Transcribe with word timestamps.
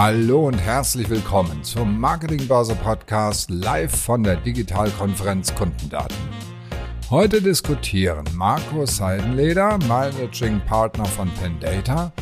Hallo 0.00 0.46
und 0.46 0.58
herzlich 0.58 1.10
willkommen 1.10 1.64
zum 1.64 1.98
Marketingbörse 1.98 2.76
Podcast 2.76 3.50
live 3.50 3.90
von 3.90 4.22
der 4.22 4.36
Digitalkonferenz 4.36 5.52
Kundendaten. 5.56 6.16
Heute 7.10 7.42
diskutieren 7.42 8.24
Marco 8.32 8.86
Seidenleder, 8.86 9.76
Managing 9.88 10.60
Partner 10.66 11.04
von 11.04 11.28
Pendata, 11.34 12.12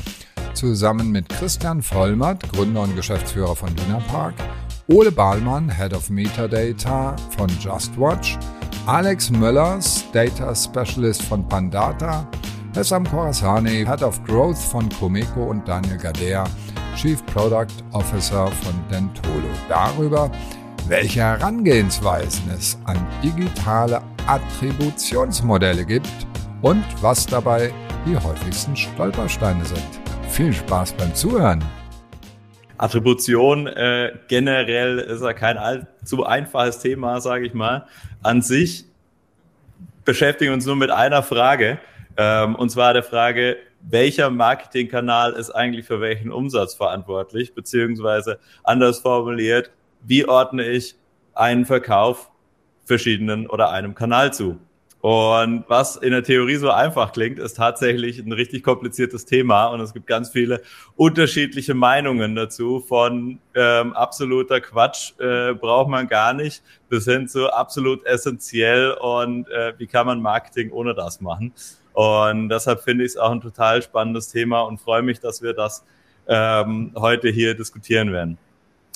zusammen 0.55 1.11
mit 1.11 1.29
Christian 1.29 1.83
Vollmert, 1.83 2.51
Gründer 2.51 2.83
und 2.83 2.97
Geschäftsführer 2.97 3.55
von 3.55 3.69
Park, 4.09 4.35
Ole 4.89 5.13
Bahlmann, 5.13 5.69
Head 5.69 5.93
of 5.93 6.09
Metadata 6.09 7.15
von 7.37 7.51
JustWatch, 7.61 8.39
Alex 8.87 9.31
Möllers, 9.31 10.05
Data 10.13 10.55
Specialist 10.55 11.23
von 11.23 11.47
Pandata, 11.47 12.27
Hessam 12.77 13.07
Khorasani, 13.07 13.87
Head 13.87 14.03
of 14.03 14.23
Growth 14.25 14.59
von 14.59 14.87
Comeco 14.91 15.45
und 15.45 15.67
Daniel 15.67 15.97
Gadea, 15.97 16.45
Chief 16.95 17.25
Product 17.25 17.73
Officer 17.93 18.49
von 18.49 18.75
Dentolo 18.91 19.49
darüber, 19.67 20.31
welche 20.87 21.21
Herangehensweisen 21.21 22.51
es 22.51 22.79
an 22.85 22.99
digitale 23.23 24.03
Attributionsmodelle 24.27 25.87
gibt 25.87 26.11
und 26.61 26.85
was 27.01 27.25
dabei 27.25 27.73
die 28.05 28.15
häufigsten 28.15 28.77
Stolpersteine 28.77 29.65
sind. 29.65 29.89
Viel 30.29 30.53
Spaß 30.53 30.93
beim 30.99 31.15
Zuhören. 31.15 31.65
Attribution 32.77 33.69
äh, 33.69 34.13
generell 34.29 34.99
ist 34.99 35.23
ja 35.23 35.33
kein 35.33 35.57
allzu 35.57 36.27
einfaches 36.27 36.81
Thema, 36.81 37.23
sage 37.23 37.47
ich 37.47 37.55
mal. 37.55 37.87
An 38.23 38.43
sich 38.43 38.85
beschäftigen 40.05 40.51
wir 40.51 40.55
uns 40.55 40.67
nur 40.67 40.77
mit 40.77 40.91
einer 40.91 41.23
Frage, 41.23 41.79
ähm, 42.17 42.55
und 42.55 42.71
zwar 42.71 42.93
der 42.95 43.03
Frage, 43.03 43.57
welcher 43.81 44.31
Marketingkanal 44.31 45.33
ist 45.33 45.51
eigentlich 45.51 45.87
für 45.87 46.01
welchen 46.01 46.33
Umsatz 46.33 46.75
verantwortlich, 46.75 47.55
beziehungsweise 47.55 48.39
anders 48.65 49.01
formuliert, 49.01 49.71
wie 50.03 50.29
ordne 50.29 50.67
ich 50.67 50.97
einen 51.35 51.65
Verkauf 51.65 52.31
verschiedenen 52.85 53.47
oder 53.47 53.71
einem 53.71 53.95
Kanal 53.95 54.33
zu? 54.33 54.59
Und 55.09 55.65
was 55.69 55.95
in 55.95 56.11
der 56.11 56.25
Theorie 56.25 56.57
so 56.57 56.71
einfach 56.71 57.13
klingt, 57.13 57.39
ist 57.39 57.59
tatsächlich 57.59 58.19
ein 58.19 58.33
richtig 58.33 58.65
kompliziertes 58.65 59.25
Thema 59.25 59.67
und 59.67 59.81
es 59.81 59.93
gibt 59.93 60.09
ganz 60.09 60.31
viele 60.31 60.63
unterschiedliche 60.97 61.75
Meinungen 61.75 62.35
dazu, 62.35 62.81
von 62.81 63.39
ähm, 63.55 63.93
absoluter 63.93 64.61
Quatsch 64.61 65.13
äh, 65.21 65.55
braucht 65.55 65.91
man 65.91 66.09
gar 66.09 66.33
nicht 66.33 66.61
bis 66.89 67.05
hin 67.05 67.29
zu 67.29 67.53
absolut 67.53 68.05
essentiell 68.05 68.97
und 69.01 69.49
äh, 69.49 69.75
wie 69.79 69.87
kann 69.87 70.07
man 70.07 70.21
Marketing 70.21 70.73
ohne 70.73 70.93
das 70.93 71.21
machen. 71.21 71.53
Und 71.97 72.51
deshalb 72.51 72.83
finde 72.83 73.05
ich 73.05 73.13
es 73.13 73.17
auch 73.17 73.31
ein 73.31 73.41
total 73.41 73.81
spannendes 73.81 74.29
Thema 74.29 74.61
und 74.61 74.79
freue 74.79 75.01
mich, 75.01 75.19
dass 75.19 75.41
wir 75.41 75.55
das 75.55 75.83
ähm, 76.29 76.93
heute 76.95 77.31
hier 77.31 77.55
diskutieren 77.55 78.13
werden. 78.13 78.37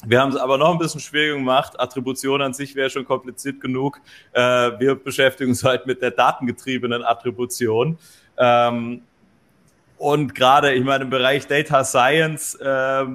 Wir 0.05 0.21
haben 0.21 0.29
es 0.29 0.37
aber 0.37 0.59
noch 0.59 0.73
ein 0.73 0.79
bisschen 0.79 1.01
schwieriger 1.01 1.37
gemacht. 1.37 1.81
Attribution 1.81 2.43
an 2.43 2.53
sich 2.53 2.75
wäre 2.75 2.91
schon 2.91 3.07
kompliziert 3.07 3.59
genug. 3.59 4.03
Äh, 4.33 4.43
wir 4.79 4.97
beschäftigen 4.97 5.49
uns 5.49 5.65
halt 5.65 5.87
mit 5.87 6.03
der 6.03 6.11
datengetriebenen 6.11 7.03
Attribution. 7.03 7.97
Ähm, 8.37 9.01
und 9.97 10.35
gerade, 10.35 10.75
ich 10.75 10.85
meine, 10.85 11.05
im 11.05 11.11
Bereich 11.11 11.47
Data 11.47 11.85
Science, 11.85 12.55
äh, 12.57 13.07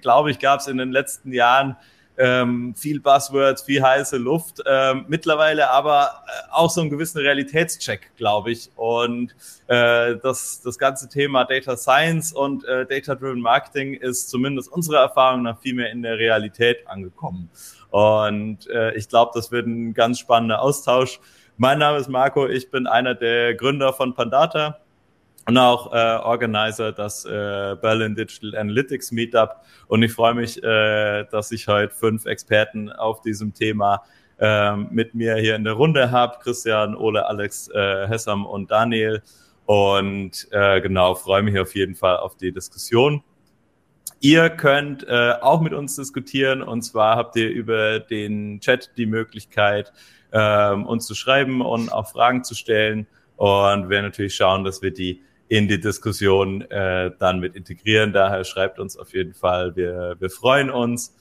glaube 0.00 0.30
ich, 0.30 0.38
gab 0.38 0.60
es 0.60 0.66
in 0.66 0.78
den 0.78 0.92
letzten 0.92 1.30
Jahren 1.30 1.76
ähm, 2.18 2.74
viel 2.74 3.00
Buzzwords, 3.00 3.62
viel 3.62 3.82
heiße 3.82 4.16
Luft. 4.16 4.62
Ähm, 4.66 5.04
mittlerweile 5.08 5.70
aber 5.70 6.24
äh, 6.26 6.52
auch 6.52 6.70
so 6.70 6.80
einen 6.80 6.90
gewissen 6.90 7.18
Realitätscheck, 7.18 8.10
glaube 8.16 8.52
ich. 8.52 8.70
Und 8.76 9.34
äh, 9.66 10.16
das, 10.16 10.60
das 10.62 10.78
ganze 10.78 11.08
Thema 11.08 11.44
Data 11.44 11.76
Science 11.76 12.32
und 12.32 12.64
äh, 12.64 12.86
Data-Driven 12.86 13.40
Marketing 13.40 13.94
ist 13.94 14.30
zumindest 14.30 14.70
unserer 14.70 15.00
Erfahrung 15.00 15.42
nach 15.42 15.60
viel 15.60 15.74
mehr 15.74 15.90
in 15.90 16.02
der 16.02 16.18
Realität 16.18 16.86
angekommen. 16.88 17.50
Und 17.90 18.68
äh, 18.68 18.94
ich 18.94 19.08
glaube, 19.08 19.32
das 19.34 19.52
wird 19.52 19.66
ein 19.66 19.94
ganz 19.94 20.18
spannender 20.18 20.62
Austausch. 20.62 21.20
Mein 21.56 21.78
Name 21.78 21.98
ist 21.98 22.08
Marco, 22.08 22.46
ich 22.46 22.70
bin 22.70 22.86
einer 22.86 23.14
der 23.14 23.54
Gründer 23.54 23.92
von 23.92 24.14
Pandata 24.14 24.80
und 25.46 25.58
auch 25.58 25.92
äh, 25.92 25.96
Organizer 25.96 26.92
das 26.92 27.24
äh, 27.24 27.76
Berlin 27.80 28.14
Digital 28.14 28.56
Analytics 28.56 29.12
Meetup. 29.12 29.62
Und 29.86 30.02
ich 30.02 30.12
freue 30.12 30.34
mich, 30.34 30.62
äh, 30.62 31.24
dass 31.30 31.52
ich 31.52 31.68
heute 31.68 31.94
fünf 31.94 32.26
Experten 32.26 32.90
auf 32.90 33.20
diesem 33.22 33.54
Thema 33.54 34.02
äh, 34.38 34.76
mit 34.76 35.14
mir 35.14 35.36
hier 35.36 35.54
in 35.54 35.64
der 35.64 35.74
Runde 35.74 36.10
habe. 36.10 36.38
Christian, 36.42 36.96
Ole, 36.96 37.26
Alex, 37.26 37.68
äh, 37.68 38.08
Hessam 38.08 38.44
und 38.44 38.70
Daniel. 38.72 39.22
Und 39.66 40.48
äh, 40.50 40.80
genau, 40.80 41.14
freue 41.14 41.42
mich 41.42 41.58
auf 41.58 41.74
jeden 41.74 41.94
Fall 41.94 42.16
auf 42.16 42.36
die 42.36 42.52
Diskussion. 42.52 43.22
Ihr 44.20 44.50
könnt 44.50 45.06
äh, 45.06 45.34
auch 45.40 45.60
mit 45.60 45.74
uns 45.74 45.94
diskutieren 45.94 46.62
und 46.62 46.82
zwar 46.82 47.16
habt 47.16 47.36
ihr 47.36 47.50
über 47.50 48.00
den 48.00 48.60
Chat 48.60 48.90
die 48.96 49.06
Möglichkeit, 49.06 49.92
äh, 50.30 50.72
uns 50.72 51.06
zu 51.06 51.14
schreiben 51.14 51.60
und 51.60 51.92
auch 51.92 52.08
Fragen 52.08 52.42
zu 52.42 52.54
stellen. 52.54 53.06
Und 53.36 53.90
wir 53.90 54.00
natürlich 54.02 54.34
schauen, 54.34 54.64
dass 54.64 54.80
wir 54.80 54.90
die 54.90 55.20
in 55.48 55.68
die 55.68 55.80
Diskussion 55.80 56.62
äh, 56.70 57.10
dann 57.18 57.40
mit 57.40 57.54
integrieren. 57.54 58.12
Daher 58.12 58.44
schreibt 58.44 58.78
uns 58.78 58.96
auf 58.96 59.14
jeden 59.14 59.34
Fall, 59.34 59.76
wir, 59.76 60.16
wir 60.18 60.30
freuen 60.30 60.70
uns. 60.70 61.14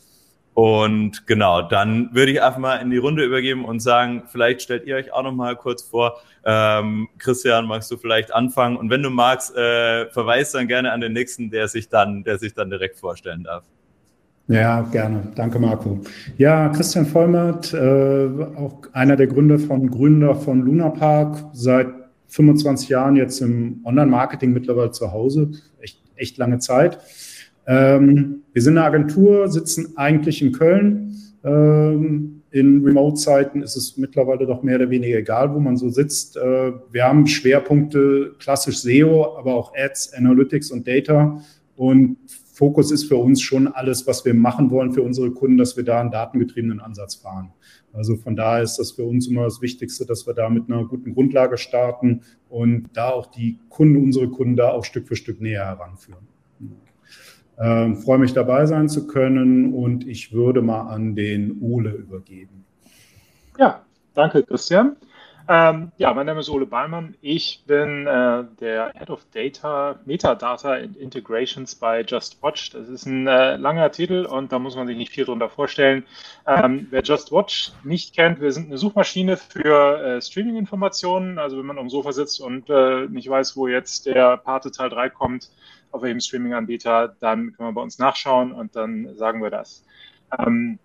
Und 0.56 1.28
genau, 1.28 1.63
dann 1.63 2.12
würde 2.13 2.31
ich 2.31 2.41
einfach 2.41 2.59
mal 2.59 2.78
in 2.78 2.90
die 2.90 2.97
Runde 2.97 3.25
übergeben 3.25 3.66
und 3.66 3.81
sagen, 3.81 4.24
vielleicht 4.28 4.62
stellt 4.62 4.86
ihr 4.86 4.96
euch 4.96 5.12
auch 5.12 5.24
noch 5.24 5.34
mal 5.34 5.58
kurz 5.58 5.84
vor. 5.84 6.22
Ähm, 6.46 7.09
Christian, 7.18 7.66
magst 7.66 7.91
du 7.91 7.97
vielleicht 7.97 8.34
anfangen? 8.34 8.78
Und 8.78 8.90
wenn 8.90 9.03
du 9.03 9.09
magst, 9.09 9.53
äh, 9.58 10.09
verweis 10.12 10.53
dann 10.53 10.69
gerne 10.69 10.94
an 10.94 11.02
den 11.02 11.12
nächsten, 11.12 11.50
der 11.50 11.68
sich 11.68 11.90
dann, 11.90 12.24
der 12.24 12.38
sich 12.38 12.53
dann 12.53 12.69
direkt 12.69 12.97
vorstellen 12.97 13.44
darf. 13.44 13.66
Ja, 14.47 14.81
gerne. 14.81 15.24
Danke, 15.36 15.59
Marco. 15.59 16.00
Ja, 16.38 16.69
Christian 16.69 17.06
Vollmert, 17.06 17.74
äh, 17.74 18.30
auch 18.56 18.78
einer 18.94 19.18
der 19.18 19.28
Gründer 19.28 19.59
von 19.59 19.90
Gründer 19.90 20.36
von 20.36 20.62
Luna 20.62 20.90
Park, 20.90 21.44
seit 21.52 21.88
25 22.35 22.90
Jahren 22.90 23.16
jetzt 23.16 23.40
im 23.41 23.79
Online-Marketing 23.85 24.51
mittlerweile 24.51 24.91
zu 24.91 25.12
Hause, 25.13 25.51
echt, 25.79 26.01
echt 26.16 26.38
lange 26.38 26.59
Zeit. 26.59 27.00
Ähm, 27.66 28.44
wir 28.51 28.62
sind 28.62 28.78
eine 28.78 28.85
Agentur, 28.85 29.47
sitzen 29.47 29.97
eigentlich 29.97 30.41
in 30.41 30.51
Köln. 30.51 31.16
Ähm, 31.44 32.41
in 32.51 32.84
Remote-Zeiten 32.84 33.62
ist 33.62 33.78
es 33.78 33.97
mittlerweile 33.97 34.45
doch 34.45 34.63
mehr 34.63 34.75
oder 34.75 34.90
weniger 34.90 35.18
egal, 35.18 35.53
wo 35.53 35.59
man 35.59 35.78
so 35.78 35.90
sitzt. 35.90 36.35
Äh, 36.35 36.74
wir 36.91 37.06
haben 37.06 37.25
Schwerpunkte 37.25 38.35
klassisch 38.38 38.79
SEO, 38.79 39.38
aber 39.38 39.56
auch 39.56 39.74
Ads, 39.75 40.13
Analytics 40.13 40.72
und 40.72 40.88
Data. 40.88 41.41
Und 41.78 42.18
Fokus 42.53 42.91
ist 42.91 43.06
für 43.06 43.18
uns 43.18 43.41
schon 43.41 43.68
alles, 43.68 44.07
was 44.07 44.25
wir 44.25 44.34
machen 44.34 44.72
wollen 44.72 44.91
für 44.91 45.01
unsere 45.01 45.31
Kunden, 45.31 45.57
dass 45.57 45.75
wir 45.78 45.84
da 45.84 46.01
einen 46.01 46.12
datengetriebenen 46.12 46.79
Ansatz 46.81 47.16
fahren. 47.16 47.51
Also 47.95 48.16
von 48.17 48.35
daher 48.35 48.63
ist 48.63 48.78
das 48.78 48.91
für 48.91 49.06
uns 49.06 49.28
immer 49.28 49.44
das 49.44 49.61
Wichtigste, 49.61 50.06
dass 50.06 50.28
wir 50.28 50.33
da 50.33 50.50
mit 50.50 50.69
einer 50.69 50.85
guten 50.85 51.13
Grundlage 51.13 51.57
starten 51.57 52.22
und 52.50 52.89
da 52.94 53.09
auch 53.09 53.28
die 53.28 53.57
Kunden, 53.69 53.97
unsere 53.97 54.29
Kunden 54.29 54.56
da 54.56 54.69
auch 54.72 54.83
Stück 54.83 55.07
für 55.07 55.16
Stück 55.16 55.41
näher 55.41 55.66
heranführen. 55.66 56.28
Ähm, 57.57 57.95
freue 57.95 58.17
mich 58.17 58.33
dabei 58.33 58.66
sein 58.66 58.89
zu 58.89 59.07
können 59.07 59.73
und 59.73 60.06
ich 60.06 60.33
würde 60.33 60.61
mal 60.61 60.89
an 60.89 61.16
den 61.16 61.61
Ole 61.61 61.91
übergeben. 61.91 62.66
Ja, 63.57 63.85
danke 64.13 64.44
Christian. 64.44 64.97
Ähm, 65.47 65.91
ja, 65.97 66.11
mein 66.13 66.25
Name 66.25 66.39
ist 66.39 66.50
Ole 66.50 66.66
Ballmann. 66.66 67.16
Ich 67.22 67.63
bin 67.67 68.07
äh, 68.07 68.45
der 68.59 68.91
Head 68.97 69.11
of 69.11 69.25
Data, 69.31 70.00
Metadata 70.06 70.73
and 70.73 70.97
Integrations 70.97 71.75
bei 71.75 72.01
JustWatch. 72.01 72.72
Das 72.72 72.89
ist 72.89 73.06
ein 73.06 73.28
äh, 73.28 73.56
langer 73.57 73.91
Titel 73.91 74.25
und 74.25 74.51
da 74.51 74.57
muss 74.57 74.75
man 74.75 74.88
sich 74.88 74.97
nicht 74.97 75.11
viel 75.11 75.25
drunter 75.25 75.50
vorstellen. 75.50 76.03
Ähm, 76.47 76.88
wer 76.89 77.03
JustWatch 77.03 77.73
nicht 77.83 78.16
kennt, 78.16 78.41
wir 78.41 78.51
sind 78.51 78.67
eine 78.67 78.79
Suchmaschine 78.79 79.38
für 79.38 80.00
äh, 80.00 80.22
Streaming-Informationen. 80.22 81.38
Also 81.38 81.59
wenn 81.59 81.66
man 81.66 81.77
am 81.77 81.89
Sofa 81.91 82.12
sitzt 82.12 82.41
und 82.41 82.69
äh, 82.72 83.06
nicht 83.07 83.29
weiß, 83.29 83.56
wo 83.56 83.67
jetzt 83.67 84.07
der 84.07 84.38
Pate 84.38 84.71
Teil 84.71 84.89
3 84.89 85.09
kommt, 85.09 85.51
auf 85.91 86.01
welchem 86.01 86.21
Streaming-Anbieter, 86.21 87.15
dann 87.19 87.53
kann 87.53 87.68
man 87.68 87.75
bei 87.75 87.81
uns 87.81 88.00
nachschauen 88.00 88.51
und 88.51 88.75
dann 88.75 89.15
sagen 89.15 89.44
wir 89.44 89.51
das. 89.51 89.86
Ähm, 90.39 90.80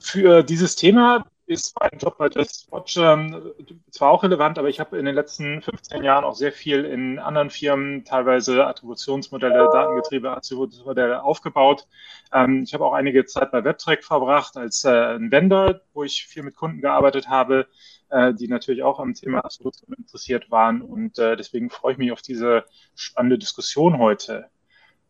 für 0.00 0.42
dieses 0.42 0.74
Thema 0.74 1.26
ist 1.48 1.74
mein 1.80 1.98
Job 1.98 2.18
bei 2.18 2.28
Just 2.28 2.70
Watch 2.70 2.96
ähm, 2.98 3.52
zwar 3.90 4.10
auch 4.10 4.22
relevant, 4.22 4.58
aber 4.58 4.68
ich 4.68 4.80
habe 4.80 4.98
in 4.98 5.06
den 5.06 5.14
letzten 5.14 5.62
15 5.62 6.04
Jahren 6.04 6.24
auch 6.24 6.34
sehr 6.34 6.52
viel 6.52 6.84
in 6.84 7.18
anderen 7.18 7.48
Firmen, 7.48 8.04
teilweise 8.04 8.66
Attributionsmodelle, 8.66 9.70
datengetriebene 9.72 10.36
Attributionsmodelle 10.36 11.22
aufgebaut. 11.22 11.86
Ähm, 12.32 12.64
ich 12.64 12.74
habe 12.74 12.84
auch 12.84 12.92
einige 12.92 13.24
Zeit 13.24 13.50
bei 13.50 13.64
WebTrack 13.64 14.04
verbracht 14.04 14.58
als 14.58 14.84
äh, 14.84 14.90
ein 14.90 15.30
Vendor, 15.30 15.80
wo 15.94 16.04
ich 16.04 16.26
viel 16.26 16.42
mit 16.42 16.54
Kunden 16.54 16.82
gearbeitet 16.82 17.28
habe, 17.28 17.66
äh, 18.10 18.34
die 18.34 18.48
natürlich 18.48 18.82
auch 18.82 19.00
am 19.00 19.14
Thema 19.14 19.42
Attribution 19.42 19.94
interessiert 19.96 20.50
waren. 20.50 20.82
Und 20.82 21.18
äh, 21.18 21.34
deswegen 21.34 21.70
freue 21.70 21.92
ich 21.92 21.98
mich 21.98 22.12
auf 22.12 22.20
diese 22.20 22.64
spannende 22.94 23.38
Diskussion 23.38 23.98
heute. 23.98 24.50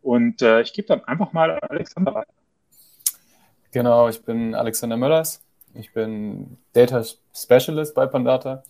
Und 0.01 0.41
äh, 0.41 0.61
ich 0.61 0.71
gebe 0.71 0.87
dann 0.87 1.03
einfach 1.03 1.33
mal 1.33 1.59
Alexander 1.59 2.13
weiter. 2.13 2.31
Genau, 3.71 4.07
ich 4.07 4.23
bin 4.23 4.55
Alexander 4.55 4.95
Möllers 4.95 5.43
ich 5.73 5.93
bin 5.93 6.57
Data 6.73 7.03
Specialist 7.33 7.95
bei 7.95 8.05
Pandata 8.05 8.63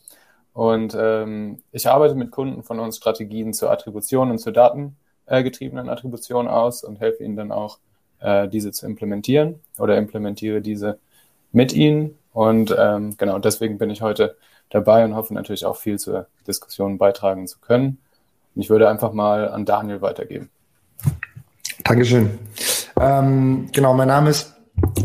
Und 0.53 0.95
ähm, 0.99 1.61
ich 1.71 1.87
arbeite 1.87 2.15
mit 2.15 2.31
Kunden 2.31 2.63
von 2.63 2.79
uns 2.79 2.97
Strategien 2.97 3.53
zur 3.53 3.71
Attribution 3.71 4.31
und 4.31 4.39
zur 4.39 4.53
datengetriebenen 4.53 5.87
äh, 5.87 5.91
Attribution 5.91 6.47
aus 6.47 6.83
und 6.83 6.99
helfe 6.99 7.23
ihnen 7.23 7.35
dann 7.35 7.51
auch, 7.51 7.79
äh, 8.19 8.47
diese 8.47 8.71
zu 8.71 8.85
implementieren 8.85 9.61
oder 9.77 9.97
implementiere 9.97 10.61
diese 10.61 10.99
mit 11.51 11.73
ihnen. 11.73 12.17
Und 12.33 12.75
ähm, 12.77 13.15
genau 13.17 13.39
deswegen 13.39 13.77
bin 13.77 13.89
ich 13.89 14.01
heute 14.01 14.35
dabei 14.69 15.03
und 15.03 15.15
hoffe 15.15 15.33
natürlich 15.33 15.65
auch 15.65 15.77
viel 15.77 15.97
zur 15.97 16.27
Diskussion 16.47 16.97
beitragen 16.97 17.47
zu 17.47 17.59
können. 17.59 17.97
Und 18.55 18.61
ich 18.61 18.69
würde 18.69 18.89
einfach 18.89 19.13
mal 19.13 19.49
an 19.49 19.65
Daniel 19.65 20.01
weitergeben. 20.01 20.49
Dankeschön. 21.83 22.37
Ähm, 22.99 23.69
genau, 23.71 23.93
mein 23.93 24.09
Name 24.09 24.29
ist 24.29 24.58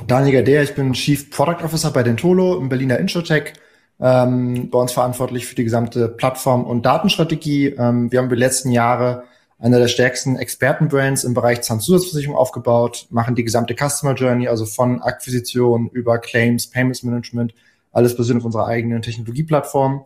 Daniel 0.06 0.44
Gader, 0.44 0.62
ich 0.62 0.74
bin 0.74 0.92
Chief 0.92 1.30
Product 1.30 1.64
Officer 1.64 1.90
bei 1.90 2.02
Dentolo 2.02 2.58
im 2.58 2.68
Berliner 2.68 2.98
Introtech. 2.98 3.54
Ähm, 4.00 4.70
bei 4.70 4.78
uns 4.78 4.92
verantwortlich 4.92 5.46
für 5.46 5.54
die 5.54 5.64
gesamte 5.64 6.08
Plattform- 6.08 6.64
und 6.64 6.84
Datenstrategie. 6.84 7.68
Ähm, 7.68 8.10
wir 8.12 8.18
haben 8.18 8.28
die 8.28 8.34
letzten 8.34 8.70
Jahre 8.70 9.24
einer 9.58 9.78
der 9.78 9.88
stärksten 9.88 10.36
Expertenbrands 10.36 11.24
im 11.24 11.32
Bereich 11.32 11.62
Zahnzusatzversicherung 11.62 12.36
aufgebaut, 12.36 13.06
machen 13.10 13.34
die 13.34 13.44
gesamte 13.44 13.74
Customer 13.74 14.14
Journey, 14.14 14.48
also 14.48 14.66
von 14.66 15.00
Akquisition 15.00 15.88
über 15.92 16.18
Claims, 16.18 16.68
Payments 16.68 17.02
Management, 17.02 17.54
alles 17.92 18.16
basierend 18.16 18.42
auf 18.42 18.46
unserer 18.46 18.66
eigenen 18.66 19.00
Technologieplattform. 19.00 20.04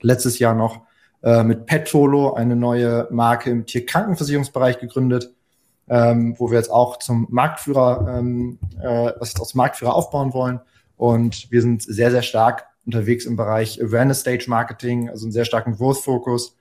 Letztes 0.00 0.38
Jahr 0.38 0.54
noch 0.54 0.80
äh, 1.22 1.44
mit 1.44 1.66
Petolo 1.66 2.32
eine 2.34 2.56
neue 2.56 3.06
Marke 3.10 3.50
im 3.50 3.66
Tierkrankenversicherungsbereich 3.66 4.80
gegründet, 4.80 5.32
ähm, 5.88 6.34
wo 6.38 6.50
wir 6.50 6.58
jetzt 6.58 6.70
auch 6.70 6.98
zum 6.98 7.26
Marktführer, 7.30 8.18
ähm, 8.18 8.58
äh, 8.80 9.12
was 9.18 9.30
jetzt 9.30 9.40
auch 9.40 9.46
zum 9.46 9.58
Marktführer 9.58 9.94
aufbauen 9.94 10.32
wollen. 10.32 10.60
Und 10.96 11.50
wir 11.50 11.62
sind 11.62 11.82
sehr, 11.82 12.10
sehr 12.10 12.22
stark 12.22 12.66
unterwegs 12.84 13.26
im 13.26 13.36
Bereich 13.36 13.82
Awareness 13.82 14.20
Stage 14.20 14.46
Marketing, 14.48 15.08
also 15.08 15.26
einen 15.26 15.32
sehr 15.32 15.44
starken 15.44 15.76
Growth 15.76 15.98
Focus, 15.98 16.56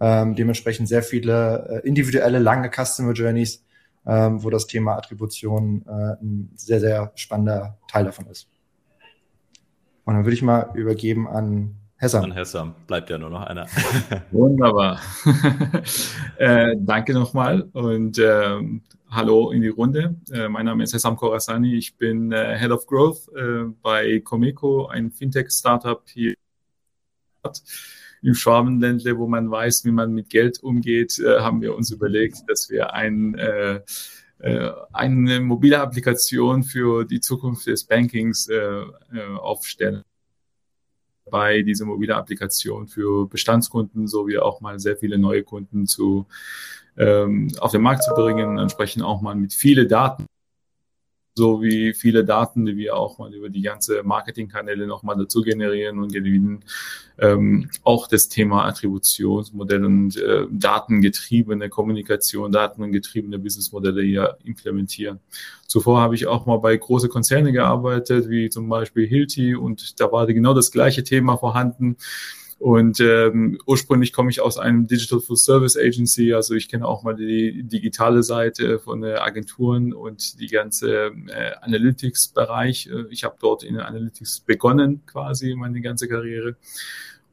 ähm, 0.00 0.34
dementsprechend 0.34 0.88
sehr 0.88 1.02
viele 1.02 1.82
äh, 1.82 1.86
individuelle, 1.86 2.38
lange 2.38 2.70
Customer 2.70 3.12
Journeys, 3.12 3.64
ähm, 4.06 4.42
wo 4.42 4.50
das 4.50 4.66
Thema 4.66 4.96
Attribution 4.96 5.84
äh, 5.86 6.22
ein 6.22 6.50
sehr, 6.54 6.80
sehr 6.80 7.12
spannender 7.14 7.78
Teil 7.88 8.04
davon 8.04 8.26
ist. 8.26 8.48
Und 10.04 10.14
dann 10.14 10.24
würde 10.24 10.34
ich 10.34 10.42
mal 10.42 10.70
übergeben 10.74 11.28
an 11.28 11.76
Hessam. 12.02 12.24
An 12.24 12.32
Hessam 12.32 12.74
bleibt 12.88 13.10
ja 13.10 13.16
nur 13.16 13.30
noch 13.30 13.42
einer. 13.42 13.68
Wunderbar. 14.32 15.00
äh, 16.36 16.74
danke 16.76 17.12
nochmal 17.12 17.62
und 17.74 18.18
ähm, 18.18 18.82
hallo 19.08 19.52
in 19.52 19.62
die 19.62 19.68
Runde. 19.68 20.16
Äh, 20.32 20.48
mein 20.48 20.66
Name 20.66 20.82
ist 20.82 20.94
Hessam 20.94 21.16
Korasani. 21.16 21.76
Ich 21.76 21.96
bin 21.96 22.32
äh, 22.32 22.58
Head 22.58 22.72
of 22.72 22.88
Growth 22.88 23.28
äh, 23.36 23.66
bei 23.82 24.18
Comeco, 24.18 24.86
ein 24.86 25.12
Fintech-Startup 25.12 26.02
hier 26.08 26.34
im 28.20 28.34
Schwabenländle, 28.34 29.16
wo 29.16 29.28
man 29.28 29.48
weiß, 29.48 29.84
wie 29.84 29.92
man 29.92 30.12
mit 30.12 30.28
Geld 30.28 30.60
umgeht, 30.60 31.20
äh, 31.20 31.38
haben 31.38 31.60
wir 31.60 31.76
uns 31.76 31.92
überlegt, 31.92 32.38
dass 32.48 32.68
wir 32.68 32.94
ein 32.94 33.38
äh, 33.38 33.80
äh, 34.40 34.72
eine 34.92 35.38
mobile 35.38 35.78
Applikation 35.78 36.64
für 36.64 37.04
die 37.04 37.20
Zukunft 37.20 37.68
des 37.68 37.84
Bankings 37.84 38.48
äh, 38.48 38.56
äh, 38.56 39.36
aufstellen 39.38 40.02
bei 41.30 41.62
dieser 41.62 41.84
mobile 41.84 42.16
Applikation 42.16 42.88
für 42.88 43.28
Bestandskunden 43.28 44.06
sowie 44.06 44.38
auch 44.38 44.60
mal 44.60 44.78
sehr 44.78 44.96
viele 44.96 45.18
neue 45.18 45.42
Kunden 45.42 45.86
zu 45.86 46.26
ähm, 46.96 47.50
auf 47.58 47.72
den 47.72 47.82
Markt 47.82 48.04
zu 48.04 48.12
bringen, 48.14 48.58
entsprechend 48.58 49.02
auch 49.02 49.22
mal 49.22 49.34
mit 49.34 49.54
viele 49.54 49.86
Daten 49.86 50.26
so 51.34 51.62
wie 51.62 51.94
viele 51.94 52.24
Daten, 52.24 52.66
die 52.66 52.76
wir 52.76 52.96
auch 52.96 53.18
mal 53.18 53.32
über 53.32 53.48
die 53.48 53.62
ganze 53.62 54.02
Marketingkanäle 54.02 54.86
nochmal 54.86 55.16
dazu 55.16 55.42
generieren 55.42 55.98
und 55.98 56.12
gewinnen, 56.12 56.64
ähm, 57.18 57.70
auch 57.84 58.06
das 58.06 58.28
Thema 58.28 58.66
Attributionsmodelle 58.66 59.86
und 59.86 60.16
äh, 60.16 60.46
datengetriebene 60.50 61.70
Kommunikation, 61.70 62.52
datengetriebene 62.52 63.38
Businessmodelle 63.38 64.02
hier 64.02 64.36
implementieren. 64.44 65.20
Zuvor 65.66 66.00
habe 66.00 66.14
ich 66.14 66.26
auch 66.26 66.44
mal 66.44 66.58
bei 66.58 66.76
große 66.76 67.08
Konzerne 67.08 67.52
gearbeitet, 67.52 68.28
wie 68.28 68.50
zum 68.50 68.68
Beispiel 68.68 69.06
Hilti, 69.06 69.54
und 69.54 70.00
da 70.00 70.12
war 70.12 70.26
genau 70.26 70.52
das 70.52 70.70
gleiche 70.70 71.02
Thema 71.02 71.38
vorhanden. 71.38 71.96
Und 72.62 73.00
ähm, 73.00 73.58
ursprünglich 73.66 74.12
komme 74.12 74.30
ich 74.30 74.40
aus 74.40 74.56
einem 74.56 74.86
Digital 74.86 75.18
Full 75.18 75.36
Service 75.36 75.76
Agency, 75.76 76.32
also 76.32 76.54
ich 76.54 76.68
kenne 76.68 76.86
auch 76.86 77.02
mal 77.02 77.16
die 77.16 77.64
digitale 77.64 78.22
Seite 78.22 78.78
von 78.78 79.00
den 79.00 79.16
Agenturen 79.16 79.92
und 79.92 80.38
die 80.38 80.46
ganze 80.46 81.06
äh, 81.06 81.54
Analytics-Bereich. 81.60 82.86
Äh, 82.86 83.06
ich 83.10 83.24
habe 83.24 83.34
dort 83.40 83.64
in 83.64 83.80
Analytics 83.80 84.44
begonnen, 84.46 85.02
quasi 85.06 85.56
meine 85.56 85.80
ganze 85.80 86.06
Karriere 86.06 86.54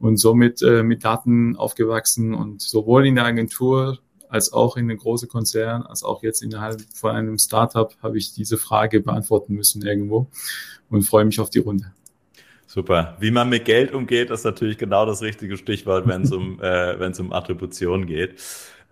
und 0.00 0.16
somit 0.16 0.62
äh, 0.62 0.82
mit 0.82 1.04
Daten 1.04 1.54
aufgewachsen 1.54 2.34
und 2.34 2.60
sowohl 2.60 3.06
in 3.06 3.14
der 3.14 3.26
Agentur 3.26 4.00
als 4.28 4.52
auch 4.52 4.76
in 4.76 4.88
den 4.88 4.98
großen 4.98 5.28
Konzernen, 5.28 5.86
als 5.86 6.02
auch 6.02 6.24
jetzt 6.24 6.42
innerhalb 6.42 6.80
von 6.92 7.14
einem 7.14 7.38
Startup 7.38 7.94
habe 8.02 8.18
ich 8.18 8.34
diese 8.34 8.58
Frage 8.58 9.00
beantworten 9.00 9.54
müssen 9.54 9.82
irgendwo 9.82 10.26
und 10.88 11.02
freue 11.02 11.24
mich 11.24 11.38
auf 11.38 11.50
die 11.50 11.60
Runde. 11.60 11.92
Super. 12.70 13.16
Wie 13.18 13.32
man 13.32 13.48
mit 13.48 13.64
Geld 13.64 13.92
umgeht, 13.92 14.30
ist 14.30 14.44
natürlich 14.44 14.78
genau 14.78 15.04
das 15.04 15.22
richtige 15.22 15.56
Stichwort, 15.56 16.06
wenn 16.06 16.22
es 16.22 16.30
um, 16.30 16.60
äh, 16.62 17.00
wenn 17.00 17.10
es 17.10 17.18
um 17.18 17.32
Attribution 17.32 18.06
geht. 18.06 18.40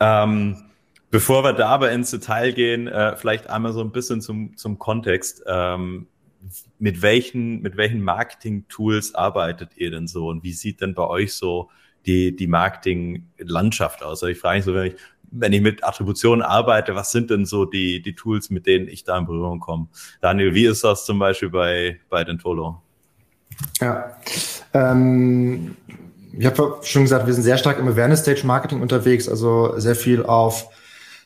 Ähm, 0.01 0.65
bevor 1.13 1.45
wir 1.45 1.53
da 1.53 1.69
aber 1.69 1.93
ins 1.93 2.11
Detail 2.11 2.51
gehen, 2.51 2.89
äh, 2.89 3.15
vielleicht 3.15 3.49
einmal 3.49 3.73
so 3.73 3.81
ein 3.81 3.93
bisschen 3.93 4.21
zum, 4.21 4.57
zum 4.57 4.81
Kontext. 4.81 5.45
Ähm, 5.47 6.09
mit 6.81 7.03
welchen, 7.03 7.63
mit 7.63 7.77
welchen 7.77 8.03
Marketing-Tools 8.03 9.15
arbeitet 9.15 9.77
ihr 9.77 9.93
denn 9.93 10.09
so 10.09 10.27
und 10.27 10.43
wie 10.43 10.55
sieht 10.55 10.81
denn 10.81 10.95
bei 10.95 11.07
euch 11.07 11.35
so 11.35 11.71
die, 12.05 12.35
die 12.35 12.49
Marketing-Landschaft 12.49 14.03
aus? 14.03 14.25
Also 14.25 14.27
ich 14.27 14.41
frage 14.41 14.57
mich 14.57 14.65
so, 14.65 14.75
wenn 14.75 14.87
ich, 14.87 14.95
wenn 15.31 15.53
ich 15.53 15.61
mit 15.61 15.85
Attributionen 15.85 16.43
arbeite, 16.43 16.97
was 16.97 17.13
sind 17.13 17.31
denn 17.31 17.47
so 17.47 17.65
die, 17.65 18.03
die 18.03 18.17
Tools, 18.17 18.51
mit 18.51 18.67
denen 18.67 18.89
ich 18.89 19.05
da 19.05 19.17
in 19.17 19.27
Berührung 19.27 19.61
komme? 19.61 19.87
Daniel, 20.21 20.53
wie 20.53 20.67
ist 20.67 20.83
das 20.83 21.07
zum 21.07 21.21
Beispiel 21.21 21.51
bei, 21.51 22.01
bei 22.09 22.25
Dentolo? 22.25 22.83
Ja. 23.81 24.16
Ähm, 24.75 25.76
ich 26.38 26.46
habe 26.46 26.78
schon 26.82 27.02
gesagt, 27.02 27.26
wir 27.26 27.34
sind 27.34 27.43
sehr 27.43 27.58
stark 27.58 27.78
im 27.78 27.88
Awareness-Stage-Marketing 27.88 28.81
unterwegs, 28.81 29.28
also 29.28 29.78
sehr 29.78 29.96
viel 29.96 30.25
auf 30.25 30.69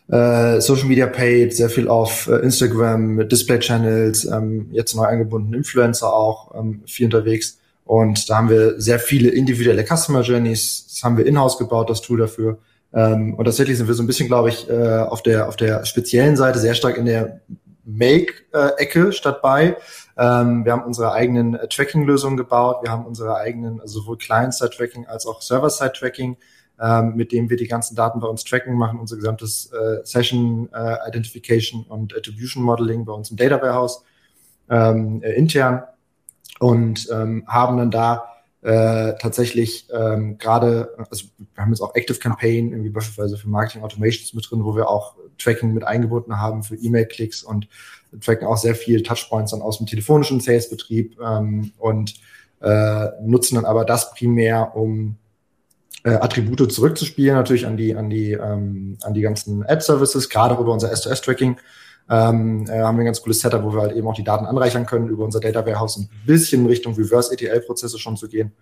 äh, 0.08 0.60
Social 0.60 0.86
Media 0.86 1.06
Paid, 1.06 1.54
sehr 1.54 1.68
viel 1.68 1.88
auf 1.88 2.28
äh, 2.28 2.36
Instagram, 2.36 3.28
Display-Channels, 3.28 4.24
ähm, 4.26 4.68
jetzt 4.72 4.94
neu 4.94 5.04
eingebunden 5.04 5.54
Influencer 5.54 6.12
auch, 6.12 6.54
ähm, 6.54 6.82
viel 6.86 7.06
unterwegs. 7.06 7.58
Und 7.84 8.28
da 8.30 8.36
haben 8.36 8.48
wir 8.48 8.80
sehr 8.80 8.98
viele 8.98 9.28
individuelle 9.28 9.84
Customer 9.84 10.22
Journeys. 10.22 10.86
Das 10.88 11.02
haben 11.02 11.16
wir 11.18 11.26
in-house 11.26 11.58
gebaut, 11.58 11.90
das 11.90 12.00
Tool 12.00 12.18
dafür. 12.18 12.58
Ähm, 12.94 13.34
und 13.34 13.44
tatsächlich 13.44 13.76
sind 13.78 13.88
wir 13.88 13.94
so 13.94 14.02
ein 14.02 14.06
bisschen, 14.06 14.28
glaube 14.28 14.50
ich, 14.50 14.68
äh, 14.68 14.98
auf 14.98 15.22
der 15.22 15.48
auf 15.48 15.56
der 15.56 15.84
speziellen 15.84 16.36
Seite 16.36 16.58
sehr 16.58 16.74
stark 16.74 16.96
in 16.96 17.06
der 17.06 17.40
Make-Ecke 17.84 19.12
statt 19.12 19.42
bei. 19.42 19.76
Ähm, 20.16 20.64
wir 20.64 20.72
haben 20.72 20.84
unsere 20.84 21.12
eigenen 21.12 21.54
äh, 21.54 21.68
Tracking-Lösungen 21.68 22.36
gebaut. 22.36 22.82
Wir 22.82 22.90
haben 22.90 23.06
unsere 23.06 23.36
eigenen, 23.36 23.80
also 23.80 24.00
sowohl 24.00 24.18
Client-Side-Tracking 24.18 25.06
als 25.06 25.26
auch 25.26 25.42
Server-Side-Tracking, 25.42 26.36
ähm, 26.80 27.14
mit 27.14 27.32
dem 27.32 27.48
wir 27.48 27.56
die 27.56 27.68
ganzen 27.68 27.94
Daten 27.94 28.20
bei 28.20 28.26
uns 28.26 28.44
tracken, 28.44 28.74
machen 28.74 28.98
unser 28.98 29.16
gesamtes 29.16 29.72
äh, 29.72 30.04
Session-Identification 30.04 31.86
äh, 31.88 31.92
und 31.92 32.16
Attribution-Modeling 32.16 33.04
bei 33.04 33.12
uns 33.12 33.30
im 33.30 33.36
Data 33.36 33.60
Warehouse 33.60 34.04
ähm, 34.68 35.22
äh, 35.22 35.32
intern 35.32 35.84
und 36.60 37.08
ähm, 37.10 37.44
haben 37.46 37.76
dann 37.78 37.90
da 37.90 38.24
äh, 38.62 39.14
tatsächlich 39.18 39.88
ähm, 39.92 40.38
gerade, 40.38 40.94
also 41.10 41.26
wir 41.54 41.62
haben 41.62 41.70
jetzt 41.70 41.80
auch 41.80 41.94
Active 41.94 42.18
Campaign, 42.18 42.70
irgendwie 42.70 42.90
beispielsweise 42.90 43.36
für 43.36 43.48
Marketing 43.48 43.82
Automations 43.82 44.34
mit 44.34 44.48
drin, 44.48 44.64
wo 44.64 44.76
wir 44.76 44.88
auch 44.88 45.16
Tracking 45.38 45.74
mit 45.74 45.84
eingebunden 45.84 46.40
haben 46.40 46.62
für 46.62 46.76
E-Mail-Klicks 46.76 47.42
und 47.42 47.66
tracken 48.20 48.46
auch 48.46 48.56
sehr 48.56 48.74
viel 48.74 49.02
Touchpoints 49.02 49.52
dann 49.52 49.62
aus 49.62 49.78
dem 49.78 49.86
telefonischen 49.86 50.40
Sales-Betrieb 50.40 51.18
ähm, 51.20 51.72
und 51.78 52.14
äh, 52.60 53.08
nutzen 53.22 53.56
dann 53.56 53.64
aber 53.64 53.84
das 53.84 54.14
primär, 54.14 54.76
um 54.76 55.16
äh, 56.04 56.10
Attribute 56.10 56.72
zurückzuspielen, 56.72 57.36
natürlich 57.36 57.66
an 57.66 57.76
die, 57.76 57.94
an 57.94 58.10
die, 58.10 58.32
ähm, 58.32 58.98
an 59.02 59.14
die 59.14 59.20
ganzen 59.20 59.64
Ad-Services, 59.64 60.28
gerade 60.28 60.54
über 60.54 60.72
unser 60.72 60.92
S2S-Tracking. 60.92 61.56
Ähm, 62.10 62.66
äh, 62.68 62.80
haben 62.80 62.96
wir 62.96 63.02
ein 63.02 63.06
ganz 63.06 63.22
cooles 63.22 63.40
Setup, 63.40 63.62
wo 63.62 63.72
wir 63.72 63.82
halt 63.82 63.96
eben 63.96 64.06
auch 64.08 64.14
die 64.14 64.24
Daten 64.24 64.44
anreichern 64.44 64.86
können, 64.86 65.08
über 65.08 65.24
unser 65.24 65.40
Data 65.40 65.64
Warehouse 65.64 65.98
ein 65.98 66.10
bisschen 66.26 66.66
Richtung 66.66 66.94
Reverse 66.94 67.32
ETL-Prozesse 67.32 67.98
schon 67.98 68.16
zu 68.16 68.28
gehen. 68.28 68.52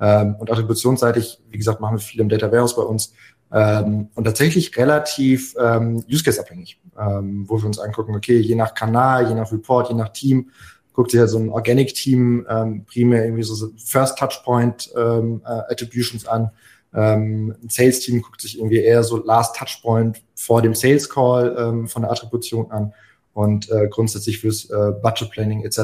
Ähm, 0.00 0.36
und 0.38 0.50
attributionsseitig, 0.50 1.40
wie 1.50 1.58
gesagt, 1.58 1.80
machen 1.80 1.96
wir 1.96 2.00
viel 2.00 2.20
im 2.20 2.28
Data 2.28 2.50
Warehouse 2.50 2.76
bei 2.76 2.82
uns. 2.82 3.12
Ähm, 3.52 4.08
und 4.14 4.24
tatsächlich 4.24 4.76
relativ 4.76 5.54
ähm, 5.58 6.04
Use 6.10 6.24
Case 6.24 6.40
abhängig, 6.40 6.80
ähm, 6.98 7.44
wo 7.48 7.58
wir 7.58 7.66
uns 7.66 7.78
angucken, 7.78 8.14
okay, 8.16 8.38
je 8.38 8.54
nach 8.54 8.74
Kanal, 8.74 9.28
je 9.28 9.34
nach 9.34 9.52
Report, 9.52 9.88
je 9.88 9.94
nach 9.94 10.08
Team, 10.08 10.50
guckt 10.92 11.10
sich 11.10 11.18
ja 11.18 11.26
so 11.26 11.38
ein 11.38 11.50
Organic 11.50 11.94
Team 11.94 12.46
ähm, 12.48 12.84
primär 12.84 13.24
irgendwie 13.24 13.42
so 13.42 13.68
First 13.76 14.18
Touchpoint 14.18 14.90
ähm, 14.96 15.42
äh, 15.44 15.72
Attributions 15.72 16.26
an. 16.26 16.50
Ähm, 16.94 17.54
ein 17.62 17.68
Sales 17.68 18.00
Team 18.00 18.22
guckt 18.22 18.40
sich 18.40 18.58
irgendwie 18.58 18.78
eher 18.78 19.02
so 19.02 19.22
Last 19.22 19.56
Touchpoint 19.56 20.22
vor 20.34 20.62
dem 20.62 20.74
Sales 20.74 21.10
Call 21.10 21.56
ähm, 21.58 21.88
von 21.88 22.02
der 22.02 22.12
Attribution 22.12 22.70
an. 22.70 22.92
Und 23.32 23.68
äh, 23.70 23.88
grundsätzlich 23.88 24.38
fürs 24.38 24.70
äh, 24.70 24.92
Budget 25.02 25.30
Planning 25.30 25.64
etc. 25.64 25.78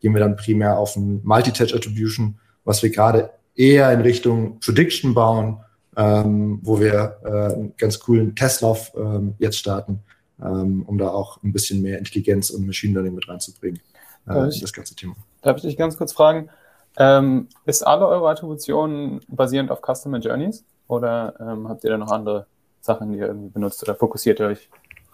gehen 0.00 0.12
wir 0.12 0.20
dann 0.20 0.34
primär 0.34 0.76
auf 0.76 0.96
ein 0.96 1.20
Multi-Touch 1.22 1.72
Attribution, 1.72 2.40
was 2.64 2.82
wir 2.82 2.90
gerade 2.90 3.30
eher 3.54 3.92
in 3.92 4.00
Richtung 4.00 4.58
Prediction 4.58 5.14
bauen, 5.14 5.60
ähm, 5.96 6.60
wo 6.62 6.80
wir 6.80 7.18
äh, 7.24 7.28
einen 7.28 7.74
ganz 7.76 7.98
coolen 8.00 8.34
Testlauf 8.34 8.92
ähm, 8.96 9.34
jetzt 9.38 9.58
starten, 9.58 10.00
ähm, 10.42 10.84
um 10.86 10.98
da 10.98 11.08
auch 11.08 11.42
ein 11.42 11.52
bisschen 11.52 11.82
mehr 11.82 11.98
Intelligenz 11.98 12.50
und 12.50 12.66
Machine 12.66 12.94
Learning 12.94 13.14
mit 13.14 13.28
reinzubringen 13.28 13.80
äh, 14.28 14.32
in 14.32 14.60
das 14.60 14.72
ganze 14.72 14.94
Thema. 14.94 15.14
Darf 15.42 15.56
ich 15.56 15.62
dich 15.62 15.76
ganz 15.76 15.96
kurz 15.96 16.12
fragen? 16.12 16.48
Ähm, 16.96 17.48
ist 17.66 17.86
alle 17.86 18.06
eure 18.06 18.28
Attribution 18.28 19.20
basierend 19.28 19.70
auf 19.70 19.80
Customer 19.80 20.18
Journeys 20.18 20.64
oder 20.88 21.34
ähm, 21.40 21.68
habt 21.68 21.84
ihr 21.84 21.90
da 21.90 21.98
noch 21.98 22.10
andere 22.10 22.46
Sachen, 22.80 23.12
die 23.12 23.18
ihr 23.18 23.26
irgendwie 23.26 23.50
benutzt 23.50 23.82
oder 23.82 23.94
fokussiert 23.94 24.40
ihr 24.40 24.46
euch 24.46 24.68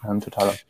ähm, 0.07 0.19
total 0.19 0.49
auf? 0.49 0.65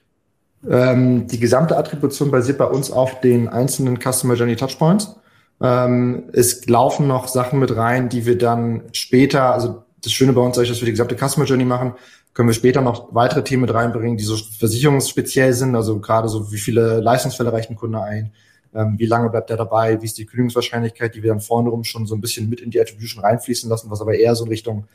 Ähm, 0.69 1.27
die 1.27 1.39
gesamte 1.39 1.77
Attribution 1.77 2.31
basiert 2.31 2.57
bei 2.57 2.65
uns 2.65 2.91
auf 2.91 3.19
den 3.21 3.47
einzelnen 3.47 3.99
Customer 3.99 4.33
Journey 4.33 4.55
Touchpoints. 4.55 5.15
Ähm, 5.61 6.29
es 6.33 6.67
laufen 6.67 7.07
noch 7.07 7.27
Sachen 7.27 7.59
mit 7.59 7.75
rein, 7.75 8.09
die 8.09 8.25
wir 8.25 8.37
dann 8.37 8.83
später, 8.91 9.53
also 9.53 9.83
das 10.07 10.13
Schöne 10.13 10.33
bei 10.33 10.41
uns 10.41 10.57
ist, 10.57 10.69
dass 10.69 10.81
wir 10.81 10.85
die 10.85 10.91
gesamte 10.91 11.15
Customer 11.15 11.45
Journey 11.45 11.65
machen, 11.65 11.93
können 12.33 12.49
wir 12.49 12.53
später 12.53 12.81
noch 12.81 13.13
weitere 13.13 13.43
Themen 13.43 13.61
mit 13.61 13.73
reinbringen, 13.73 14.17
die 14.17 14.23
so 14.23 14.35
versicherungsspeziell 14.35 15.53
sind, 15.53 15.75
also 15.75 15.99
gerade 15.99 16.29
so, 16.29 16.51
wie 16.51 16.57
viele 16.57 16.99
Leistungsfälle 16.99 17.51
reicht 17.51 17.69
ein 17.69 17.75
Kunde 17.75 18.01
ein, 18.01 18.31
ähm, 18.73 18.95
wie 18.97 19.05
lange 19.05 19.29
bleibt 19.29 19.49
er 19.49 19.57
dabei, 19.57 20.01
wie 20.01 20.05
ist 20.05 20.17
die 20.17 20.25
Kündigungswahrscheinlichkeit, 20.25 21.15
die 21.15 21.23
wir 21.23 21.29
dann 21.29 21.39
vorne 21.39 21.69
rum 21.69 21.83
schon 21.83 22.05
so 22.05 22.15
ein 22.15 22.21
bisschen 22.21 22.49
mit 22.49 22.61
in 22.61 22.69
die 22.69 22.79
Attribution 22.79 23.23
reinfließen 23.23 23.69
lassen, 23.69 23.89
was 23.89 24.01
aber 24.01 24.15
eher 24.15 24.35
so 24.35 24.45
in 24.45 24.49
Richtung, 24.49 24.87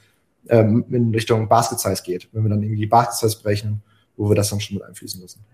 ähm, 0.48 0.84
in 0.90 1.10
Richtung 1.10 1.48
Basket 1.48 1.80
Size 1.80 2.02
geht, 2.04 2.28
wenn 2.32 2.44
wir 2.44 2.50
dann 2.50 2.62
irgendwie 2.62 2.82
die 2.82 2.86
Basket 2.86 3.30
Size 3.30 3.42
brechen, 3.42 3.82
wo 4.16 4.28
wir 4.28 4.36
das 4.36 4.50
dann 4.50 4.60
schon 4.60 4.76
mit 4.76 4.84
einfließen 4.84 5.20
lassen. 5.20 5.44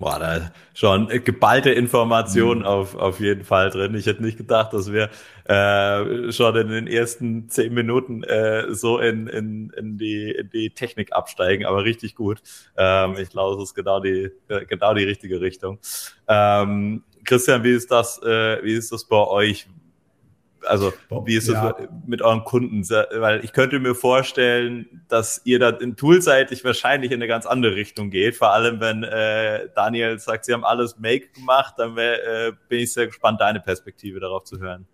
Boah, 0.00 0.18
da 0.18 0.50
schon 0.72 1.08
geballte 1.08 1.70
Informationen 1.72 2.60
mhm. 2.60 2.66
auf, 2.66 2.94
auf 2.94 3.20
jeden 3.20 3.44
Fall 3.44 3.68
drin. 3.68 3.94
Ich 3.94 4.06
hätte 4.06 4.22
nicht 4.22 4.38
gedacht, 4.38 4.72
dass 4.72 4.90
wir 4.90 5.10
äh, 5.44 6.32
schon 6.32 6.56
in 6.56 6.68
den 6.68 6.86
ersten 6.86 7.50
zehn 7.50 7.74
Minuten 7.74 8.22
äh, 8.22 8.74
so 8.74 8.98
in, 8.98 9.26
in, 9.26 9.68
in, 9.76 9.98
die, 9.98 10.30
in 10.30 10.48
die 10.48 10.70
Technik 10.70 11.12
absteigen, 11.12 11.66
aber 11.66 11.84
richtig 11.84 12.14
gut. 12.14 12.40
Ähm, 12.78 13.16
ich 13.18 13.28
glaube, 13.28 13.62
es 13.62 13.68
ist 13.68 13.74
genau 13.74 14.00
die, 14.00 14.30
genau 14.68 14.94
die 14.94 15.04
richtige 15.04 15.42
Richtung. 15.42 15.78
Ähm, 16.26 17.04
Christian, 17.24 17.62
wie 17.62 17.72
ist 17.74 17.90
das, 17.90 18.22
äh, 18.22 18.64
wie 18.64 18.72
ist 18.72 18.92
das 18.92 19.04
bei 19.04 19.18
euch? 19.18 19.66
Also, 20.66 20.92
wie 21.24 21.36
ist 21.36 21.48
ja. 21.48 21.72
das 21.72 21.88
mit 22.06 22.22
euren 22.22 22.44
Kunden? 22.44 22.82
Weil 22.88 23.44
ich 23.44 23.52
könnte 23.52 23.78
mir 23.78 23.94
vorstellen, 23.94 25.02
dass 25.08 25.40
ihr 25.44 25.58
da 25.58 25.70
in 25.70 25.96
toolseitig 25.96 26.64
wahrscheinlich 26.64 27.12
in 27.12 27.16
eine 27.16 27.28
ganz 27.28 27.46
andere 27.46 27.76
Richtung 27.76 28.10
geht. 28.10 28.36
Vor 28.36 28.52
allem, 28.52 28.80
wenn 28.80 29.02
äh, 29.02 29.68
Daniel 29.74 30.18
sagt, 30.18 30.44
sie 30.44 30.52
haben 30.52 30.64
alles 30.64 30.98
Make 30.98 31.28
gemacht, 31.28 31.74
dann 31.78 31.96
wär, 31.96 32.48
äh, 32.48 32.52
bin 32.68 32.80
ich 32.80 32.92
sehr 32.92 33.06
gespannt, 33.06 33.40
deine 33.40 33.60
Perspektive 33.60 34.20
darauf 34.20 34.44
zu 34.44 34.60
hören. 34.60 34.86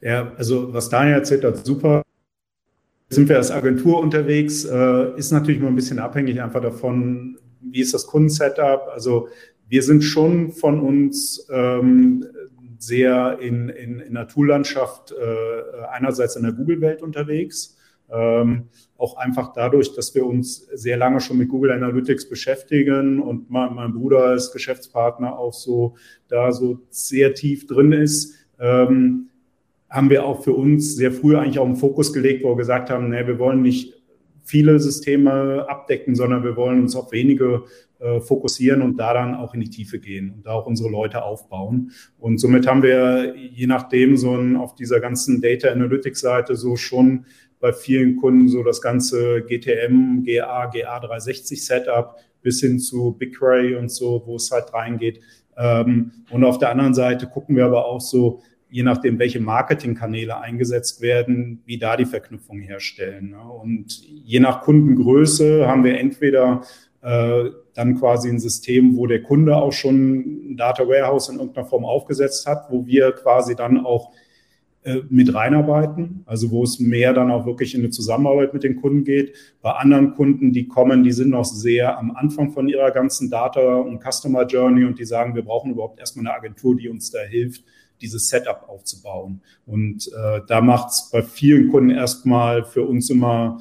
Ja, 0.00 0.32
also 0.36 0.72
was 0.74 0.88
Daniel 0.90 1.14
erzählt 1.16 1.44
hat, 1.44 1.64
super. 1.64 2.02
Sind 3.08 3.28
wir 3.28 3.36
als 3.36 3.50
Agentur 3.50 4.00
unterwegs, 4.00 4.64
äh, 4.64 5.16
ist 5.16 5.30
natürlich 5.30 5.60
mal 5.60 5.68
ein 5.68 5.76
bisschen 5.76 5.98
abhängig 5.98 6.42
einfach 6.42 6.60
davon, 6.60 7.38
wie 7.60 7.80
ist 7.80 7.94
das 7.94 8.06
Kundensetup. 8.06 8.88
Also 8.92 9.28
wir 9.68 9.82
sind 9.82 10.02
schon 10.02 10.52
von 10.52 10.80
uns 10.80 11.46
ähm, 11.50 12.26
sehr 12.78 13.38
in, 13.40 13.68
in, 13.68 14.00
in 14.00 14.14
der 14.14 14.28
Toollandschaft 14.28 15.12
äh, 15.12 15.86
einerseits 15.90 16.36
in 16.36 16.42
der 16.42 16.52
Google-Welt 16.52 17.02
unterwegs. 17.02 17.76
Ähm, 18.10 18.68
auch 18.98 19.16
einfach 19.16 19.52
dadurch, 19.54 19.94
dass 19.94 20.14
wir 20.14 20.26
uns 20.26 20.66
sehr 20.72 20.96
lange 20.96 21.20
schon 21.20 21.38
mit 21.38 21.48
Google 21.48 21.72
Analytics 21.72 22.28
beschäftigen 22.28 23.20
und 23.20 23.50
mein, 23.50 23.74
mein 23.74 23.92
Bruder 23.92 24.24
als 24.24 24.52
Geschäftspartner 24.52 25.38
auch 25.38 25.54
so 25.54 25.96
da 26.28 26.52
so 26.52 26.80
sehr 26.90 27.34
tief 27.34 27.66
drin 27.66 27.92
ist, 27.92 28.34
ähm, 28.60 29.30
haben 29.88 30.10
wir 30.10 30.24
auch 30.24 30.42
für 30.42 30.52
uns 30.52 30.96
sehr 30.96 31.12
früh 31.12 31.36
eigentlich 31.36 31.58
auch 31.58 31.66
einen 31.66 31.76
Fokus 31.76 32.12
gelegt, 32.12 32.44
wo 32.44 32.50
wir 32.50 32.56
gesagt 32.56 32.90
haben, 32.90 33.08
nee, 33.08 33.26
wir 33.26 33.38
wollen 33.38 33.62
nicht 33.62 33.94
viele 34.42 34.78
Systeme 34.78 35.66
abdecken, 35.68 36.14
sondern 36.14 36.44
wir 36.44 36.56
wollen 36.56 36.82
uns 36.82 36.94
auf 36.94 37.12
wenige 37.12 37.62
äh, 38.04 38.20
fokussieren 38.20 38.82
und 38.82 38.98
da 38.98 39.14
dann 39.14 39.34
auch 39.34 39.54
in 39.54 39.60
die 39.60 39.70
Tiefe 39.70 39.98
gehen 39.98 40.30
und 40.30 40.44
da 40.44 40.50
auch 40.50 40.66
unsere 40.66 40.90
Leute 40.90 41.24
aufbauen. 41.24 41.90
Und 42.18 42.36
somit 42.36 42.66
haben 42.66 42.82
wir 42.82 43.34
je 43.34 43.66
nachdem 43.66 44.18
so 44.18 44.36
ein, 44.36 44.56
auf 44.56 44.74
dieser 44.74 45.00
ganzen 45.00 45.40
Data 45.40 45.68
Analytics 45.68 46.20
Seite 46.20 46.54
so 46.54 46.76
schon 46.76 47.24
bei 47.60 47.72
vielen 47.72 48.16
Kunden 48.16 48.48
so 48.48 48.62
das 48.62 48.82
ganze 48.82 49.40
GTM, 49.40 50.22
GA, 50.22 50.70
GA360 50.70 51.64
Setup 51.64 52.16
bis 52.42 52.60
hin 52.60 52.78
zu 52.78 53.12
BigQuery 53.18 53.76
und 53.76 53.90
so, 53.90 54.22
wo 54.26 54.36
es 54.36 54.50
halt 54.50 54.74
reingeht. 54.74 55.20
Ähm, 55.56 56.12
und 56.30 56.44
auf 56.44 56.58
der 56.58 56.72
anderen 56.72 56.92
Seite 56.92 57.26
gucken 57.26 57.56
wir 57.56 57.64
aber 57.64 57.86
auch 57.86 58.02
so, 58.02 58.42
je 58.68 58.82
nachdem, 58.82 59.18
welche 59.18 59.40
Marketingkanäle 59.40 60.38
eingesetzt 60.38 61.00
werden, 61.00 61.62
wie 61.64 61.78
da 61.78 61.96
die 61.96 62.04
Verknüpfung 62.04 62.60
herstellen. 62.60 63.30
Ne? 63.30 63.40
Und 63.40 64.02
je 64.06 64.40
nach 64.40 64.60
Kundengröße 64.60 65.66
haben 65.66 65.84
wir 65.84 65.98
entweder 65.98 66.62
äh, 67.04 67.50
dann 67.74 67.98
quasi 67.98 68.30
ein 68.30 68.38
System, 68.38 68.96
wo 68.96 69.06
der 69.06 69.22
Kunde 69.22 69.56
auch 69.56 69.72
schon 69.72 70.52
ein 70.52 70.56
Data 70.56 70.88
Warehouse 70.88 71.28
in 71.28 71.38
irgendeiner 71.38 71.66
Form 71.66 71.84
aufgesetzt 71.84 72.46
hat, 72.46 72.70
wo 72.70 72.86
wir 72.86 73.12
quasi 73.12 73.54
dann 73.54 73.84
auch 73.84 74.10
äh, 74.84 75.02
mit 75.10 75.34
reinarbeiten, 75.34 76.22
also 76.24 76.50
wo 76.50 76.62
es 76.62 76.78
mehr 76.80 77.12
dann 77.12 77.30
auch 77.30 77.44
wirklich 77.44 77.74
in 77.74 77.82
eine 77.82 77.90
Zusammenarbeit 77.90 78.54
mit 78.54 78.64
den 78.64 78.80
Kunden 78.80 79.04
geht. 79.04 79.34
Bei 79.60 79.72
anderen 79.72 80.14
Kunden, 80.14 80.52
die 80.52 80.66
kommen, 80.66 81.04
die 81.04 81.12
sind 81.12 81.28
noch 81.30 81.44
sehr 81.44 81.98
am 81.98 82.10
Anfang 82.10 82.52
von 82.52 82.68
ihrer 82.68 82.90
ganzen 82.90 83.28
Data- 83.30 83.76
und 83.76 84.02
Customer 84.02 84.46
Journey 84.46 84.84
und 84.84 84.98
die 84.98 85.04
sagen, 85.04 85.34
wir 85.34 85.42
brauchen 85.42 85.72
überhaupt 85.72 86.00
erstmal 86.00 86.26
eine 86.26 86.36
Agentur, 86.36 86.74
die 86.74 86.88
uns 86.88 87.10
da 87.10 87.20
hilft, 87.20 87.64
dieses 88.00 88.28
Setup 88.28 88.66
aufzubauen. 88.66 89.42
Und 89.66 90.08
äh, 90.08 90.40
da 90.48 90.62
macht 90.62 90.90
es 90.90 91.10
bei 91.12 91.22
vielen 91.22 91.70
Kunden 91.70 91.90
erstmal 91.90 92.64
für 92.64 92.84
uns 92.84 93.10
immer, 93.10 93.60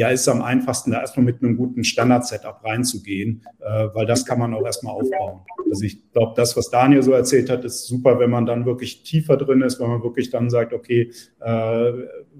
ja, 0.00 0.08
ist 0.08 0.26
am 0.28 0.40
einfachsten, 0.40 0.92
da 0.92 1.02
erstmal 1.02 1.26
mit 1.26 1.42
einem 1.42 1.58
guten 1.58 1.84
Standard-Setup 1.84 2.64
reinzugehen, 2.64 3.42
äh, 3.58 3.88
weil 3.92 4.06
das 4.06 4.24
kann 4.24 4.38
man 4.38 4.54
auch 4.54 4.64
erstmal 4.64 4.94
aufbauen. 4.94 5.40
Also 5.70 5.84
ich 5.84 6.10
glaube, 6.12 6.32
das, 6.36 6.56
was 6.56 6.70
Daniel 6.70 7.02
so 7.02 7.12
erzählt 7.12 7.50
hat, 7.50 7.66
ist 7.66 7.86
super, 7.86 8.18
wenn 8.18 8.30
man 8.30 8.46
dann 8.46 8.64
wirklich 8.64 9.02
tiefer 9.02 9.36
drin 9.36 9.60
ist, 9.60 9.78
wenn 9.78 9.90
man 9.90 10.02
wirklich 10.02 10.30
dann 10.30 10.48
sagt, 10.48 10.72
okay, 10.72 11.10
äh, 11.40 11.92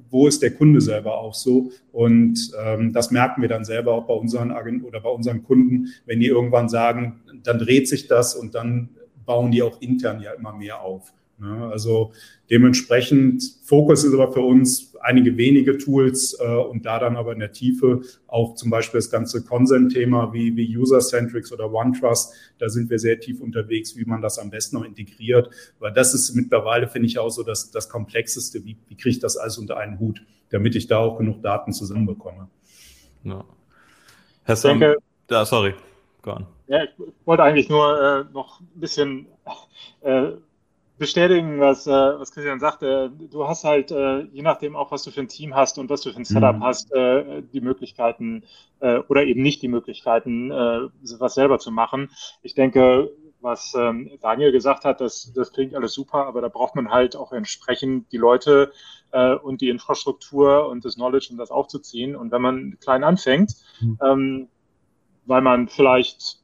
wo 0.09 0.27
ist 0.27 0.41
der 0.43 0.53
Kunde 0.53 0.81
selber 0.81 1.19
auch 1.19 1.35
so? 1.35 1.71
Und 1.93 2.51
ähm, 2.65 2.95
das 2.95 3.11
merken 3.11 3.43
wir 3.43 3.51
dann 3.51 3.67
selber 3.67 3.93
auch 3.93 4.07
bei 4.07 4.15
unseren 4.15 4.53
Agenten 4.53 4.87
oder 4.87 5.01
bei 5.01 5.11
unseren 5.11 5.43
Kunden, 5.43 5.89
wenn 6.07 6.19
die 6.19 6.29
irgendwann 6.29 6.71
sagen, 6.71 7.21
dann 7.45 7.59
dreht 7.59 7.89
sich 7.89 8.09
das 8.09 8.35
und 8.35 8.55
dann 8.55 8.89
bauen 9.27 9.51
die 9.51 9.63
auch 9.63 9.83
intern 9.83 10.21
ja 10.21 10.33
immer 10.33 10.55
mehr 10.55 10.81
auf. 10.81 11.13
Ne? 11.41 11.69
Also 11.73 12.13
dementsprechend 12.51 13.43
Fokus 13.65 14.05
ist 14.05 14.13
aber 14.13 14.33
für 14.33 14.41
uns 14.41 14.95
einige 15.01 15.37
wenige 15.37 15.79
Tools 15.79 16.39
äh, 16.39 16.45
und 16.45 16.85
da 16.85 16.99
dann 16.99 17.17
aber 17.17 17.33
in 17.33 17.39
der 17.39 17.53
Tiefe 17.53 18.03
auch 18.27 18.55
zum 18.55 18.71
Beispiel 18.71 18.99
das 18.99 19.11
ganze 19.11 19.43
Consent-Thema 19.43 20.33
wie, 20.35 20.55
wie 20.57 20.77
User-Centrics 20.77 21.53
oder 21.53 21.73
OneTrust, 21.73 22.35
da 22.59 22.69
sind 22.69 22.91
wir 22.91 22.99
sehr 22.99 23.19
tief 23.19 23.41
unterwegs, 23.41 23.97
wie 23.97 24.05
man 24.05 24.21
das 24.21 24.39
am 24.39 24.51
besten 24.51 24.77
noch 24.77 24.85
integriert, 24.85 25.49
weil 25.79 25.93
das 25.93 26.13
ist 26.15 26.35
mittlerweile, 26.35 26.87
finde 26.89 27.09
ich, 27.09 27.19
auch 27.19 27.31
so 27.31 27.43
das, 27.43 27.71
das 27.71 27.89
Komplexeste, 27.89 28.65
wie, 28.65 28.77
wie 28.89 28.97
kriege 28.97 29.11
ich 29.11 29.21
das 29.21 29.37
alles 29.37 29.57
unter 29.57 29.79
einen 29.79 29.99
Hut, 29.99 30.23
damit 30.51 30.77
ich 30.77 30.87
da 30.87 30.99
auch 30.99 31.17
genug 31.17 31.43
Daten 31.43 31.73
zusammenbekomme. 31.73 32.49
Ja. 33.25 33.45
Herr 34.45 34.57
Sam, 34.57 34.83
ja, 35.31 35.45
sorry, 35.45 35.75
go 36.23 36.33
on. 36.33 36.47
Ja, 36.67 36.85
ich 36.85 36.91
wollte 37.25 37.43
eigentlich 37.43 37.69
nur 37.69 38.01
äh, 38.01 38.33
noch 38.33 38.61
ein 38.61 38.81
bisschen 38.81 39.27
äh, 40.03 40.33
bestätigen, 41.01 41.59
was, 41.61 41.87
äh, 41.87 41.91
was 41.91 42.31
Christian 42.31 42.61
sagte. 42.61 43.11
Du 43.11 43.49
hast 43.49 43.65
halt, 43.65 43.91
äh, 43.91 44.21
je 44.33 44.43
nachdem 44.43 44.77
auch, 44.77 44.93
was 44.93 45.03
du 45.03 45.11
für 45.11 45.21
ein 45.21 45.29
Team 45.29 45.57
hast 45.57 45.79
und 45.79 45.89
was 45.89 46.03
du 46.03 46.13
für 46.13 46.19
ein 46.19 46.27
Setup 46.27 46.57
mhm. 46.57 46.63
hast, 46.63 46.93
äh, 46.93 47.43
die 47.43 47.63
Möglichkeiten 47.63 48.45
äh, 48.81 48.99
oder 49.09 49.25
eben 49.25 49.43
nicht 49.43 49.63
die 49.63 49.69
Möglichkeiten, 49.69 50.51
äh, 50.51 50.89
was 51.19 51.35
selber 51.35 51.59
zu 51.59 51.73
machen. 51.73 52.11
Ich 52.43 52.55
denke, 52.55 53.11
was 53.41 53.73
ähm, 53.75 54.11
Daniel 54.21 54.53
gesagt 54.53 54.85
hat, 54.85 55.01
das, 55.01 55.33
das 55.35 55.55
klingt 55.55 55.75
alles 55.75 55.95
super, 55.95 56.27
aber 56.27 56.43
da 56.43 56.49
braucht 56.49 56.77
man 56.77 56.91
halt 56.91 57.17
auch 57.17 57.33
entsprechend 57.33 58.13
die 58.13 58.19
Leute 58.19 58.71
äh, 59.13 59.35
und 59.35 59.63
die 59.63 59.71
Infrastruktur 59.71 60.69
und 60.69 60.85
das 60.85 60.97
Knowledge, 60.97 61.29
um 61.31 61.39
das 61.39 61.51
aufzuziehen. 61.51 62.15
Und 62.15 62.31
wenn 62.31 62.43
man 62.43 62.79
klein 62.79 63.05
anfängt, 63.05 63.55
mhm. 63.81 63.99
ähm, 64.05 64.49
weil 65.25 65.41
man 65.41 65.69
vielleicht 65.69 66.40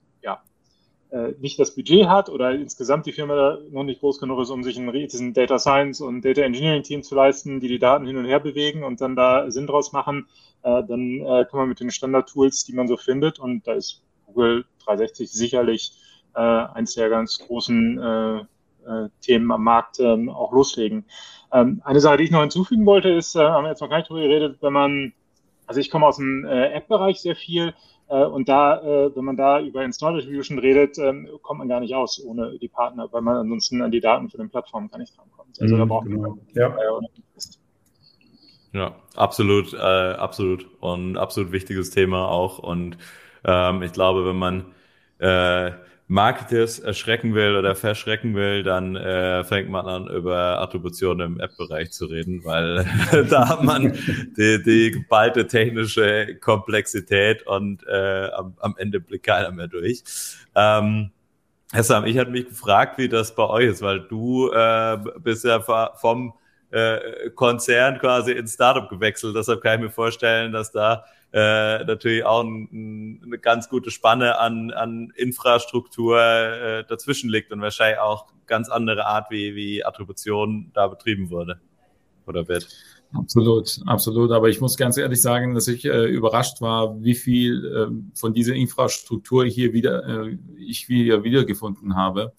nicht 1.38 1.58
das 1.58 1.74
Budget 1.74 2.08
hat 2.08 2.28
oder 2.28 2.52
insgesamt 2.52 3.06
die 3.06 3.12
Firma 3.12 3.58
noch 3.70 3.84
nicht 3.84 4.00
groß 4.00 4.18
genug 4.18 4.40
ist, 4.40 4.50
um 4.50 4.62
sich 4.64 4.76
einen 4.78 4.88
riesigen 4.88 5.34
Data 5.34 5.58
Science 5.58 6.00
und 6.00 6.24
Data 6.24 6.42
Engineering 6.42 6.82
Team 6.82 7.02
zu 7.02 7.14
leisten, 7.14 7.60
die 7.60 7.68
die 7.68 7.78
Daten 7.78 8.06
hin 8.06 8.16
und 8.16 8.24
her 8.24 8.40
bewegen 8.40 8.84
und 8.84 9.00
dann 9.00 9.16
da 9.16 9.50
Sinn 9.50 9.66
draus 9.66 9.92
machen, 9.92 10.28
äh, 10.62 10.82
dann 10.84 11.20
äh, 11.20 11.44
kann 11.48 11.60
man 11.60 11.68
mit 11.68 11.80
den 11.80 11.90
Standard-Tools, 11.90 12.64
die 12.64 12.72
man 12.72 12.88
so 12.88 12.96
findet, 12.96 13.38
und 13.38 13.66
da 13.66 13.74
ist 13.74 14.02
Google 14.26 14.64
360 14.84 15.30
sicherlich 15.30 15.92
äh, 16.34 16.40
eins 16.40 16.94
der 16.94 17.08
ganz 17.08 17.38
großen 17.38 17.98
äh, 17.98 18.38
äh, 18.86 19.08
Themen 19.20 19.50
am 19.52 19.64
Markt 19.64 20.00
ähm, 20.00 20.28
auch 20.28 20.52
loslegen. 20.52 21.04
Ähm, 21.52 21.80
eine 21.84 22.00
Sache, 22.00 22.18
die 22.18 22.24
ich 22.24 22.30
noch 22.30 22.40
hinzufügen 22.40 22.86
wollte, 22.86 23.10
ist, 23.10 23.36
äh, 23.36 23.40
haben 23.40 23.64
wir 23.64 23.70
jetzt 23.70 23.80
noch 23.80 23.88
gar 23.88 23.98
nicht 23.98 24.10
drüber 24.10 24.22
geredet, 24.22 24.58
wenn 24.60 24.72
man, 24.72 25.12
also 25.66 25.80
ich 25.80 25.90
komme 25.90 26.06
aus 26.06 26.16
dem 26.16 26.44
äh, 26.44 26.72
App-Bereich 26.72 27.20
sehr 27.20 27.36
viel, 27.36 27.68
äh, 27.68 27.72
und 28.14 28.48
da, 28.48 28.80
äh, 28.82 29.16
wenn 29.16 29.24
man 29.24 29.36
da 29.36 29.60
über 29.60 29.84
Install 29.84 30.16
Distribution 30.16 30.58
redet, 30.58 30.98
ähm, 30.98 31.28
kommt 31.42 31.58
man 31.58 31.68
gar 31.68 31.80
nicht 31.80 31.94
aus 31.94 32.22
ohne 32.24 32.58
die 32.58 32.68
Partner, 32.68 33.08
weil 33.10 33.22
man 33.22 33.36
ansonsten 33.36 33.82
an 33.82 33.90
die 33.90 34.00
Daten 34.00 34.30
für 34.30 34.36
den 34.36 34.48
Plattformen 34.48 34.88
gar 34.88 34.98
nicht 34.98 35.18
rankommt. 35.18 35.60
Also 35.60 35.74
mhm, 35.74 35.78
da 35.78 35.84
braucht 35.84 36.06
man 36.06 36.22
genau. 36.22 36.38
ja. 36.54 36.76
Ja, 38.72 38.94
absolut, 39.14 39.72
äh, 39.72 39.76
absolut. 39.78 40.66
Und 40.80 41.16
absolut 41.16 41.50
wichtiges 41.50 41.90
Thema 41.90 42.28
auch. 42.28 42.58
Und 42.58 42.98
ähm, 43.44 43.82
ich 43.82 43.92
glaube, 43.92 44.26
wenn 44.26 44.36
man 44.36 44.66
äh, 45.18 45.72
Marketers 46.08 46.78
erschrecken 46.78 47.34
will 47.34 47.56
oder 47.56 47.74
verschrecken 47.74 48.36
will, 48.36 48.62
dann 48.62 48.94
äh, 48.94 49.42
fängt 49.42 49.68
man 49.68 49.86
an, 49.86 50.06
über 50.06 50.60
Attribution 50.60 51.18
im 51.18 51.40
App-Bereich 51.40 51.90
zu 51.90 52.06
reden, 52.06 52.44
weil 52.44 52.86
da 53.30 53.48
hat 53.48 53.64
man 53.64 53.92
die, 54.36 54.62
die 54.62 54.92
geballte 54.92 55.48
technische 55.48 56.36
Komplexität 56.36 57.44
und 57.46 57.84
äh, 57.88 58.28
am, 58.28 58.54
am 58.60 58.76
Ende 58.78 59.00
blickt 59.00 59.26
keiner 59.26 59.50
mehr 59.50 59.66
durch. 59.66 60.04
Ähm, 60.54 61.10
Sam, 61.72 62.04
ich 62.06 62.16
hatte 62.16 62.30
mich 62.30 62.48
gefragt, 62.48 62.98
wie 62.98 63.08
das 63.08 63.34
bei 63.34 63.44
euch 63.44 63.66
ist, 63.66 63.82
weil 63.82 64.00
du 64.00 64.50
äh, 64.52 64.98
bist 65.18 65.44
ja 65.44 65.60
vom 65.60 66.34
äh, 66.70 67.30
Konzern 67.34 67.98
quasi 67.98 68.32
ins 68.32 68.54
Startup 68.54 68.88
gewechselt. 68.88 69.34
Deshalb 69.34 69.60
kann 69.60 69.80
ich 69.80 69.86
mir 69.86 69.90
vorstellen, 69.90 70.52
dass 70.52 70.70
da 70.70 71.04
äh, 71.32 71.84
natürlich 71.84 72.24
auch 72.24 72.42
ein, 72.42 73.20
eine 73.24 73.38
ganz 73.38 73.68
gute 73.68 73.90
Spanne 73.90 74.38
an, 74.38 74.70
an 74.70 75.12
Infrastruktur 75.16 76.20
äh, 76.20 76.84
dazwischen 76.88 77.30
liegt 77.30 77.52
und 77.52 77.60
wahrscheinlich 77.60 78.00
auch 78.00 78.26
ganz 78.46 78.68
andere 78.68 79.06
Art, 79.06 79.30
wie, 79.30 79.54
wie 79.54 79.84
Attribution 79.84 80.70
da 80.72 80.86
betrieben 80.86 81.30
wurde 81.30 81.60
oder 82.26 82.48
wird. 82.48 82.68
Absolut, 83.12 83.80
absolut. 83.86 84.32
Aber 84.32 84.48
ich 84.48 84.60
muss 84.60 84.76
ganz 84.76 84.96
ehrlich 84.96 85.22
sagen, 85.22 85.54
dass 85.54 85.68
ich 85.68 85.84
äh, 85.84 86.06
überrascht 86.06 86.60
war, 86.60 87.02
wie 87.02 87.14
viel 87.14 87.64
äh, 87.66 88.18
von 88.18 88.34
dieser 88.34 88.54
Infrastruktur 88.54 89.44
hier 89.44 89.72
wieder 89.72 90.26
äh, 90.26 90.38
ich 90.58 90.88
wieder 90.88 91.22
wiedergefunden 91.22 91.96
habe. 91.96 92.32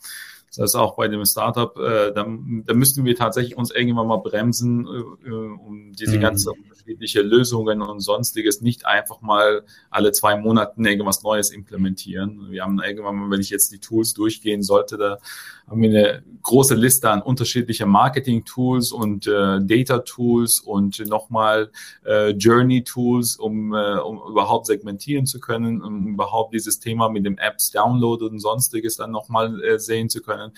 Das 0.58 0.74
heißt 0.74 0.76
auch 0.76 0.96
bei 0.96 1.08
dem 1.08 1.24
Startup, 1.24 1.78
äh, 1.78 2.12
da, 2.14 2.26
da 2.26 2.74
müssten 2.74 3.06
wir 3.06 3.16
tatsächlich 3.16 3.56
uns 3.56 3.72
irgendwann 3.72 4.08
mal 4.08 4.18
bremsen, 4.18 4.86
äh, 4.86 5.30
um 5.30 5.94
diese 5.94 6.18
mhm. 6.18 6.22
ganze 6.22 6.52
unterschiedliche 6.52 7.22
Lösungen 7.22 7.82
und 7.82 8.00
sonstiges 8.00 8.62
nicht 8.62 8.86
einfach 8.86 9.22
mal 9.22 9.64
alle 9.92 10.12
zwei 10.12 10.36
Monaten 10.36 10.84
irgendwas 10.86 11.22
Neues 11.22 11.52
implementieren. 11.52 12.48
Wir 12.50 12.64
haben 12.64 12.82
irgendwann 12.82 13.16
mal, 13.16 13.30
wenn 13.30 13.42
ich 13.42 13.52
jetzt 13.52 13.72
die 13.72 13.80
Tools 13.80 14.14
durchgehen 14.14 14.64
sollte, 14.64 14.98
da 14.98 15.20
haben 15.68 15.82
wir 15.82 15.90
eine 15.90 16.24
große 16.44 16.76
Liste 16.76 17.10
an 17.10 17.22
unterschiedlicher 17.22 17.86
Marketing-Tools 17.86 18.94
und 18.94 19.28
äh, 19.28 19.60
Data-Tools 19.62 20.62
und 20.62 21.06
nochmal 21.08 21.72
äh, 22.06 22.30
Journey-Tools, 22.30 23.36
um, 23.36 23.74
äh, 23.74 23.98
um 23.98 24.22
überhaupt 24.30 24.66
segmentieren 24.66 25.26
zu 25.26 25.42
können, 25.42 25.82
um 25.82 26.08
überhaupt 26.08 26.54
dieses 26.54 26.80
Thema 26.80 27.10
mit 27.10 27.26
dem 27.26 27.38
Apps 27.38 27.72
Download 27.72 28.24
und 28.24 28.40
sonstiges 28.40 28.96
dann 28.96 29.12
nochmal 29.12 29.62
äh, 29.62 29.78
sehen 29.78 30.10
zu 30.10 30.22
können. 30.22 30.54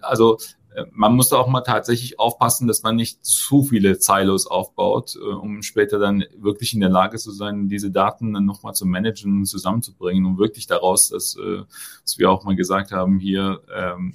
Also 0.00 0.38
äh, 0.74 0.84
man 0.92 1.14
muss 1.14 1.28
da 1.28 1.36
auch 1.36 1.48
mal 1.48 1.60
tatsächlich 1.60 2.18
aufpassen, 2.18 2.66
dass 2.66 2.82
man 2.82 2.96
nicht 2.96 3.22
zu 3.24 3.64
viele 3.64 3.96
Silos 3.96 4.46
aufbaut, 4.46 5.16
äh, 5.16 5.34
um 5.34 5.62
später 5.62 5.98
dann 5.98 6.24
wirklich 6.38 6.72
in 6.72 6.80
der 6.80 6.88
Lage 6.88 7.18
zu 7.18 7.32
sein, 7.32 7.68
diese 7.68 7.90
Daten 7.90 8.32
dann 8.32 8.46
nochmal 8.46 8.74
zu 8.74 8.86
managen 8.86 9.38
und 9.38 9.46
zusammenzubringen 9.46 10.24
und 10.24 10.38
wirklich 10.38 10.66
daraus, 10.66 11.10
dass, 11.10 11.36
äh, 11.36 11.64
was 12.02 12.18
wir 12.18 12.30
auch 12.30 12.44
mal 12.44 12.56
gesagt 12.56 12.92
haben, 12.92 13.18
hier 13.18 13.60
ähm, 13.74 14.14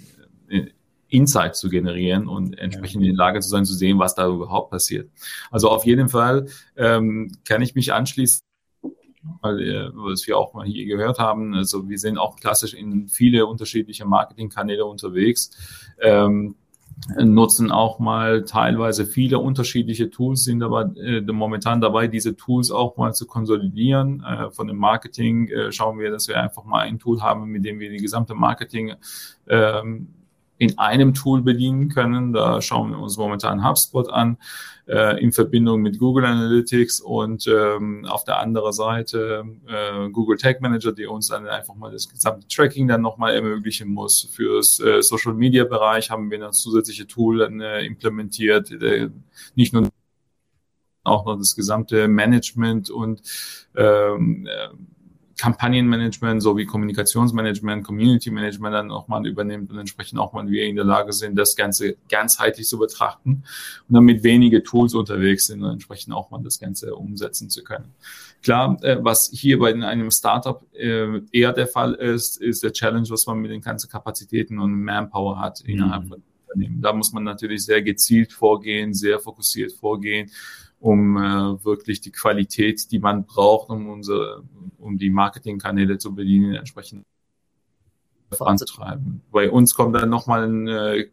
Insight 1.10 1.56
zu 1.56 1.70
generieren 1.70 2.28
und 2.28 2.58
entsprechend 2.58 3.04
in 3.04 3.16
der 3.16 3.26
Lage 3.26 3.40
zu 3.40 3.50
sein, 3.50 3.66
zu 3.66 3.74
sehen, 3.74 4.00
was 4.00 4.16
da 4.16 4.28
überhaupt 4.28 4.72
passiert. 4.72 5.12
Also 5.52 5.70
auf 5.70 5.86
jeden 5.86 6.10
Fall 6.10 6.48
ähm, 6.76 7.32
kann 7.46 7.62
ich 7.62 7.76
mich 7.76 7.94
anschließen 7.94 8.44
weil, 9.42 9.92
was 9.94 10.28
wir 10.28 10.38
auch 10.38 10.54
mal 10.54 10.66
hier 10.66 10.86
gehört 10.86 11.20
haben. 11.20 11.54
Also 11.54 11.88
wir 11.88 11.98
sind 11.98 12.18
auch 12.18 12.36
klassisch 12.36 12.74
in 12.74 13.08
viele 13.08 13.46
unterschiedliche 13.46 14.06
Marketingkanäle 14.06 14.86
unterwegs. 14.86 15.52
Ähm, 16.02 16.56
nutzen 17.18 17.72
auch 17.72 18.00
mal 18.00 18.44
teilweise 18.46 19.06
viele 19.06 19.40
unterschiedliche 19.40 20.10
Tools, 20.10 20.44
sind 20.44 20.62
aber 20.62 20.96
äh, 20.96 21.22
momentan 21.22 21.82
dabei, 21.82 22.08
diese 22.08 22.36
Tools 22.36 22.70
auch 22.70 22.98
mal 22.98 23.14
zu 23.14 23.26
konsolidieren. 23.26 24.24
Äh, 24.24 24.52
von 24.52 24.68
dem 24.68 24.78
Marketing 24.78 25.48
äh, 25.48 25.72
schauen 25.72 26.00
wir, 26.00 26.12
dass 26.12 26.28
wir 26.28 26.40
einfach 26.40 26.66
mal 26.66 26.82
ein 26.82 27.00
Tool 27.00 27.22
haben, 27.22 27.50
mit 27.50 27.66
dem 27.66 27.80
wir 27.80 27.90
die 27.90 27.98
gesamte 27.98 28.36
Marketing 28.36 28.94
ähm, 29.48 30.10
in 30.64 30.78
einem 30.78 31.14
Tool 31.14 31.42
bedienen 31.42 31.90
können. 31.90 32.34
Da 32.34 32.62
schauen 32.62 32.92
wir 32.92 33.00
uns 33.00 33.18
momentan 33.18 33.68
HubSpot 33.68 34.10
an 34.10 34.38
äh, 34.88 35.22
in 35.22 35.32
Verbindung 35.32 35.82
mit 35.82 36.00
Google 36.00 36.26
Analytics 36.26 37.02
und 37.02 37.48
ähm, 37.48 38.06
auf 38.06 38.24
der 38.24 38.40
anderen 38.40 38.72
Seite 38.72 39.44
äh, 39.68 40.10
Google 40.10 40.38
Tag 40.38 40.62
Manager, 40.62 40.94
die 40.94 41.06
uns 41.06 41.28
dann 41.28 41.48
einfach 41.48 41.76
mal 41.76 41.92
das 41.92 42.08
gesamte 42.08 42.48
Tracking 42.48 42.88
dann 42.88 43.02
nochmal 43.02 43.36
ermöglichen 43.36 43.90
muss. 43.90 44.30
Fürs 44.32 44.80
äh, 44.80 45.02
Social 45.02 45.34
Media 45.34 45.66
Bereich 45.66 46.10
haben 46.10 46.32
wir 46.32 46.46
ein 46.46 46.54
zusätzliche 46.54 47.08
Tool 47.08 47.40
dann, 47.40 47.60
äh, 47.60 47.82
implementiert, 47.86 48.72
äh, 48.72 49.10
nicht 49.56 49.74
nur 49.74 49.90
auch 51.04 51.26
noch 51.26 51.38
das 51.38 51.56
gesamte 51.56 52.08
Management 52.08 52.90
und 52.90 53.22
ähm, 53.76 54.48
äh, 54.48 54.70
Kampagnenmanagement 55.44 56.42
sowie 56.42 56.66
Kommunikationsmanagement, 56.66 57.84
Community 57.84 58.32
Management 58.32 58.74
dann 58.74 58.92
auch 58.92 59.10
mal 59.10 59.28
übernimmt 59.28 59.70
und 59.74 59.78
entsprechend 59.78 60.18
auch 60.18 60.32
mal 60.32 60.50
wir 60.50 60.64
in 60.64 60.78
der 60.78 60.86
Lage 60.86 61.12
sind, 61.12 61.36
das 61.36 61.58
Ganze 61.58 61.98
ganzheitlich 62.08 62.66
zu 62.66 62.80
betrachten 62.80 63.44
und 63.90 63.94
dann 63.94 64.06
mit 64.06 64.24
wenige 64.24 64.64
Tools 64.64 64.94
unterwegs 64.94 65.48
sind 65.48 65.62
und 65.62 65.72
entsprechend 65.72 66.14
auch 66.14 66.32
mal 66.32 66.42
das 66.42 66.62
Ganze 66.62 66.96
umsetzen 66.96 67.50
zu 67.50 67.62
können. 67.62 67.94
Klar, 68.42 68.82
äh, 68.84 69.00
was 69.02 69.32
hier 69.34 69.60
bei 69.60 69.74
einem 69.74 70.12
Startup 70.12 70.66
äh, 70.76 71.20
eher 71.34 71.52
der 71.52 71.68
Fall 71.68 71.94
ist, 71.96 72.42
ist 72.42 72.64
der 72.64 72.72
Challenge, 72.72 73.10
was 73.10 73.26
man 73.26 73.40
mit 73.40 73.52
den 73.52 73.60
ganzen 73.60 73.90
Kapazitäten 73.90 74.60
und 74.60 74.82
Manpower 74.82 75.42
hat 75.42 75.60
innerhalb 75.60 76.06
mhm. 76.06 76.08
von 76.08 76.24
Unternehmen. 76.48 76.82
Da 76.82 76.94
muss 76.94 77.12
man 77.12 77.26
natürlich 77.26 77.66
sehr 77.66 77.82
gezielt 77.82 78.32
vorgehen, 78.32 78.94
sehr 78.94 79.20
fokussiert 79.20 79.74
vorgehen 79.74 80.32
um 80.84 81.16
äh, 81.16 81.64
wirklich 81.64 82.02
die 82.02 82.12
Qualität, 82.12 82.92
die 82.92 83.00
man 83.00 83.26
braucht, 83.26 83.70
um 83.70 83.88
unsere, 83.88 84.44
um 84.78 84.98
die 84.98 85.10
Marketingkanäle 85.10 85.98
zu 85.98 86.14
bedienen, 86.14 86.56
entsprechend 86.56 87.06
voranzutreiben. 88.34 89.22
Bei 89.32 89.50
uns 89.50 89.76
kommt 89.76 89.96
dann 89.96 90.10
nochmal 90.10 90.44
eine 90.44 91.06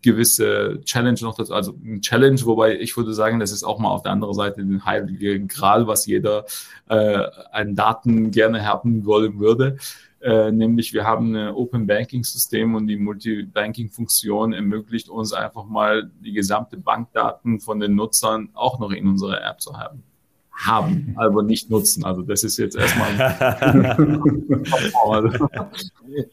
gewisse 0.00 0.80
Challenge 0.84 1.18
noch 1.22 1.34
dazu, 1.34 1.54
also 1.54 1.76
ein 1.84 2.02
Challenge, 2.02 2.40
wobei 2.44 2.78
ich 2.78 2.96
würde 2.96 3.14
sagen, 3.14 3.40
das 3.40 3.50
ist 3.50 3.64
auch 3.64 3.80
mal 3.80 3.88
auf 3.88 4.02
der 4.02 4.12
anderen 4.12 4.34
Seite 4.34 4.64
den 4.64 4.84
heiligen 4.84 5.48
Gral, 5.48 5.88
was 5.88 6.06
jeder 6.06 6.44
äh, 6.88 7.26
an 7.50 7.74
Daten 7.74 8.30
gerne 8.30 8.64
haben 8.64 9.06
wollen 9.06 9.40
würde. 9.40 9.78
Äh, 10.26 10.50
nämlich 10.50 10.92
wir 10.92 11.04
haben 11.04 11.36
ein 11.36 11.54
Open 11.54 11.86
Banking 11.86 12.24
System 12.24 12.74
und 12.74 12.88
die 12.88 12.96
Multi-Banking 12.96 13.90
Funktion 13.90 14.52
ermöglicht 14.52 15.08
uns 15.08 15.32
einfach 15.32 15.66
mal 15.66 16.10
die 16.20 16.32
gesamte 16.32 16.76
Bankdaten 16.76 17.60
von 17.60 17.78
den 17.78 17.94
Nutzern 17.94 18.48
auch 18.54 18.80
noch 18.80 18.90
in 18.90 19.06
unserer 19.06 19.40
App 19.48 19.60
zu 19.60 19.78
haben. 19.78 20.02
Haben, 20.50 21.14
aber 21.16 21.44
nicht 21.44 21.70
nutzen. 21.70 22.04
Also 22.04 22.22
das 22.22 22.42
ist 22.42 22.56
jetzt 22.56 22.74
erstmal. 22.76 23.10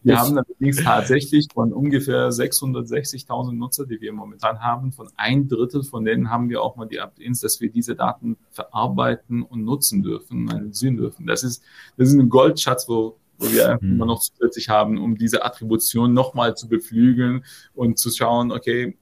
wir 0.02 0.18
haben 0.18 0.38
allerdings 0.38 0.78
tatsächlich 0.82 1.50
von 1.54 1.72
ungefähr 1.72 2.30
660.000 2.30 3.52
Nutzer, 3.52 3.86
die 3.86 4.02
wir 4.02 4.12
momentan 4.14 4.60
haben, 4.60 4.92
von 4.92 5.10
ein 5.18 5.48
Drittel 5.50 5.84
von 5.84 6.04
denen 6.04 6.32
haben 6.32 6.50
wir 6.50 6.64
auch 6.64 6.78
mal 6.78 6.88
die 6.88 7.00
Opt-ins, 7.00 7.42
dass 7.42 7.62
wir 7.62 7.70
diese 7.70 7.96
Daten 7.96 8.38
verarbeiten 8.50 9.44
und 9.44 9.66
nutzen 9.66 10.02
dürfen, 10.02 10.50
analysieren 10.50 10.98
dürfen. 10.98 11.28
Das 11.28 11.44
ist, 11.44 11.62
das 11.98 12.08
ist 12.08 12.16
ein 12.16 12.30
Goldschatz, 12.30 12.88
wo 12.88 13.18
wo 13.44 13.52
wir 13.52 13.78
mhm. 13.82 13.94
immer 13.94 14.06
noch 14.06 14.22
zusätzlich 14.22 14.70
haben, 14.70 14.98
um 14.98 15.18
diese 15.18 15.44
Attribution 15.44 16.14
nochmal 16.14 16.56
zu 16.56 16.68
beflügeln 16.68 17.44
und 17.74 18.00
zu 18.00 18.10
schauen, 18.10 18.52
okay, 18.52 18.98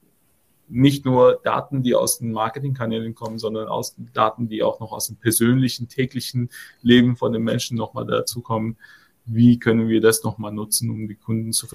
nicht 0.68 1.06
nur 1.06 1.40
Daten, 1.44 1.84
die 1.84 1.96
aus 1.96 2.20
den 2.20 2.32
Marketingkanälen 2.32 3.14
kommen, 3.14 3.38
sondern 3.40 3.68
aus 3.68 3.96
Daten, 4.14 4.48
die 4.48 4.64
auch 4.64 4.80
noch 4.80 4.94
aus 4.94 5.08
dem 5.08 5.18
persönlichen, 5.18 5.90
täglichen 5.90 6.50
Leben 6.82 7.18
von 7.18 7.34
den 7.34 7.44
Menschen 7.44 7.78
nochmal 7.78 8.06
dazukommen. 8.06 8.78
Wie 9.26 9.60
können 9.60 9.90
wir 9.90 10.00
das 10.00 10.24
nochmal 10.24 10.54
nutzen, 10.54 10.90
um 10.90 11.08
die 11.08 11.16
Kunden 11.16 11.52
zu 11.52 11.68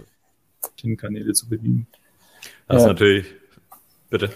Kanäle 0.97 1.33
zu 1.35 1.49
bedienen? 1.49 1.87
Das 2.69 2.83
ist 2.83 2.89
natürlich, 2.89 3.27
bitte. 4.09 4.31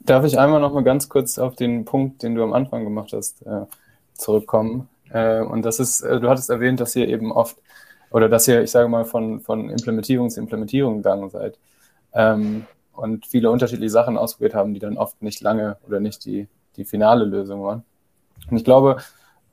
Darf 0.00 0.24
ich 0.24 0.38
einmal 0.38 0.60
noch 0.60 0.72
mal 0.72 0.82
ganz 0.82 1.08
kurz 1.08 1.38
auf 1.38 1.54
den 1.54 1.84
Punkt, 1.84 2.24
den 2.24 2.34
du 2.34 2.42
am 2.42 2.52
Anfang 2.52 2.82
gemacht 2.82 3.12
hast, 3.12 3.46
äh, 3.46 3.66
zurückkommen? 4.14 4.88
Äh, 5.12 5.40
und 5.40 5.62
das 5.62 5.78
ist, 5.78 6.00
äh, 6.02 6.20
du 6.20 6.28
hattest 6.28 6.50
erwähnt, 6.50 6.80
dass 6.80 6.96
ihr 6.96 7.08
eben 7.08 7.32
oft, 7.32 7.56
oder 8.10 8.28
dass 8.28 8.48
ihr, 8.48 8.62
ich 8.62 8.70
sage 8.70 8.88
mal, 8.88 9.04
von, 9.04 9.40
von 9.40 9.70
Implementierung 9.70 10.30
zu 10.30 10.40
Implementierung 10.40 10.98
gegangen 10.98 11.30
seid. 11.30 11.58
Ähm, 12.14 12.66
und 12.92 13.26
viele 13.26 13.50
unterschiedliche 13.50 13.90
Sachen 13.90 14.18
ausprobiert 14.18 14.54
haben, 14.54 14.74
die 14.74 14.80
dann 14.80 14.98
oft 14.98 15.22
nicht 15.22 15.40
lange 15.40 15.78
oder 15.86 15.98
nicht 15.98 16.24
die, 16.24 16.48
die 16.76 16.84
finale 16.84 17.24
Lösung 17.24 17.62
waren. 17.62 17.84
Und 18.50 18.56
ich 18.56 18.64
glaube, 18.64 18.98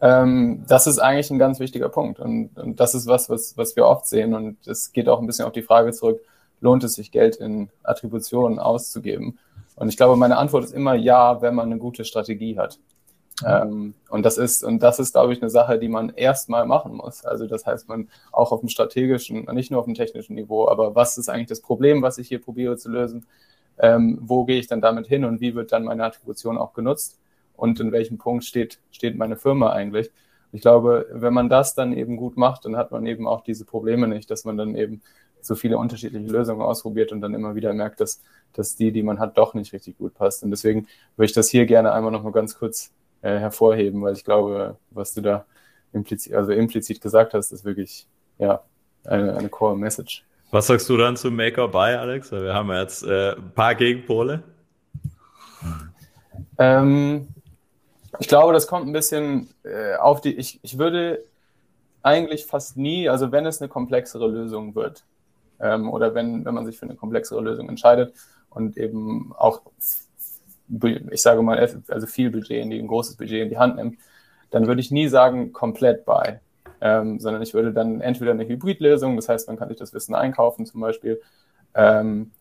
ähm, 0.02 0.64
das 0.68 0.88
ist 0.88 1.00
eigentlich 1.00 1.30
ein 1.32 1.40
ganz 1.40 1.60
wichtiger 1.60 1.90
Punkt. 1.90 2.20
Und, 2.20 2.58
und 2.58 2.80
das 2.80 2.96
ist 2.96 3.08
was, 3.08 3.30
was, 3.30 3.58
was 3.58 3.76
wir 3.76 3.86
oft 3.86 4.08
sehen. 4.08 4.34
Und 4.34 4.66
es 4.68 4.92
geht 4.92 5.08
auch 5.08 5.20
ein 5.20 5.28
bisschen 5.28 5.46
auf 5.46 5.54
die 5.54 5.62
Frage 5.62 5.92
zurück, 5.92 6.22
lohnt 6.62 6.84
es 6.84 6.94
sich, 6.94 7.12
Geld 7.12 7.38
in 7.38 7.70
Attributionen 7.84 8.60
auszugeben? 8.60 9.40
Und 9.76 9.88
ich 9.90 9.98
glaube, 9.98 10.18
meine 10.18 10.38
Antwort 10.38 10.66
ist 10.66 10.74
immer 10.74 10.96
ja, 10.96 11.42
wenn 11.42 11.56
man 11.56 11.68
eine 11.68 11.80
gute 11.80 12.04
Strategie 12.04 12.58
hat. 12.58 12.80
Ähm, 13.46 13.94
und 14.10 14.26
das 14.26 14.38
ist, 14.38 14.64
und 14.64 14.84
das 14.84 15.00
ist, 15.00 15.14
glaube 15.14 15.34
ich, 15.34 15.42
eine 15.42 15.50
Sache, 15.50 15.80
die 15.80 15.88
man 15.88 16.10
erstmal 16.10 16.66
machen 16.66 16.96
muss. 16.96 17.26
Also 17.26 17.48
das 17.48 17.66
heißt, 17.66 17.88
man 17.88 18.10
auch 18.32 18.52
auf 18.52 18.60
dem 18.60 18.70
strategischen, 18.70 19.46
nicht 19.54 19.72
nur 19.72 19.80
auf 19.80 19.86
dem 19.86 19.96
technischen 19.96 20.36
Niveau, 20.36 20.68
aber 20.68 20.96
was 20.96 21.18
ist 21.18 21.30
eigentlich 21.30 21.48
das 21.48 21.62
Problem, 21.62 22.02
was 22.02 22.18
ich 22.18 22.28
hier 22.28 22.42
probiere 22.42 22.78
zu 22.78 22.90
lösen? 22.90 23.26
ähm, 23.80 24.20
wo 24.22 24.46
gehe 24.46 24.60
ich 24.60 24.68
dann 24.68 24.82
damit 24.82 25.08
hin 25.08 25.26
und 25.26 25.42
wie 25.42 25.56
wird 25.56 25.72
dann 25.72 25.86
meine 25.86 26.04
Attribution 26.04 26.58
auch 26.58 26.74
genutzt 26.74 27.18
und 27.56 27.80
in 27.80 27.92
welchem 27.92 28.18
Punkt 28.18 28.44
steht, 28.44 28.80
steht 28.92 29.18
meine 29.18 29.38
Firma 29.38 29.72
eigentlich. 29.72 30.12
Ich 30.52 30.62
glaube, 30.62 31.08
wenn 31.12 31.34
man 31.34 31.50
das 31.50 31.76
dann 31.76 31.94
eben 31.94 32.18
gut 32.18 32.36
macht, 32.38 32.66
dann 32.66 32.76
hat 32.76 32.92
man 32.92 33.06
eben 33.06 33.28
auch 33.28 33.42
diese 33.42 33.66
Probleme 33.66 34.08
nicht, 34.08 34.30
dass 34.30 34.46
man 34.46 34.58
dann 34.58 34.76
eben 34.76 35.02
so 35.42 35.56
viele 35.56 35.78
unterschiedliche 35.78 36.28
Lösungen 36.28 36.62
ausprobiert 36.62 37.12
und 37.12 37.22
dann 37.22 37.34
immer 37.34 37.56
wieder 37.56 37.74
merkt, 37.74 38.02
dass, 38.02 38.22
dass 38.54 38.76
die, 38.76 38.92
die 38.92 39.04
man 39.04 39.20
hat, 39.20 39.38
doch 39.38 39.54
nicht 39.54 39.72
richtig 39.72 39.98
gut 39.98 40.14
passt. 40.14 40.44
Und 40.44 40.52
deswegen 40.52 40.88
würde 41.16 41.28
ich 41.28 41.34
das 41.34 41.50
hier 41.50 41.66
gerne 41.66 41.94
einmal 41.94 42.12
noch 42.12 42.24
mal 42.24 42.34
ganz 42.34 42.58
kurz 42.58 42.92
äh, 43.22 43.38
hervorheben, 43.38 44.02
weil 44.02 44.14
ich 44.14 44.24
glaube, 44.24 44.78
was 44.92 45.14
du 45.14 45.22
da 45.22 45.46
implizit, 45.94 46.34
also 46.34 46.52
implizit 46.52 47.02
gesagt 47.02 47.34
hast, 47.34 47.52
ist 47.52 47.66
wirklich 47.66 48.08
ja 48.38 48.64
eine, 49.06 49.36
eine 49.36 49.50
Core 49.50 49.78
Message. 49.78 50.26
Was 50.52 50.68
sagst 50.68 50.90
du 50.90 50.98
dann 50.98 51.16
zu 51.16 51.30
Make 51.30 51.62
or 51.62 51.70
Buy, 51.70 51.94
Alex? 51.94 52.32
Wir 52.32 52.54
haben 52.54 52.72
jetzt 52.72 53.04
äh, 53.04 53.34
ein 53.34 53.52
paar 53.54 53.76
Gegenpole. 53.76 54.44
Ähm, 56.58 57.28
ich 58.20 58.28
glaube, 58.28 58.54
das 58.54 58.68
kommt 58.68 58.88
ein 58.88 58.94
bisschen 58.94 59.50
äh, 59.64 59.96
auf 59.96 60.22
die. 60.22 60.36
Ich, 60.36 60.60
ich 60.64 60.78
würde 60.80 61.24
eigentlich 62.02 62.46
fast 62.46 62.78
nie, 62.78 63.10
also 63.10 63.32
wenn 63.32 63.46
es 63.46 63.62
eine 63.62 63.70
komplexere 63.70 64.28
Lösung 64.28 64.74
wird 64.76 65.04
ähm, 65.60 65.90
oder 65.90 66.16
wenn, 66.16 66.46
wenn 66.46 66.54
man 66.54 66.66
sich 66.66 66.78
für 66.78 66.86
eine 66.86 66.96
komplexere 66.96 67.42
Lösung 67.42 67.70
entscheidet 67.70 68.14
und 68.50 68.78
eben 68.78 69.34
auch, 69.38 69.62
ich 71.12 71.22
sage 71.22 71.42
mal, 71.42 71.58
also 71.88 72.08
viel 72.08 72.30
Budget, 72.32 72.64
in 72.64 72.70
die, 72.70 72.80
ein 72.80 72.88
großes 72.88 73.16
Budget 73.16 73.44
in 73.44 73.50
die 73.50 73.58
Hand 73.58 73.78
nimmt, 73.78 73.98
dann 74.52 74.68
würde 74.68 74.82
ich 74.82 74.92
nie 74.92 75.08
sagen 75.08 75.52
komplett 75.52 76.06
bei, 76.06 76.40
ähm, 76.82 77.20
sondern 77.20 77.42
ich 77.42 77.54
würde 77.54 77.74
dann 77.74 78.02
entweder 78.02 78.32
eine 78.32 78.48
Hybridlösung, 78.48 79.16
das 79.16 79.30
heißt, 79.30 79.48
man 79.48 79.58
kann 79.58 79.70
sich 79.70 79.78
das 79.78 79.94
Wissen 79.94 80.16
einkaufen 80.16 80.66
zum 80.66 80.82
Beispiel, 80.82 81.22
ähm, 81.76 82.32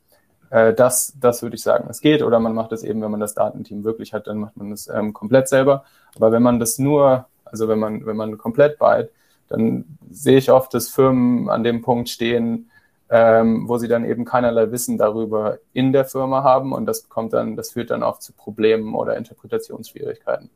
äh, 0.51 0.75
das, 0.75 1.15
das 1.21 1.43
würde 1.43 1.57
ich 1.57 1.63
sagen, 1.63 1.89
es 1.91 2.01
geht. 2.01 2.23
Oder 2.23 2.41
man 2.41 2.55
macht 2.55 2.73
es 2.73 2.83
eben, 2.83 3.03
wenn 3.03 3.11
man 3.11 3.21
das 3.21 3.35
Datenteam 3.35 3.85
wirklich 3.85 4.13
hat, 4.13 4.27
dann 4.27 4.39
macht 4.39 4.57
man 4.57 4.73
es 4.73 4.89
ähm, 4.89 5.13
komplett 5.13 5.49
selber. 5.49 5.85
Aber 6.17 6.33
wenn 6.33 6.43
man 6.43 6.59
das 6.59 6.79
nur, 6.79 7.27
also 7.45 7.69
wenn 7.69 7.79
man, 7.79 8.07
wenn 8.07 8.17
man 8.17 8.39
komplett 8.39 8.79
beiht, 8.79 9.11
dann 9.49 9.85
sehe 10.11 10.39
ich 10.39 10.51
oft, 10.51 10.73
dass 10.75 10.89
Firmen 10.89 11.49
an 11.49 11.65
dem 11.65 11.83
Punkt 11.83 12.09
stehen, 12.09 12.71
ähm, 13.11 13.69
wo 13.69 13.79
sie 13.79 13.89
dann 13.89 14.05
eben 14.05 14.25
keinerlei 14.25 14.71
Wissen 14.71 14.99
darüber 14.99 15.59
in 15.73 15.93
der 15.93 16.05
Firma 16.05 16.43
haben 16.43 16.73
und 16.73 16.87
das 16.87 17.09
kommt 17.09 17.33
dann, 17.33 17.57
das 17.57 17.71
führt 17.73 17.91
dann 17.91 18.03
oft 18.03 18.23
zu 18.23 18.33
Problemen 18.33 18.95
oder 18.95 19.17
Interpretationsschwierigkeiten. 19.17 20.51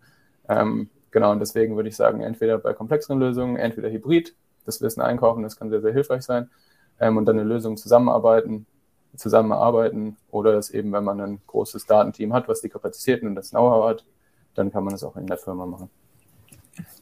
Ähm, 0.49 0.91
genau, 1.11 1.33
und 1.33 1.41
deswegen 1.41 1.77
würde 1.77 1.89
ich 1.89 1.97
sagen, 1.97 2.21
entweder 2.21 2.59
bei 2.59 2.75
komplexeren 2.75 3.19
Lösungen, 3.19 3.57
entweder 3.57 3.91
Hybrid, 3.91 4.35
das 4.67 4.83
Wissen 4.83 5.01
einkaufen, 5.01 5.43
das 5.43 5.57
kann 5.57 5.71
sehr, 5.71 5.81
sehr 5.81 5.93
hilfreich 5.93 6.23
sein, 6.23 6.51
ähm, 7.01 7.17
und 7.17 7.25
dann 7.25 7.39
eine 7.39 7.49
Lösung 7.49 7.77
zusammenarbeiten, 7.77 8.67
zusammenarbeiten 9.17 10.17
oder 10.31 10.55
es 10.55 10.71
eben, 10.71 10.93
wenn 10.93 11.05
man 11.05 11.21
ein 11.21 11.41
großes 11.47 11.87
Datenteam 11.87 12.33
hat, 12.33 12.49
was 12.49 12.61
die 12.61 12.69
Kapazitäten 12.69 13.27
und 13.27 13.35
das 13.35 13.51
Know-how 13.51 13.89
hat, 13.89 14.05
dann 14.55 14.71
kann 14.71 14.85
man 14.85 14.93
das 14.93 15.05
auch 15.05 15.17
in 15.17 15.27
der 15.27 15.39
Firma 15.39 15.67
machen. 15.67 15.91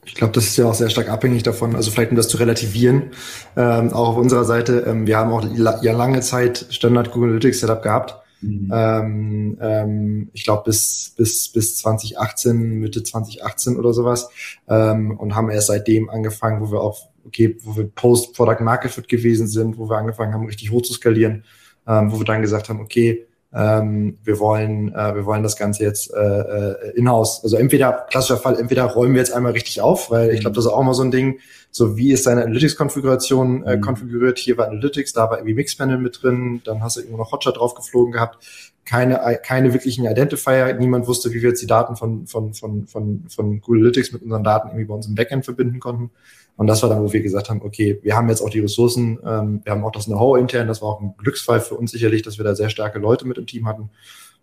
Ich 0.05 0.15
glaube, 0.15 0.33
das 0.33 0.47
ist 0.47 0.57
ja 0.57 0.67
auch 0.67 0.75
sehr 0.75 0.91
stark 0.91 1.09
abhängig 1.09 1.43
davon, 1.43 1.77
also 1.77 1.91
vielleicht 1.91 2.11
um 2.11 2.17
das 2.17 2.29
zu 2.29 2.39
relativieren, 2.39 3.11
ähm, 3.57 3.93
auch 3.93 4.09
auf 4.09 4.17
unserer 4.17 4.45
Seite. 4.45 4.85
Ähm, 4.87 5.07
wir 5.07 5.19
haben 5.19 5.31
auch 5.31 5.45
ja 5.83 5.93
lange 5.93 6.21
Zeit 6.21 6.67
Standard 6.71 7.13
Google 7.13 7.31
Analytics 7.31 7.61
Setup 7.61 7.83
gehabt. 7.83 8.17
Mhm. 8.41 8.73
Ähm, 8.75 9.59
ähm, 9.61 10.31
ich 10.33 10.45
glaube 10.45 10.63
bis, 10.65 11.13
bis, 11.17 11.51
bis 11.53 11.77
2018, 11.79 12.57
Mitte 12.81 13.03
2018 13.03 13.77
oder 13.77 13.93
sowas. 13.93 14.31
Ähm, 14.69 15.17
und 15.17 15.35
haben 15.35 15.51
erst 15.51 15.69
seitdem 15.69 16.09
angefangen, 16.09 16.61
wo 16.61 16.73
wir 16.73 16.81
auch, 16.81 17.09
okay, 17.27 17.57
wo 17.63 17.77
wir 17.77 17.85
Post-Product 17.85 18.63
Market 18.63 18.91
Fit 18.91 19.09
gewesen 19.09 19.47
sind, 19.47 19.79
wo 19.79 19.89
wir 19.89 19.99
angefangen 19.99 20.33
haben, 20.33 20.47
richtig 20.47 20.71
hoch 20.71 20.83
zu 20.83 20.95
skalieren 20.95 21.45
ähm, 21.87 22.13
wo 22.13 22.19
wir 22.19 22.25
dann 22.25 22.43
gesagt 22.43 22.69
haben, 22.69 22.81
okay, 22.81 23.27
ähm, 23.53 24.19
wir 24.23 24.39
wollen, 24.39 24.95
äh, 24.95 25.15
wir 25.15 25.27
wollen 25.27 25.43
das 25.43 25.57
Ganze 25.57 25.83
jetzt 25.83 26.13
äh, 26.15 26.19
äh, 26.19 26.91
in-house. 26.95 27.41
Also 27.43 27.57
entweder, 27.57 28.07
klassischer 28.09 28.37
Fall, 28.37 28.59
entweder 28.59 28.85
räumen 28.85 29.15
wir 29.15 29.21
jetzt 29.21 29.33
einmal 29.33 29.53
richtig 29.53 29.81
auf, 29.81 30.11
weil 30.11 30.31
ich 30.31 30.41
glaube, 30.41 30.55
das 30.55 30.67
ist 30.67 30.71
auch 30.71 30.83
mal 30.83 30.95
so 30.95 31.03
ein 31.03 31.11
Ding, 31.11 31.41
so 31.73 31.97
wie 31.97 32.13
ist 32.13 32.27
deine 32.27 32.43
Analytics-Konfiguration 32.45 33.65
äh, 33.65 33.77
mhm. 33.77 33.81
konfiguriert? 33.81 34.39
Hier 34.39 34.57
war 34.57 34.69
Analytics, 34.69 35.13
da 35.13 35.31
war 35.31 35.39
irgendwie 35.39 35.55
Mixpanel 35.55 35.99
mit 35.99 36.23
drin, 36.23 36.61
dann 36.65 36.83
hast 36.83 36.97
du 36.97 37.01
irgendwo 37.01 37.19
noch 37.19 37.33
Hotjar 37.33 37.53
draufgeflogen 37.53 38.13
gehabt. 38.13 38.45
Keine, 38.85 39.39
keine 39.45 39.73
wirklichen 39.73 40.05
Identifier, 40.05 40.73
niemand 40.75 41.07
wusste, 41.07 41.33
wie 41.33 41.43
wir 41.43 41.51
jetzt 41.51 41.63
die 41.63 41.67
Daten 41.67 41.97
von, 41.97 42.27
von, 42.27 42.55
von, 42.55 42.87
von, 42.87 43.25
von 43.29 43.61
Google 43.61 43.83
Analytics 43.83 44.13
mit 44.13 44.23
unseren 44.23 44.43
Daten 44.43 44.69
irgendwie 44.69 44.87
bei 44.87 44.95
uns 44.95 45.07
im 45.07 45.15
Backend 45.15 45.45
verbinden 45.45 45.79
konnten. 45.79 46.11
Und 46.57 46.67
das 46.67 46.83
war 46.83 46.91
dann, 46.91 47.03
wo 47.03 47.13
wir 47.13 47.21
gesagt 47.21 47.49
haben, 47.49 47.63
okay, 47.63 47.99
wir 48.03 48.15
haben 48.17 48.29
jetzt 48.29 48.43
auch 48.43 48.51
die 48.51 48.61
Ressourcen, 48.61 49.19
ähm, 49.25 49.61
wir 49.65 49.73
haben 49.73 49.85
auch 49.85 49.93
das 49.93 50.07
Know-how 50.07 50.39
intern, 50.39 50.69
das 50.69 50.83
war 50.83 50.91
auch 50.91 51.01
ein 51.01 51.15
Glücksfall 51.17 51.61
für 51.61 51.75
uns 51.75 51.91
sicherlich, 51.91 52.23
dass 52.23 52.39
wir 52.39 52.45
da 52.45 52.55
sehr 52.55 52.71
starke 52.71 52.99
Leute 52.99 53.27
mit 53.27 53.39
im 53.39 53.47
Team 53.47 53.67
hatten, 53.67 53.91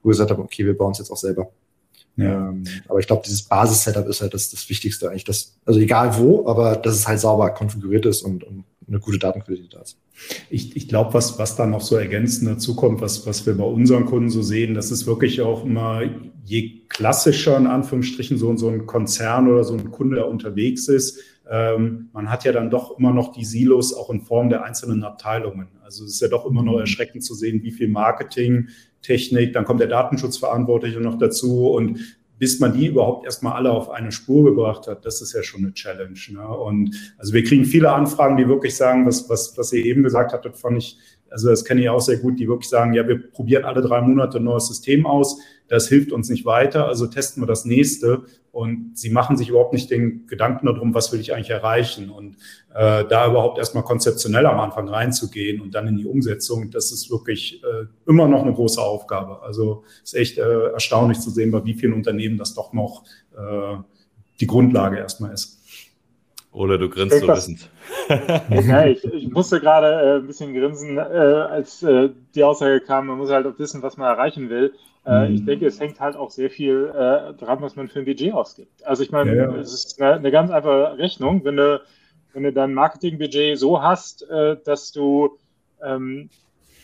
wo 0.01 0.09
wir 0.09 0.13
gesagt 0.13 0.31
haben, 0.31 0.41
okay, 0.41 0.65
wir 0.65 0.77
bauen 0.77 0.91
es 0.91 0.97
jetzt 0.97 1.11
auch 1.11 1.17
selber. 1.17 1.51
Ja. 2.15 2.49
Ähm, 2.49 2.63
aber 2.87 2.99
ich 2.99 3.07
glaube, 3.07 3.21
dieses 3.25 3.43
Basis-Setup 3.43 4.07
ist 4.07 4.21
halt 4.21 4.33
das, 4.33 4.49
das 4.49 4.67
Wichtigste 4.69 5.09
eigentlich. 5.09 5.23
Das, 5.23 5.55
also 5.65 5.79
egal 5.79 6.17
wo, 6.17 6.47
aber 6.47 6.75
dass 6.75 6.95
es 6.95 7.07
halt 7.07 7.19
sauber 7.19 7.51
konfiguriert 7.51 8.05
ist 8.07 8.23
und, 8.23 8.43
und 8.43 8.63
eine 8.87 8.99
gute 8.99 9.19
Datenqualität 9.19 9.73
da 9.73 9.81
ist. 9.81 9.97
Ich, 10.49 10.75
ich 10.75 10.87
glaube, 10.87 11.13
was, 11.13 11.37
was 11.37 11.55
da 11.55 11.65
noch 11.65 11.81
so 11.81 11.97
ergänzend 11.97 12.49
dazu 12.49 12.75
kommt, 12.75 13.01
was, 13.01 13.25
was 13.27 13.45
wir 13.45 13.55
bei 13.55 13.65
unseren 13.65 14.05
Kunden 14.05 14.29
so 14.29 14.41
sehen, 14.41 14.73
das 14.73 14.91
ist 14.91 15.05
wirklich 15.05 15.41
auch 15.41 15.65
immer, 15.65 16.01
je 16.45 16.81
klassischer 16.87 17.57
in 17.57 17.67
Anführungsstrichen 17.67 18.37
so, 18.37 18.55
so 18.55 18.69
ein 18.69 18.87
Konzern 18.87 19.47
oder 19.51 19.63
so 19.63 19.73
ein 19.73 19.91
Kunde 19.91 20.17
da 20.17 20.23
unterwegs 20.23 20.87
ist, 20.87 21.19
ähm, 21.49 22.09
man 22.13 22.29
hat 22.29 22.43
ja 22.43 22.51
dann 22.51 22.69
doch 22.69 22.97
immer 22.97 23.11
noch 23.11 23.31
die 23.31 23.45
Silos 23.45 23.93
auch 23.93 24.09
in 24.09 24.21
Form 24.21 24.49
der 24.49 24.63
einzelnen 24.63 25.03
Abteilungen. 25.03 25.67
Also 25.83 26.03
es 26.03 26.13
ist 26.13 26.21
ja 26.21 26.27
doch 26.27 26.45
immer 26.45 26.63
noch 26.63 26.73
mhm. 26.73 26.79
erschreckend 26.79 27.23
zu 27.23 27.33
sehen, 27.33 27.63
wie 27.63 27.71
viel 27.71 27.87
Marketing, 27.87 28.69
Technik, 29.01 29.53
dann 29.53 29.63
kommt 29.63 29.79
der 29.79 29.87
Datenschutzverantwortliche 29.87 30.99
noch 30.99 31.17
dazu 31.17 31.69
und 31.69 31.99
bis 32.39 32.59
man 32.59 32.73
die 32.73 32.87
überhaupt 32.87 33.25
erstmal 33.25 33.53
alle 33.53 33.71
auf 33.71 33.89
eine 33.89 34.11
Spur 34.11 34.45
gebracht 34.45 34.87
hat, 34.87 35.05
das 35.05 35.21
ist 35.21 35.33
ja 35.33 35.41
schon 35.41 35.61
eine 35.63 35.73
Challenge. 35.73 36.19
Ne? 36.29 36.47
Und 36.47 36.95
also 37.17 37.33
wir 37.33 37.43
kriegen 37.43 37.65
viele 37.65 37.91
Anfragen, 37.91 38.37
die 38.37 38.47
wirklich 38.47 38.75
sagen, 38.75 39.05
was, 39.05 39.27
was, 39.29 39.57
was 39.57 39.73
ihr 39.73 39.83
eben 39.83 40.03
gesagt 40.03 40.33
habt, 40.33 40.45
das 40.45 40.59
fand 40.59 40.77
ich, 40.77 40.97
also 41.29 41.49
das 41.49 41.65
kenne 41.65 41.81
ich 41.81 41.89
auch 41.89 41.99
sehr 41.99 42.17
gut, 42.17 42.39
die 42.39 42.47
wirklich 42.47 42.69
sagen, 42.69 42.93
ja, 42.93 43.07
wir 43.07 43.31
probieren 43.31 43.65
alle 43.65 43.81
drei 43.81 44.01
Monate 44.01 44.37
ein 44.37 44.43
neues 44.43 44.67
System 44.67 45.05
aus 45.05 45.39
das 45.67 45.87
hilft 45.87 46.11
uns 46.11 46.29
nicht 46.29 46.45
weiter, 46.45 46.87
also 46.87 47.07
testen 47.07 47.43
wir 47.43 47.47
das 47.47 47.65
nächste. 47.65 48.23
Und 48.51 48.97
sie 48.97 49.11
machen 49.11 49.37
sich 49.37 49.49
überhaupt 49.49 49.73
nicht 49.73 49.91
den 49.91 50.25
Gedanken 50.25 50.65
darum, 50.65 50.93
was 50.95 51.11
will 51.11 51.19
ich 51.19 51.33
eigentlich 51.33 51.51
erreichen. 51.51 52.09
Und 52.09 52.37
äh, 52.73 53.05
da 53.05 53.27
überhaupt 53.27 53.59
erstmal 53.59 53.83
konzeptionell 53.83 54.47
am 54.47 54.59
Anfang 54.59 54.89
reinzugehen 54.89 55.61
und 55.61 55.75
dann 55.75 55.87
in 55.87 55.97
die 55.97 56.07
Umsetzung, 56.07 56.71
das 56.71 56.91
ist 56.91 57.11
wirklich 57.11 57.61
äh, 57.63 57.85
immer 58.07 58.27
noch 58.27 58.41
eine 58.41 58.53
große 58.53 58.81
Aufgabe. 58.81 59.43
Also 59.43 59.83
ist 60.03 60.15
echt 60.15 60.39
äh, 60.39 60.71
erstaunlich 60.71 61.19
zu 61.19 61.29
sehen, 61.29 61.51
bei 61.51 61.63
wie 61.65 61.75
vielen 61.75 61.93
Unternehmen 61.93 62.37
das 62.37 62.55
doch 62.55 62.73
noch 62.73 63.03
äh, 63.37 63.77
die 64.39 64.47
Grundlage 64.47 64.97
erstmal 64.97 65.33
ist. 65.33 65.57
Ole, 66.51 66.79
du 66.79 66.89
grinst 66.89 67.19
so 67.19 67.27
wissend. 67.27 67.69
ja, 68.09 68.87
ich, 68.87 69.03
ich, 69.03 69.29
musste 69.29 69.59
gerade 69.59 69.87
äh, 69.87 70.15
ein 70.17 70.25
bisschen 70.25 70.55
grinsen, 70.55 70.97
äh, 70.97 71.01
als 71.01 71.83
äh, 71.83 72.09
die 72.33 72.43
Aussage 72.43 72.81
kam, 72.81 73.07
man 73.07 73.19
muss 73.19 73.29
halt 73.29 73.45
auch 73.45 73.59
wissen, 73.59 73.83
was 73.83 73.97
man 73.97 74.07
erreichen 74.07 74.49
will. 74.49 74.73
Äh, 75.07 75.29
mhm. 75.29 75.35
Ich 75.35 75.45
denke, 75.45 75.65
es 75.65 75.79
hängt 75.79 75.99
halt 75.99 76.15
auch 76.17 76.31
sehr 76.31 76.49
viel 76.49 76.91
äh, 76.93 77.33
dran, 77.33 77.61
was 77.61 77.75
man 77.75 77.87
für 77.87 77.99
ein 77.99 78.05
Budget 78.05 78.33
ausgibt. 78.33 78.85
Also 78.85 79.03
ich 79.03 79.11
meine, 79.11 79.35
ja, 79.35 79.43
ja. 79.49 79.55
es 79.55 79.73
ist 79.73 80.01
eine, 80.01 80.15
eine, 80.15 80.31
ganz 80.31 80.51
einfache 80.51 80.97
Rechnung, 80.97 81.45
wenn 81.45 81.55
du, 81.55 81.81
wenn 82.33 82.43
du 82.43 82.51
dein 82.51 82.73
Marketingbudget 82.73 83.57
so 83.57 83.81
hast, 83.81 84.29
äh, 84.29 84.57
dass 84.65 84.91
du 84.91 85.37
ähm, 85.81 86.29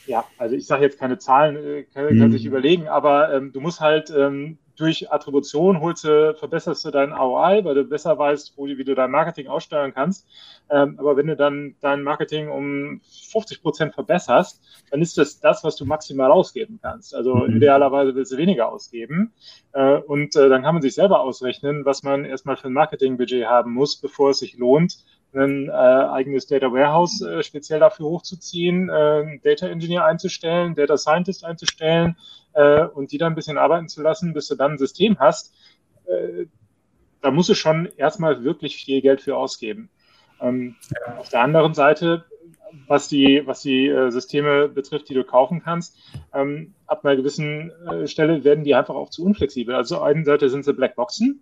ja, 0.05 0.25
also 0.37 0.55
ich 0.55 0.65
sage 0.67 0.83
jetzt 0.83 0.99
keine 0.99 1.17
Zahlen, 1.17 1.55
äh, 1.57 1.83
kann, 1.83 2.07
kann 2.07 2.27
mhm. 2.27 2.31
sich 2.31 2.45
überlegen, 2.45 2.87
aber 2.87 3.33
ähm, 3.33 3.51
du 3.51 3.61
musst 3.61 3.79
halt 3.79 4.13
ähm, 4.15 4.57
durch 4.75 5.11
Attribution 5.11 5.79
holst 5.81 6.03
du, 6.03 6.33
verbesserst 6.35 6.83
du 6.85 6.91
deinen 6.91 7.13
ROI, 7.13 7.63
weil 7.63 7.75
du 7.75 7.83
besser 7.83 8.17
weißt, 8.17 8.53
wo, 8.55 8.65
wie 8.65 8.83
du 8.83 8.95
dein 8.95 9.11
Marketing 9.11 9.47
aussteuern 9.47 9.93
kannst. 9.93 10.27
Ähm, 10.69 10.95
aber 10.97 11.15
wenn 11.15 11.27
du 11.27 11.35
dann 11.35 11.75
dein 11.81 12.01
Marketing 12.01 12.49
um 12.49 13.01
50 13.31 13.61
Prozent 13.61 13.93
verbesserst, 13.93 14.61
dann 14.89 15.01
ist 15.01 15.17
das 15.17 15.39
das, 15.39 15.63
was 15.63 15.75
du 15.75 15.85
maximal 15.85 16.31
ausgeben 16.31 16.79
kannst. 16.81 17.13
Also 17.13 17.35
mhm. 17.35 17.57
idealerweise 17.57 18.15
willst 18.15 18.31
du 18.31 18.37
weniger 18.37 18.71
ausgeben. 18.71 19.33
Äh, 19.73 19.97
und 19.97 20.35
äh, 20.35 20.49
dann 20.49 20.63
kann 20.63 20.75
man 20.75 20.81
sich 20.81 20.95
selber 20.95 21.21
ausrechnen, 21.21 21.85
was 21.85 22.03
man 22.03 22.25
erstmal 22.25 22.57
für 22.57 22.67
ein 22.67 22.73
Marketingbudget 22.73 23.45
haben 23.45 23.73
muss, 23.73 23.97
bevor 23.97 24.31
es 24.31 24.39
sich 24.39 24.57
lohnt, 24.57 24.97
ein 25.35 25.67
äh, 25.67 25.71
eigenes 25.71 26.45
Data 26.47 26.71
Warehouse 26.71 27.21
äh, 27.21 27.41
speziell 27.43 27.79
dafür 27.79 28.05
hochzuziehen, 28.07 28.89
äh, 28.89 29.39
Data 29.43 29.67
Engineer 29.67 30.05
einzustellen, 30.05 30.75
Data 30.75 30.97
Scientist 30.97 31.43
einzustellen 31.43 32.15
äh, 32.53 32.85
und 32.85 33.11
die 33.11 33.17
dann 33.17 33.33
ein 33.33 33.35
bisschen 33.35 33.57
arbeiten 33.57 33.87
zu 33.87 34.01
lassen, 34.01 34.33
bis 34.33 34.47
du 34.47 34.55
dann 34.55 34.73
ein 34.73 34.77
System 34.77 35.19
hast. 35.19 35.53
Äh, 36.05 36.45
da 37.21 37.31
musst 37.31 37.49
du 37.49 37.55
schon 37.55 37.87
erstmal 37.97 38.43
wirklich 38.43 38.75
viel 38.75 39.01
Geld 39.01 39.21
für 39.21 39.37
ausgeben. 39.37 39.89
Ähm, 40.41 40.75
ja. 41.07 41.17
Auf 41.17 41.29
der 41.29 41.41
anderen 41.41 41.73
Seite, 41.73 42.25
was 42.87 43.07
die, 43.07 43.43
was 43.45 43.61
die 43.61 43.87
äh, 43.87 44.09
Systeme 44.09 44.67
betrifft, 44.67 45.09
die 45.09 45.13
du 45.13 45.23
kaufen 45.23 45.61
kannst, 45.63 45.97
ähm, 46.33 46.73
ab 46.85 47.05
einer 47.05 47.15
gewissen 47.15 47.71
äh, 47.87 48.07
Stelle 48.07 48.43
werden 48.43 48.63
die 48.63 48.75
einfach 48.75 48.95
auch 48.95 49.09
zu 49.09 49.23
unflexibel. 49.23 49.75
Also 49.75 49.97
auf 49.97 50.03
der 50.03 50.15
einen 50.15 50.25
Seite 50.25 50.49
sind 50.49 50.65
sie 50.65 50.73
Blackboxen, 50.73 51.41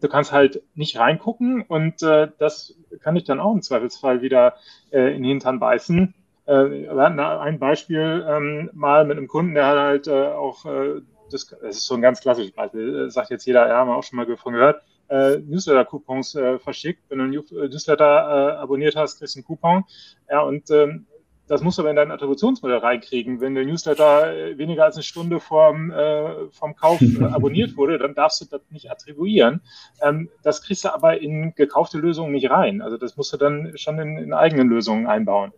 du 0.00 0.08
kannst 0.08 0.32
halt 0.32 0.62
nicht 0.74 0.98
reingucken 0.98 1.62
und 1.62 2.02
äh, 2.02 2.28
das 2.38 2.76
kann 3.00 3.16
ich 3.16 3.24
dann 3.24 3.40
auch 3.40 3.54
im 3.54 3.62
Zweifelsfall 3.62 4.22
wieder 4.22 4.56
äh, 4.90 5.14
in 5.14 5.22
den 5.22 5.30
Hintern 5.30 5.60
beißen. 5.60 6.14
Äh, 6.46 6.70
wir 6.70 6.96
hatten 6.96 7.20
ein 7.20 7.58
Beispiel 7.58 8.24
ähm, 8.28 8.70
mal 8.72 9.04
mit 9.04 9.16
einem 9.16 9.28
Kunden, 9.28 9.54
der 9.54 9.66
hat 9.66 9.78
halt 9.78 10.06
äh, 10.08 10.28
auch, 10.28 10.64
äh, 10.64 11.00
das, 11.30 11.46
das, 11.46 11.76
ist 11.76 11.86
so 11.86 11.94
ein 11.94 12.02
ganz 12.02 12.20
klassisches 12.20 12.52
Beispiel, 12.52 13.10
sagt 13.10 13.30
jetzt 13.30 13.46
jeder, 13.46 13.68
ja, 13.68 13.76
haben 13.78 13.88
wir 13.88 13.96
auch 13.96 14.04
schon 14.04 14.16
mal 14.16 14.26
davon 14.26 14.54
gehört, 14.54 14.82
äh, 15.08 15.38
Newsletter-Coupons 15.38 16.34
äh, 16.36 16.58
verschickt. 16.58 17.02
Wenn 17.08 17.18
du 17.18 17.24
einen 17.24 17.70
Newsletter 17.70 18.04
äh, 18.04 18.56
abonniert 18.58 18.96
hast, 18.96 19.18
kriegst 19.18 19.34
du 19.34 19.38
einen 19.38 19.46
Coupon. 19.46 19.84
Ja, 20.28 20.42
und 20.42 20.70
ähm, 20.70 21.06
das 21.48 21.62
musst 21.62 21.78
du 21.78 21.82
aber 21.82 21.90
in 21.90 21.96
dein 21.96 22.10
Attributionsmodell 22.10 22.78
reinkriegen. 22.78 23.40
Wenn 23.40 23.54
der 23.54 23.64
Newsletter 23.64 24.34
äh, 24.34 24.58
weniger 24.58 24.84
als 24.84 24.96
eine 24.96 25.04
Stunde 25.04 25.38
vorm, 25.38 25.92
äh, 25.92 26.48
vom 26.50 26.74
Kauf 26.74 27.00
äh, 27.00 27.24
abonniert 27.32 27.76
wurde, 27.76 27.98
dann 27.98 28.14
darfst 28.14 28.40
du 28.40 28.46
das 28.46 28.62
nicht 28.70 28.90
attribuieren. 28.90 29.60
Ähm, 30.02 30.28
das 30.42 30.62
kriegst 30.62 30.84
du 30.84 30.92
aber 30.92 31.20
in 31.20 31.54
gekaufte 31.54 31.98
Lösungen 31.98 32.32
nicht 32.32 32.50
rein. 32.50 32.82
Also 32.82 32.96
das 32.96 33.16
musst 33.16 33.32
du 33.32 33.36
dann 33.36 33.72
schon 33.76 33.98
in, 33.98 34.18
in 34.18 34.32
eigenen 34.32 34.68
Lösungen 34.68 35.06
einbauen. 35.06 35.52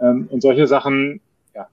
Ähm, 0.00 0.28
und 0.30 0.42
solche 0.42 0.66
Sachen 0.66 1.20
ja, 1.54 1.68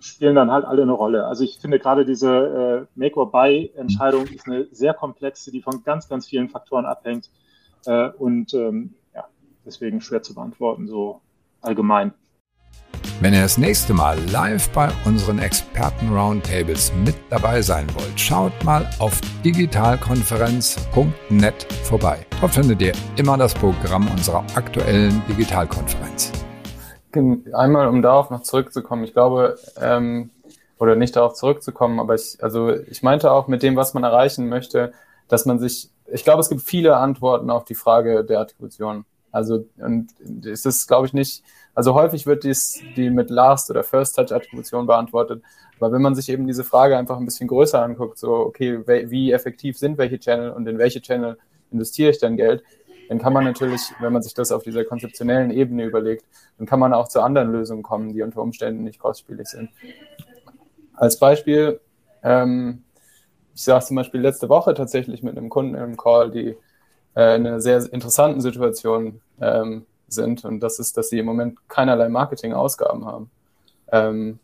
spielen 0.00 0.34
dann 0.34 0.50
halt 0.50 0.64
alle 0.64 0.82
eine 0.82 0.92
Rolle. 0.92 1.26
Also 1.26 1.44
ich 1.44 1.58
finde 1.58 1.78
gerade 1.78 2.04
diese 2.04 2.28
äh, 2.28 2.98
Make-or-Buy-Entscheidung 2.98 4.26
ist 4.26 4.46
eine 4.46 4.66
sehr 4.72 4.94
komplexe, 4.94 5.50
die 5.50 5.62
von 5.62 5.82
ganz, 5.84 6.08
ganz 6.08 6.28
vielen 6.28 6.48
Faktoren 6.48 6.86
abhängt 6.86 7.30
äh, 7.86 8.08
und 8.10 8.54
ähm, 8.54 8.94
ja, 9.14 9.24
deswegen 9.64 10.00
schwer 10.00 10.22
zu 10.22 10.34
beantworten, 10.34 10.86
so 10.86 11.20
allgemein. 11.60 12.12
Wenn 13.20 13.34
ihr 13.34 13.42
das 13.42 13.58
nächste 13.58 13.92
Mal 13.92 14.18
live 14.30 14.70
bei 14.70 14.88
unseren 15.04 15.40
Experten-Roundtables 15.40 16.94
mit 17.04 17.16
dabei 17.28 17.60
sein 17.60 17.86
wollt, 17.94 18.18
schaut 18.18 18.64
mal 18.64 18.88
auf 18.98 19.20
digitalkonferenz.net 19.44 21.66
vorbei. 21.84 22.24
Dort 22.40 22.54
findet 22.54 22.80
ihr 22.80 22.94
immer 23.16 23.36
das 23.36 23.52
Programm 23.52 24.10
unserer 24.10 24.42
aktuellen 24.54 25.22
Digitalkonferenz. 25.28 26.32
Einmal, 27.12 27.88
um 27.88 28.02
darauf 28.02 28.30
noch 28.30 28.42
zurückzukommen, 28.42 29.04
ich 29.04 29.12
glaube, 29.12 29.58
ähm, 29.80 30.30
oder 30.78 30.96
nicht 30.96 31.14
darauf 31.14 31.34
zurückzukommen, 31.34 32.00
aber 32.00 32.14
ich, 32.14 32.38
also 32.40 32.70
ich 32.70 33.02
meinte 33.02 33.30
auch 33.32 33.48
mit 33.48 33.62
dem, 33.62 33.76
was 33.76 33.94
man 33.94 34.02
erreichen 34.02 34.48
möchte, 34.48 34.92
dass 35.28 35.44
man 35.44 35.58
sich, 35.58 35.90
ich 36.06 36.24
glaube, 36.24 36.40
es 36.40 36.48
gibt 36.48 36.62
viele 36.62 36.96
Antworten 36.96 37.50
auf 37.50 37.64
die 37.64 37.74
Frage 37.74 38.24
der 38.24 38.40
Attribution. 38.40 39.04
Also, 39.30 39.66
und 39.78 40.08
es 40.44 40.66
ist, 40.66 40.88
glaube 40.88 41.06
ich, 41.06 41.12
nicht, 41.12 41.44
also 41.74 41.94
häufig 41.94 42.26
wird 42.26 42.44
dies, 42.44 42.80
die 42.96 43.10
mit 43.10 43.30
Last- 43.30 43.70
oder 43.70 43.84
First-Touch-Attribution 43.84 44.86
beantwortet. 44.86 45.42
Aber 45.78 45.92
wenn 45.92 46.02
man 46.02 46.14
sich 46.14 46.28
eben 46.28 46.46
diese 46.46 46.64
Frage 46.64 46.96
einfach 46.96 47.16
ein 47.16 47.24
bisschen 47.24 47.48
größer 47.48 47.80
anguckt, 47.82 48.18
so, 48.18 48.34
okay, 48.34 48.80
wie 48.86 49.32
effektiv 49.32 49.78
sind 49.78 49.98
welche 49.98 50.18
Channel 50.18 50.50
und 50.50 50.66
in 50.66 50.78
welche 50.78 51.00
Channel 51.00 51.38
investiere 51.70 52.10
ich 52.10 52.18
dann 52.18 52.36
Geld, 52.36 52.62
dann 53.10 53.18
kann 53.18 53.32
man 53.32 53.42
natürlich, 53.42 53.92
wenn 53.98 54.12
man 54.12 54.22
sich 54.22 54.34
das 54.34 54.52
auf 54.52 54.62
dieser 54.62 54.84
konzeptionellen 54.84 55.50
Ebene 55.50 55.84
überlegt, 55.84 56.24
dann 56.58 56.66
kann 56.68 56.78
man 56.78 56.94
auch 56.94 57.08
zu 57.08 57.20
anderen 57.20 57.50
Lösungen 57.50 57.82
kommen, 57.82 58.12
die 58.12 58.22
unter 58.22 58.40
Umständen 58.40 58.84
nicht 58.84 59.00
kostspielig 59.00 59.48
sind. 59.48 59.68
Als 60.94 61.18
Beispiel, 61.18 61.80
ähm, 62.22 62.84
ich 63.52 63.64
saß 63.64 63.88
zum 63.88 63.96
Beispiel 63.96 64.20
letzte 64.20 64.48
Woche 64.48 64.74
tatsächlich 64.74 65.24
mit 65.24 65.36
einem 65.36 65.48
Kunden 65.48 65.74
im 65.74 65.96
Call, 65.96 66.30
die 66.30 66.56
äh, 67.16 67.34
in 67.34 67.48
einer 67.48 67.60
sehr 67.60 67.92
interessanten 67.92 68.40
Situation 68.40 69.20
ähm, 69.40 69.86
sind. 70.06 70.44
Und 70.44 70.60
das 70.60 70.78
ist, 70.78 70.96
dass 70.96 71.08
sie 71.08 71.18
im 71.18 71.26
Moment 71.26 71.68
keinerlei 71.68 72.08
Marketingausgaben 72.08 73.06
haben. 73.06 73.28
Ähm, 73.90 74.38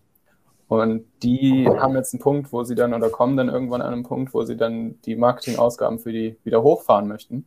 und 0.66 1.04
die 1.22 1.68
haben 1.68 1.94
jetzt 1.94 2.14
einen 2.14 2.20
Punkt, 2.20 2.52
wo 2.52 2.64
sie 2.64 2.74
dann 2.74 2.94
oder 2.94 3.10
kommen 3.10 3.36
dann 3.36 3.48
irgendwann 3.48 3.80
an 3.80 3.92
einen 3.92 4.02
Punkt, 4.02 4.34
wo 4.34 4.42
sie 4.42 4.56
dann 4.56 5.00
die 5.02 5.14
Marketingausgaben 5.14 6.00
für 6.00 6.10
die 6.10 6.36
wieder 6.42 6.64
hochfahren 6.64 7.06
möchten. 7.06 7.46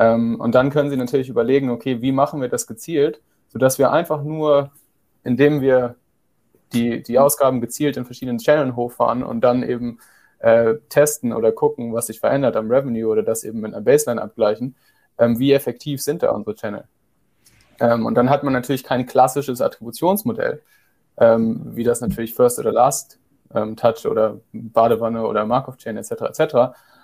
Ähm, 0.00 0.40
und 0.40 0.54
dann 0.54 0.70
können 0.70 0.88
sie 0.88 0.96
natürlich 0.96 1.28
überlegen, 1.28 1.68
okay, 1.68 2.00
wie 2.00 2.10
machen 2.10 2.40
wir 2.40 2.48
das 2.48 2.66
gezielt, 2.66 3.20
sodass 3.48 3.78
wir 3.78 3.92
einfach 3.92 4.24
nur, 4.24 4.72
indem 5.24 5.60
wir 5.60 5.96
die, 6.72 7.02
die 7.02 7.18
Ausgaben 7.18 7.60
gezielt 7.60 7.98
in 7.98 8.06
verschiedenen 8.06 8.38
Channeln 8.38 8.76
hochfahren 8.76 9.22
und 9.22 9.42
dann 9.42 9.62
eben 9.62 9.98
äh, 10.38 10.76
testen 10.88 11.34
oder 11.34 11.52
gucken, 11.52 11.92
was 11.92 12.06
sich 12.06 12.18
verändert 12.18 12.56
am 12.56 12.70
Revenue 12.70 13.10
oder 13.10 13.22
das 13.22 13.44
eben 13.44 13.60
mit 13.60 13.74
einer 13.74 13.82
Baseline 13.82 14.22
abgleichen, 14.22 14.74
ähm, 15.18 15.38
wie 15.38 15.52
effektiv 15.52 16.00
sind 16.00 16.22
da 16.22 16.30
unsere 16.30 16.56
Channel. 16.56 16.84
Ähm, 17.78 18.06
und 18.06 18.14
dann 18.14 18.30
hat 18.30 18.42
man 18.42 18.54
natürlich 18.54 18.84
kein 18.84 19.04
klassisches 19.04 19.60
Attributionsmodell, 19.60 20.62
ähm, 21.18 21.60
wie 21.76 21.84
das 21.84 22.00
natürlich 22.00 22.32
First 22.32 22.58
oder 22.58 22.72
Last 22.72 23.18
ähm, 23.54 23.76
Touch 23.76 24.06
oder 24.06 24.40
Badewanne 24.52 25.26
oder 25.26 25.44
Markov-Chain 25.44 25.98
etc. 25.98 26.10
etc. 26.10 26.54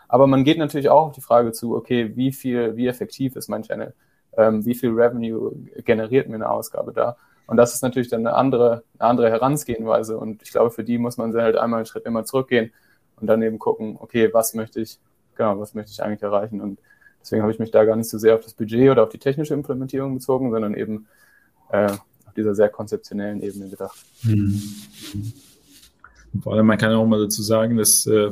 Aber 0.09 0.27
man 0.27 0.45
geht 0.45 0.59
natürlich 0.59 0.89
auch 0.89 1.09
auf 1.09 1.15
die 1.15 1.21
Frage 1.21 1.53
zu, 1.53 1.75
okay, 1.75 2.13
wie 2.15 2.33
viel, 2.33 2.77
wie 2.77 2.87
effektiv 2.87 3.37
ist 3.37 3.49
mein 3.49 3.63
Channel? 3.63 3.95
Ähm, 4.37 4.65
wie 4.65 4.75
viel 4.75 4.91
Revenue 4.91 5.53
generiert 5.85 6.29
mir 6.29 6.37
eine 6.37 6.51
Ausgabe 6.51 6.93
da? 6.93 7.17
Und 7.47 7.57
das 7.57 7.75
ist 7.75 7.83
natürlich 7.83 8.09
dann 8.09 8.27
eine 8.27 8.37
andere, 8.37 8.83
eine 8.99 9.11
andere 9.11 9.31
Herangehensweise. 9.31 10.19
Und 10.19 10.43
ich 10.43 10.51
glaube, 10.51 10.71
für 10.71 10.85
die 10.85 10.99
muss 10.99 11.17
man 11.17 11.35
halt 11.35 11.57
einmal 11.57 11.79
einen 11.79 11.87
Schritt 11.87 12.05
immer 12.05 12.25
zurückgehen 12.25 12.73
und 13.21 13.29
dann 13.29 13.43
eben 13.43 13.59
gucken, 13.59 13.97
okay, 14.01 14.33
was 14.33 14.55
möchte 14.55 14.81
ich, 14.81 14.99
genau, 15.37 15.59
was 15.61 15.75
möchte 15.75 15.93
ich 15.93 16.03
eigentlich 16.03 16.23
erreichen? 16.23 16.61
Und 16.61 16.81
deswegen 17.21 17.43
habe 17.43 17.53
ich 17.53 17.59
mich 17.59 17.71
da 17.71 17.85
gar 17.85 17.97
nicht 17.97 18.11
so 18.11 18.19
sehr 18.19 18.35
auf 18.35 18.43
das 18.43 18.55
Budget 18.55 18.91
oder 18.91 19.05
auf 19.05 19.09
die 19.11 19.19
technische 19.19 19.55
Implementierung 19.55 20.15
bezogen, 20.15 20.51
sondern 20.51 20.75
eben 20.75 21.07
äh, 21.71 21.91
auf 21.91 22.35
dieser 22.37 22.55
sehr 22.55 22.69
konzeptionellen 22.69 23.41
Ebene 23.43 23.69
gedacht. 23.69 23.97
Mhm. 24.23 24.63
Vor 26.43 26.53
allem, 26.53 26.67
man 26.67 26.79
kann 26.79 26.93
auch 26.93 27.07
mal 27.07 27.21
dazu 27.21 27.43
sagen, 27.43 27.77
dass 27.77 28.07
äh, 28.07 28.31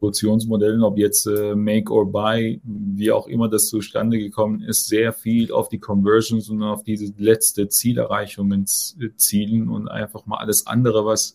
Distributionsmodellen, 0.00 0.82
ob 0.82 0.98
jetzt 0.98 1.26
äh, 1.26 1.54
Make 1.54 1.92
or 1.92 2.10
Buy, 2.10 2.60
wie 2.64 3.12
auch 3.12 3.26
immer 3.28 3.48
das 3.48 3.68
zustande 3.68 4.18
gekommen 4.18 4.62
ist, 4.62 4.86
sehr 4.86 5.12
viel 5.12 5.52
auf 5.52 5.68
die 5.68 5.78
Conversions 5.78 6.48
und 6.48 6.62
auf 6.62 6.82
diese 6.82 7.12
letzte 7.18 7.68
Zielerreichungen 7.68 8.66
zielen 8.66 9.68
und 9.68 9.88
einfach 9.88 10.26
mal 10.26 10.38
alles 10.38 10.66
andere, 10.66 11.04
was 11.04 11.34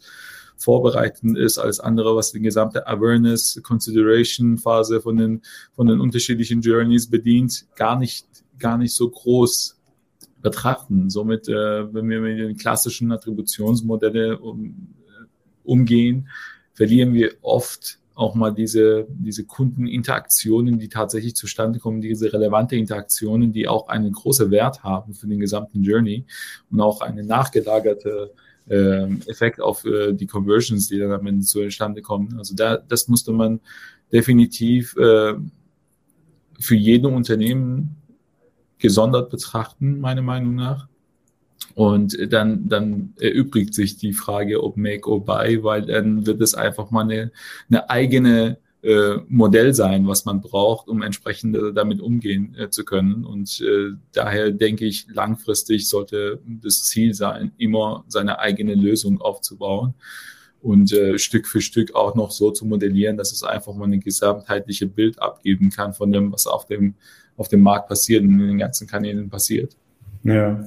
vorbereitend 0.57 1.37
ist, 1.37 1.59
alles 1.59 1.79
andere, 1.79 2.15
was 2.15 2.31
die 2.31 2.39
gesamte 2.39 2.87
Awareness, 2.87 3.59
Consideration 3.61 4.57
Phase 4.57 5.01
von 5.01 5.17
den, 5.17 5.41
von 5.73 5.87
den 5.87 5.99
unterschiedlichen 5.99 6.61
Journeys 6.61 7.09
bedient, 7.09 7.67
gar 7.75 7.99
nicht, 7.99 8.25
gar 8.57 8.77
nicht 8.77 8.93
so 8.93 9.09
groß 9.09 9.77
betrachten. 10.41 11.09
Somit, 11.09 11.47
äh, 11.49 11.93
wenn 11.93 12.09
wir 12.09 12.21
mit 12.21 12.39
den 12.39 12.57
klassischen 12.57 13.11
Attributionsmodelle 13.11 14.39
um, 14.39 14.95
äh, 15.07 15.25
umgehen, 15.63 16.29
verlieren 16.73 17.13
wir 17.13 17.33
oft 17.41 17.99
auch 18.15 18.33
mal 18.33 18.51
diese, 18.51 19.05
diese 19.09 19.43
Kundeninteraktionen, 19.43 20.79
die 20.79 20.87
tatsächlich 20.87 21.35
zustande 21.35 21.79
kommen, 21.79 22.01
diese 22.01 22.31
relevante 22.31 22.77
Interaktionen, 22.77 23.51
die 23.51 23.67
auch 23.67 23.89
einen 23.89 24.13
großen 24.13 24.49
Wert 24.51 24.83
haben 24.83 25.13
für 25.13 25.27
den 25.27 25.39
gesamten 25.39 25.83
Journey 25.83 26.25
und 26.71 26.79
auch 26.79 27.01
eine 27.01 27.23
nachgelagerte 27.23 28.31
äh, 28.69 29.05
Effekt 29.27 29.59
auf 29.59 29.85
äh, 29.85 30.13
die 30.13 30.27
Conversions, 30.27 30.87
die 30.87 30.97
dann 30.97 31.11
am 31.11 31.27
Ende 31.27 31.45
zustande 31.45 32.01
kommen. 32.01 32.37
Also 32.37 32.55
da, 32.55 32.77
das 32.77 33.09
musste 33.09 33.33
man 33.33 33.59
definitiv 34.11 34.95
äh, 34.95 35.33
für 36.59 36.75
jeden 36.75 37.13
Unternehmen 37.13 37.97
gesondert 38.77 39.29
betrachten, 39.29 39.99
meiner 39.99 40.21
Meinung 40.21 40.55
nach. 40.55 40.87
Und 41.73 42.17
dann, 42.31 42.69
dann 42.69 43.13
erübrigt 43.19 43.73
sich 43.73 43.97
die 43.97 44.13
Frage, 44.13 44.63
ob 44.63 44.77
Make 44.77 45.09
or 45.09 45.23
Buy, 45.25 45.63
weil 45.63 45.81
dann 45.85 46.25
wird 46.25 46.41
es 46.41 46.53
einfach 46.53 46.89
mal 46.89 47.03
eine, 47.03 47.31
eine 47.69 47.89
eigene 47.89 48.57
äh, 48.81 49.17
Modell 49.27 49.73
sein, 49.73 50.07
was 50.07 50.25
man 50.25 50.41
braucht, 50.41 50.87
um 50.87 51.01
entsprechend 51.01 51.57
damit 51.75 51.99
umgehen 51.99 52.55
äh, 52.57 52.69
zu 52.69 52.85
können. 52.85 53.25
Und 53.25 53.59
äh, 53.61 53.93
daher 54.13 54.51
denke 54.51 54.85
ich, 54.85 55.07
langfristig 55.11 55.89
sollte 55.89 56.39
das 56.45 56.83
Ziel 56.83 57.13
sein, 57.13 57.51
immer 57.57 58.05
seine 58.07 58.39
eigene 58.39 58.75
Lösung 58.75 59.19
aufzubauen 59.19 59.95
und 60.61 60.93
äh, 60.93 61.19
Stück 61.19 61.47
für 61.47 61.61
Stück 61.61 61.93
auch 61.93 62.15
noch 62.15 62.31
so 62.31 62.51
zu 62.51 62.65
modellieren, 62.65 63.17
dass 63.17 63.31
es 63.31 63.43
einfach 63.43 63.75
mal 63.75 63.91
ein 63.91 63.99
gesamtheitliche 63.99 64.87
Bild 64.87 65.21
abgeben 65.21 65.71
kann 65.71 65.93
von 65.93 66.11
dem, 66.11 66.31
was 66.31 66.47
auf 66.47 66.65
dem, 66.65 66.95
auf 67.37 67.49
dem 67.49 67.61
Markt 67.61 67.89
passiert 67.89 68.23
und 68.23 68.39
in 68.39 68.47
den 68.47 68.57
ganzen 68.57 68.87
Kanälen 68.87 69.29
passiert. 69.29 69.75
Ja, 70.23 70.63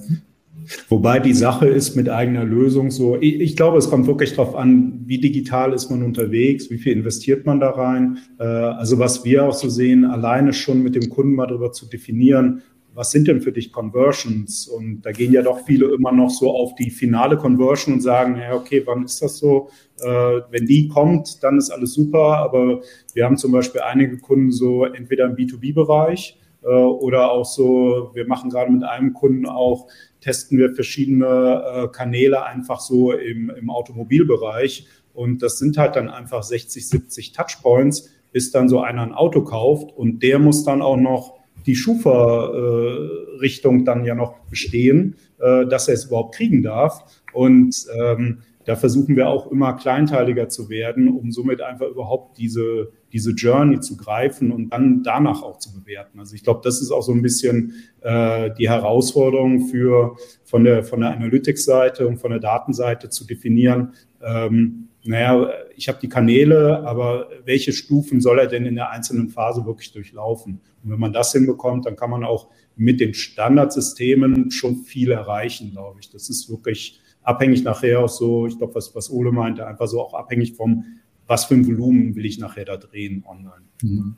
Wobei 0.89 1.19
die 1.19 1.33
Sache 1.33 1.67
ist 1.67 1.97
mit 1.97 2.09
eigener 2.09 2.45
Lösung 2.45 2.91
so, 2.91 3.17
ich, 3.21 3.41
ich, 3.41 3.57
glaube, 3.57 3.79
es 3.79 3.89
kommt 3.89 4.07
wirklich 4.07 4.35
darauf 4.35 4.55
an, 4.55 5.03
wie 5.07 5.19
digital 5.19 5.73
ist 5.73 5.91
man 5.91 6.03
unterwegs, 6.03 6.71
wie 6.71 6.79
viel 6.79 6.93
investiert 6.93 7.47
man 7.47 7.61
da 7.61 7.71
rein. 7.71 8.19
Äh, 8.39 8.45
also 8.45 8.99
was 8.99 9.25
wir 9.25 9.45
auch 9.45 9.55
so 9.55 9.69
sehen, 9.69 10.05
alleine 10.05 10.53
schon 10.53 10.83
mit 10.83 10.95
dem 10.95 11.09
Kunden 11.09 11.35
mal 11.35 11.47
darüber 11.47 11.73
zu 11.73 11.87
definieren, 11.87 12.63
was 12.95 13.13
sind 13.13 13.29
denn 13.29 13.41
für 13.41 13.53
dich 13.53 13.71
Conversions? 13.71 14.67
Und 14.67 15.03
da 15.03 15.13
gehen 15.13 15.33
ja 15.33 15.43
doch 15.43 15.65
viele 15.65 15.87
immer 15.95 16.11
noch 16.11 16.31
so 16.31 16.51
auf 16.51 16.75
die 16.75 16.91
finale 16.91 17.37
Conversion 17.37 17.95
und 17.95 18.01
sagen, 18.01 18.37
ja, 18.37 18.55
okay, 18.55 18.83
wann 18.85 19.05
ist 19.05 19.23
das 19.23 19.39
so? 19.39 19.69
Äh, 20.01 20.41
wenn 20.51 20.67
die 20.67 20.89
kommt, 20.89 21.43
dann 21.45 21.59
ist 21.59 21.71
alles 21.71 21.95
super. 21.95 22.39
Aber 22.39 22.81
wir 23.15 23.25
haben 23.25 23.37
zum 23.37 23.53
Beispiel 23.53 23.83
einige 23.83 24.19
Kunden 24.19 24.51
so 24.51 24.85
entweder 24.85 25.27
im 25.27 25.37
B2B-Bereich, 25.37 26.39
äh, 26.63 26.67
oder 26.67 27.31
auch 27.31 27.45
so, 27.45 28.11
wir 28.15 28.27
machen 28.27 28.51
gerade 28.51 28.73
mit 28.73 28.83
einem 28.83 29.13
Kunden 29.13 29.47
auch 29.47 29.87
testen 30.21 30.59
wir 30.59 30.75
verschiedene 30.75 31.63
äh, 31.65 31.89
Kanäle 31.89 32.45
einfach 32.45 32.81
so 32.81 33.13
im, 33.13 33.51
im 33.51 33.71
Automobilbereich. 33.71 34.87
Und 35.15 35.43
das 35.43 35.59
sind 35.59 35.79
halt 35.79 35.97
dann 35.97 36.09
einfach 36.09 36.43
60, 36.43 36.89
70 36.89 37.33
Touchpoints, 37.33 38.11
bis 38.33 38.51
dann 38.51 38.69
so 38.69 38.81
einer 38.81 39.03
ein 39.03 39.13
Auto 39.13 39.43
kauft 39.43 39.97
und 39.97 40.23
der 40.23 40.39
muss 40.39 40.65
dann 40.65 40.83
auch 40.83 40.97
noch 40.97 41.39
die 41.67 41.77
Schufa-Richtung 41.77 43.85
dann 43.85 44.05
ja 44.05 44.15
noch 44.15 44.39
bestehen, 44.49 45.17
äh, 45.39 45.67
dass 45.67 45.89
er 45.89 45.95
es 45.95 46.07
überhaupt 46.07 46.35
kriegen 46.35 46.63
darf. 46.63 47.05
Und 47.33 47.87
ähm, 48.01 48.43
da 48.69 48.77
versuchen 48.77 49.17
wir 49.17 49.31
auch 49.31 49.51
immer 49.51 49.73
kleinteiliger 49.73 50.51
zu 50.51 50.69
werden, 50.69 51.09
um 51.09 51.33
somit 51.33 51.63
einfach 51.63 51.89
überhaupt 51.89 52.37
diese, 52.37 52.93
diese 53.15 53.31
Journey 53.31 53.81
zu 53.81 53.97
greifen 53.97 54.53
und 54.53 54.69
dann 54.69 55.03
danach 55.03 55.43
auch 55.43 55.59
zu 55.59 55.73
bewerten. 55.73 56.21
Also 56.21 56.35
ich 56.35 56.43
glaube, 56.43 56.61
das 56.63 56.83
ist 56.83 56.91
auch 56.91 57.01
so 57.01 57.13
ein 57.13 57.23
bisschen 57.23 57.73
äh, 58.03 58.51
die 58.59 58.69
Herausforderung 58.69 59.69
für 59.69 60.17
von 60.45 60.65
der, 60.65 60.85
von 60.85 61.01
der 61.01 61.13
Analytics-Seite 61.13 62.07
und 62.07 62.19
von 62.19 62.31
der 62.31 62.41
Datenseite 62.41 63.09
zu 63.09 63.27
definieren, 63.27 63.95
ähm, 64.23 64.89
naja, 65.03 65.49
ich 65.75 65.89
habe 65.89 65.99
die 66.03 66.11
Kanäle, 66.11 66.87
aber 66.87 67.31
welche 67.47 67.73
Stufen 67.73 68.21
soll 68.21 68.39
er 68.39 68.49
denn 68.49 68.67
in 68.67 68.75
der 68.75 68.91
einzelnen 68.91 69.31
Phase 69.31 69.65
wirklich 69.65 69.93
durchlaufen? 69.93 70.61
Und 70.85 70.91
wenn 70.91 71.01
man 71.01 71.15
das 71.15 71.33
hinbekommt, 71.33 71.87
dann 71.87 71.97
kann 71.97 72.11
man 72.11 72.23
auch 72.23 72.51
mit 72.77 73.01
den 73.01 73.15
Standardsystemen 73.15 74.51
schon 74.51 74.83
viel 74.83 75.11
erreichen, 75.11 75.71
glaube 75.71 76.01
ich. 76.01 76.11
Das 76.11 76.29
ist 76.29 76.51
wirklich 76.51 77.01
abhängig 77.23 77.65
nachher 77.65 78.01
auch 78.01 78.09
so, 78.09 78.47
ich 78.47 78.59
glaube, 78.59 78.75
was, 78.75 78.95
was 78.95 79.11
Ole 79.11 79.33
meinte, 79.33 79.67
einfach 79.67 79.87
so 79.87 80.01
auch 80.01 80.15
abhängig 80.15 80.55
vom, 80.55 80.85
was 81.27 81.45
für 81.45 81.55
ein 81.55 81.67
Volumen 81.67 82.15
will 82.17 82.25
ich 82.25 82.39
nachher 82.39 82.65
da 82.65 82.77
drehen 82.77 83.25
online. 83.27 83.65
Mhm. 83.83 84.17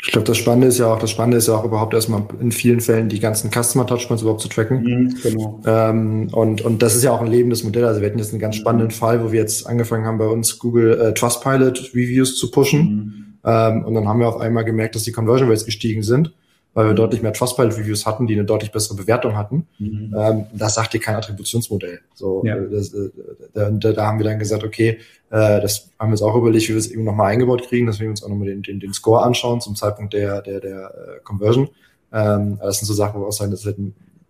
Ich 0.00 0.12
glaube, 0.12 0.26
das 0.26 0.36
Spannende 0.36 0.68
ist 0.68 0.78
ja 0.78 0.92
auch, 0.92 0.98
das 1.00 1.10
Spannende 1.10 1.38
ist 1.38 1.48
ja 1.48 1.54
auch 1.54 1.64
überhaupt 1.64 1.92
erstmal 1.92 2.22
in 2.40 2.52
vielen 2.52 2.80
Fällen 2.80 3.08
die 3.08 3.18
ganzen 3.18 3.50
Customer 3.50 3.84
Touchpoints 3.84 4.22
überhaupt 4.22 4.40
zu 4.40 4.48
tracken. 4.48 4.82
Mhm, 4.82 5.14
genau. 5.22 5.60
Ähm, 5.66 6.28
und, 6.32 6.60
und 6.60 6.82
das 6.82 6.94
ist 6.94 7.02
ja 7.02 7.10
auch 7.10 7.20
ein 7.20 7.26
lebendes 7.26 7.64
Modell. 7.64 7.84
Also 7.84 8.00
wir 8.00 8.08
hatten 8.08 8.18
jetzt 8.18 8.30
einen 8.30 8.40
ganz 8.40 8.54
spannenden 8.54 8.92
Fall, 8.92 9.24
wo 9.24 9.32
wir 9.32 9.40
jetzt 9.40 9.66
angefangen 9.66 10.06
haben, 10.06 10.18
bei 10.18 10.28
uns 10.28 10.58
Google 10.60 11.00
äh, 11.00 11.14
Trustpilot 11.14 11.90
Reviews 11.94 12.36
zu 12.36 12.50
pushen. 12.52 12.80
Mhm. 12.80 13.38
Ähm, 13.44 13.84
und 13.84 13.94
dann 13.94 14.06
haben 14.06 14.20
wir 14.20 14.28
auf 14.28 14.38
einmal 14.40 14.64
gemerkt, 14.64 14.94
dass 14.94 15.02
die 15.02 15.12
Conversion 15.12 15.48
Rates 15.48 15.64
gestiegen 15.64 16.04
sind 16.04 16.32
weil 16.78 16.86
wir 16.86 16.94
deutlich 16.94 17.22
mehr 17.22 17.32
Trustpilot-Reviews 17.32 18.06
hatten, 18.06 18.28
die 18.28 18.34
eine 18.34 18.44
deutlich 18.44 18.70
bessere 18.70 18.94
Bewertung 18.94 19.36
hatten. 19.36 19.66
Mhm. 19.80 20.14
Ähm, 20.16 20.46
das 20.52 20.74
sagt 20.74 20.94
dir 20.94 21.00
kein 21.00 21.16
Attributionsmodell. 21.16 22.02
So, 22.14 22.44
ja. 22.44 22.54
Äh, 22.54 22.70
das, 22.70 22.94
äh, 22.94 23.10
da, 23.52 23.68
da, 23.72 24.06
haben 24.06 24.18
wir 24.20 24.24
dann 24.24 24.38
gesagt, 24.38 24.62
okay, 24.62 24.90
äh, 25.30 25.60
das 25.60 25.90
haben 25.98 26.10
wir 26.10 26.12
uns 26.12 26.22
auch 26.22 26.36
überlegt, 26.36 26.68
wie 26.68 26.74
wir 26.74 26.78
es 26.78 26.88
eben 26.88 27.02
nochmal 27.02 27.32
eingebaut 27.32 27.64
kriegen, 27.66 27.88
dass 27.88 27.98
wir 27.98 28.08
uns 28.08 28.22
auch 28.22 28.28
nochmal 28.28 28.46
den, 28.46 28.62
den, 28.62 28.78
den 28.78 28.92
Score 28.92 29.24
anschauen 29.24 29.60
zum 29.60 29.74
Zeitpunkt 29.74 30.14
der, 30.14 30.40
der, 30.40 30.60
der 30.60 30.84
äh, 30.84 31.20
Conversion. 31.24 31.68
Ähm, 32.12 32.60
das 32.62 32.78
sind 32.78 32.86
so 32.86 32.94
Sachen, 32.94 33.16
wo 33.16 33.24
wir 33.24 33.26
auch 33.26 33.32
sagen, 33.32 33.50
das, 33.50 33.64
halt, 33.64 33.78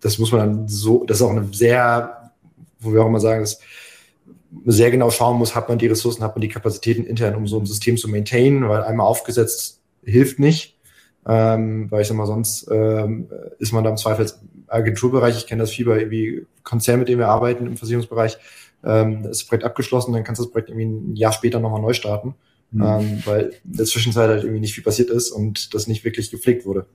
das 0.00 0.18
muss 0.18 0.32
man 0.32 0.40
dann 0.40 0.68
so, 0.68 1.04
das 1.04 1.18
ist 1.18 1.22
auch 1.24 1.30
eine 1.32 1.46
sehr, 1.52 2.32
wo 2.80 2.94
wir 2.94 3.02
auch 3.02 3.08
immer 3.08 3.20
sagen, 3.20 3.42
dass 3.42 3.61
sehr 4.64 4.90
genau 4.90 5.11
schauen 5.11 5.37
muss, 5.37 5.54
hat 5.54 5.68
man 5.68 5.76
die 5.76 5.88
Ressourcen, 5.88 6.24
hat 6.24 6.34
man 6.34 6.40
die 6.40 6.48
Kapazitäten 6.48 7.04
intern, 7.04 7.34
um 7.34 7.46
so 7.46 7.58
ein 7.58 7.66
System 7.66 7.98
zu 7.98 8.08
maintainen, 8.08 8.66
weil 8.70 8.84
einmal 8.84 9.06
aufgesetzt 9.06 9.82
hilft 10.02 10.38
nicht 10.38 10.78
ähm, 11.29 11.91
weil 11.91 12.03
ich 12.03 12.09
sag 12.09 12.17
mal, 12.17 12.27
sonst 12.27 12.67
ähm, 12.71 13.29
ist 13.59 13.73
man 13.73 13.85
da 13.85 13.91
im 13.91 13.97
Zweifel 13.97 14.27
Agenturbereich, 14.67 15.37
ich 15.37 15.47
kenne 15.47 15.62
das 15.62 15.71
viel 15.71 15.85
bei 15.85 16.11
wie 16.11 16.47
Konzernen, 16.62 17.01
mit 17.01 17.09
denen 17.09 17.21
wir 17.21 17.29
arbeiten 17.29 17.67
im 17.67 17.77
Versicherungsbereich, 17.77 18.38
ähm, 18.85 19.25
ist 19.25 19.43
das 19.43 19.45
Projekt 19.45 19.64
abgeschlossen, 19.64 20.12
dann 20.12 20.25
kannst 20.25 20.41
du 20.41 20.45
das 20.45 20.53
Projekt 20.53 20.71
irgendwie 20.71 20.87
ein 20.87 21.17
Jahr 21.17 21.33
später 21.33 21.61
nochmal 21.61 21.83
neu 21.83 21.93
starten, 21.93 22.35
mhm. 22.71 22.83
ähm, 22.83 23.23
weil 23.27 23.53
in 23.64 23.77
der 23.77 23.87
Zwischenzeit 23.87 24.29
halt 24.29 24.43
irgendwie 24.43 24.61
nicht 24.61 24.75
viel 24.75 24.85
passiert 24.85 25.11
ist 25.11 25.31
und 25.31 25.75
das 25.75 25.87
nicht 25.87 26.05
wirklich 26.05 26.31
gepflegt 26.31 26.64
wurde. 26.64 26.87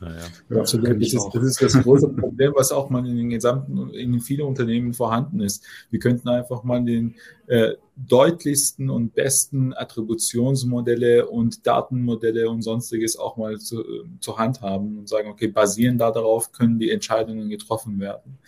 Naja. 0.00 0.22
Ja, 0.50 0.60
absolut. 0.60 0.88
Das 0.88 1.12
ist, 1.12 1.30
das 1.32 1.42
ist, 1.42 1.62
das 1.62 1.82
große 1.82 2.08
Problem, 2.20 2.52
was 2.54 2.70
auch 2.70 2.90
mal 2.90 3.06
in 3.06 3.16
den 3.16 3.30
gesamten, 3.30 3.90
in 3.90 4.12
den 4.12 4.20
vielen 4.20 4.46
Unternehmen 4.46 4.92
vorhanden 4.92 5.40
ist. 5.40 5.64
Wir 5.90 5.98
könnten 5.98 6.28
einfach 6.28 6.64
mal 6.64 6.84
den 6.84 7.14
äh, 7.46 7.72
deutlichsten 7.96 8.90
und 8.90 9.14
besten 9.14 9.72
Attributionsmodelle 9.72 11.26
und 11.26 11.66
Datenmodelle 11.66 12.50
und 12.50 12.62
sonstiges 12.62 13.18
auch 13.18 13.36
mal 13.36 13.58
zu, 13.58 13.80
äh, 13.80 14.04
zur 14.20 14.38
Hand 14.38 14.60
haben 14.60 14.98
und 14.98 15.08
sagen, 15.08 15.30
okay, 15.30 15.48
basierend 15.48 16.00
darauf 16.00 16.52
können 16.52 16.78
die 16.78 16.90
Entscheidungen 16.90 17.48
getroffen 17.48 17.98
werden. 17.98 18.38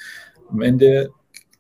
Am 0.51 0.61
Ende 0.61 1.13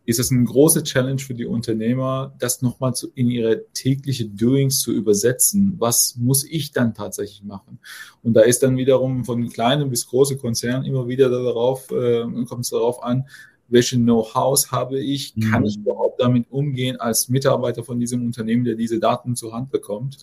ist 0.08 0.18
es 0.18 0.32
eine 0.32 0.42
große 0.42 0.84
Challenge 0.84 1.18
für 1.18 1.34
die 1.34 1.44
Unternehmer, 1.44 2.34
das 2.38 2.62
nochmal 2.62 2.94
zu, 2.94 3.08
in 3.14 3.28
ihre 3.28 3.66
tägliche 3.74 4.24
Doings 4.24 4.80
zu 4.80 4.90
übersetzen. 4.90 5.74
Was 5.76 6.16
muss 6.16 6.44
ich 6.44 6.72
dann 6.72 6.94
tatsächlich 6.94 7.44
machen? 7.44 7.78
Und 8.22 8.32
da 8.32 8.40
ist 8.40 8.62
dann 8.62 8.78
wiederum 8.78 9.26
von 9.26 9.46
kleinen 9.50 9.90
bis 9.90 10.06
großen 10.06 10.38
Konzernen 10.38 10.86
immer 10.86 11.08
wieder 11.08 11.28
darauf, 11.28 11.90
äh, 11.90 12.24
kommt 12.46 12.64
es 12.64 12.70
darauf 12.70 13.02
an, 13.02 13.26
welche 13.68 13.96
Know-hows 13.96 14.72
habe 14.72 14.98
ich, 14.98 15.34
kann 15.50 15.66
ich 15.66 15.76
mhm. 15.76 15.82
überhaupt 15.82 16.18
damit 16.22 16.46
umgehen 16.48 16.96
als 16.96 17.28
Mitarbeiter 17.28 17.84
von 17.84 18.00
diesem 18.00 18.24
Unternehmen, 18.24 18.64
der 18.64 18.76
diese 18.76 18.98
Daten 18.98 19.36
zur 19.36 19.52
Hand 19.52 19.70
bekommt 19.70 20.16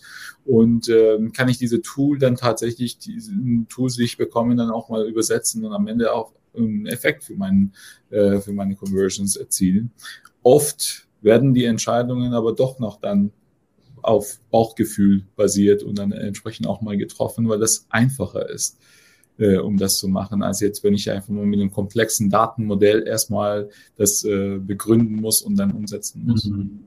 und 0.44 0.88
äh, 0.88 1.16
kann 1.32 1.48
ich 1.48 1.58
diese 1.58 1.80
Tool 1.80 2.18
dann 2.18 2.34
tatsächlich, 2.34 2.98
diesen 2.98 3.68
Tools, 3.68 3.94
die 3.94 4.02
ich 4.02 4.16
bekomme, 4.16 4.56
dann 4.56 4.72
auch 4.72 4.88
mal 4.88 5.06
übersetzen 5.08 5.64
und 5.64 5.72
am 5.72 5.86
Ende 5.86 6.12
auch 6.12 6.32
einen 6.64 6.86
Effekt 6.86 7.24
für, 7.24 7.34
meinen, 7.34 7.72
äh, 8.10 8.38
für 8.40 8.52
meine 8.52 8.74
Conversions 8.74 9.36
erzielen. 9.36 9.90
Oft 10.42 11.06
werden 11.20 11.54
die 11.54 11.64
Entscheidungen 11.64 12.34
aber 12.34 12.52
doch 12.52 12.78
noch 12.78 13.00
dann 13.00 13.32
auf 14.02 14.38
Bauchgefühl 14.50 15.24
basiert 15.34 15.82
und 15.82 15.98
dann 15.98 16.12
entsprechend 16.12 16.66
auch 16.66 16.80
mal 16.80 16.96
getroffen, 16.96 17.48
weil 17.48 17.58
das 17.58 17.86
einfacher 17.90 18.48
ist, 18.48 18.78
äh, 19.38 19.56
um 19.56 19.76
das 19.76 19.98
zu 19.98 20.08
machen, 20.08 20.42
als 20.42 20.60
jetzt, 20.60 20.84
wenn 20.84 20.94
ich 20.94 21.10
einfach 21.10 21.30
nur 21.30 21.44
mit 21.44 21.60
einem 21.60 21.72
komplexen 21.72 22.30
Datenmodell 22.30 23.06
erstmal 23.06 23.68
das 23.96 24.24
äh, 24.24 24.58
begründen 24.58 25.16
muss 25.16 25.42
und 25.42 25.56
dann 25.56 25.72
umsetzen 25.72 26.24
muss. 26.24 26.44
Mhm. 26.44 26.84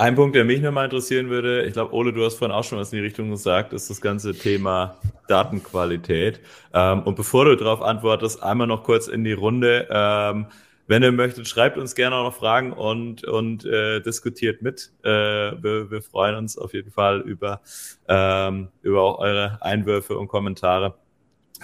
Ein 0.00 0.14
Punkt, 0.14 0.36
der 0.36 0.44
mich 0.44 0.60
nochmal 0.60 0.84
interessieren 0.84 1.28
würde, 1.28 1.64
ich 1.64 1.72
glaube, 1.72 1.92
Ole, 1.92 2.12
du 2.12 2.24
hast 2.24 2.36
vorhin 2.36 2.54
auch 2.54 2.62
schon 2.62 2.78
was 2.78 2.92
in 2.92 2.98
die 2.98 3.04
Richtung 3.04 3.30
gesagt, 3.30 3.72
ist 3.72 3.90
das 3.90 4.00
ganze 4.00 4.32
Thema 4.32 4.96
Datenqualität. 5.26 6.38
Ähm, 6.72 7.02
und 7.02 7.16
bevor 7.16 7.46
du 7.46 7.56
darauf 7.56 7.82
antwortest, 7.82 8.40
einmal 8.40 8.68
noch 8.68 8.84
kurz 8.84 9.08
in 9.08 9.24
die 9.24 9.32
Runde. 9.32 9.88
Ähm, 9.90 10.46
wenn 10.86 11.02
ihr 11.02 11.10
möchtet, 11.10 11.48
schreibt 11.48 11.78
uns 11.78 11.96
gerne 11.96 12.14
auch 12.14 12.22
noch 12.26 12.34
Fragen 12.36 12.72
und, 12.72 13.24
und 13.24 13.64
äh, 13.64 14.00
diskutiert 14.00 14.62
mit. 14.62 14.92
Äh, 15.02 15.10
wir, 15.10 15.90
wir 15.90 16.00
freuen 16.00 16.36
uns 16.36 16.56
auf 16.56 16.74
jeden 16.74 16.92
Fall 16.92 17.20
über, 17.22 17.60
ähm, 18.06 18.68
über 18.82 19.02
auch 19.02 19.18
eure 19.18 19.58
Einwürfe 19.60 20.16
und 20.16 20.28
Kommentare. 20.28 20.94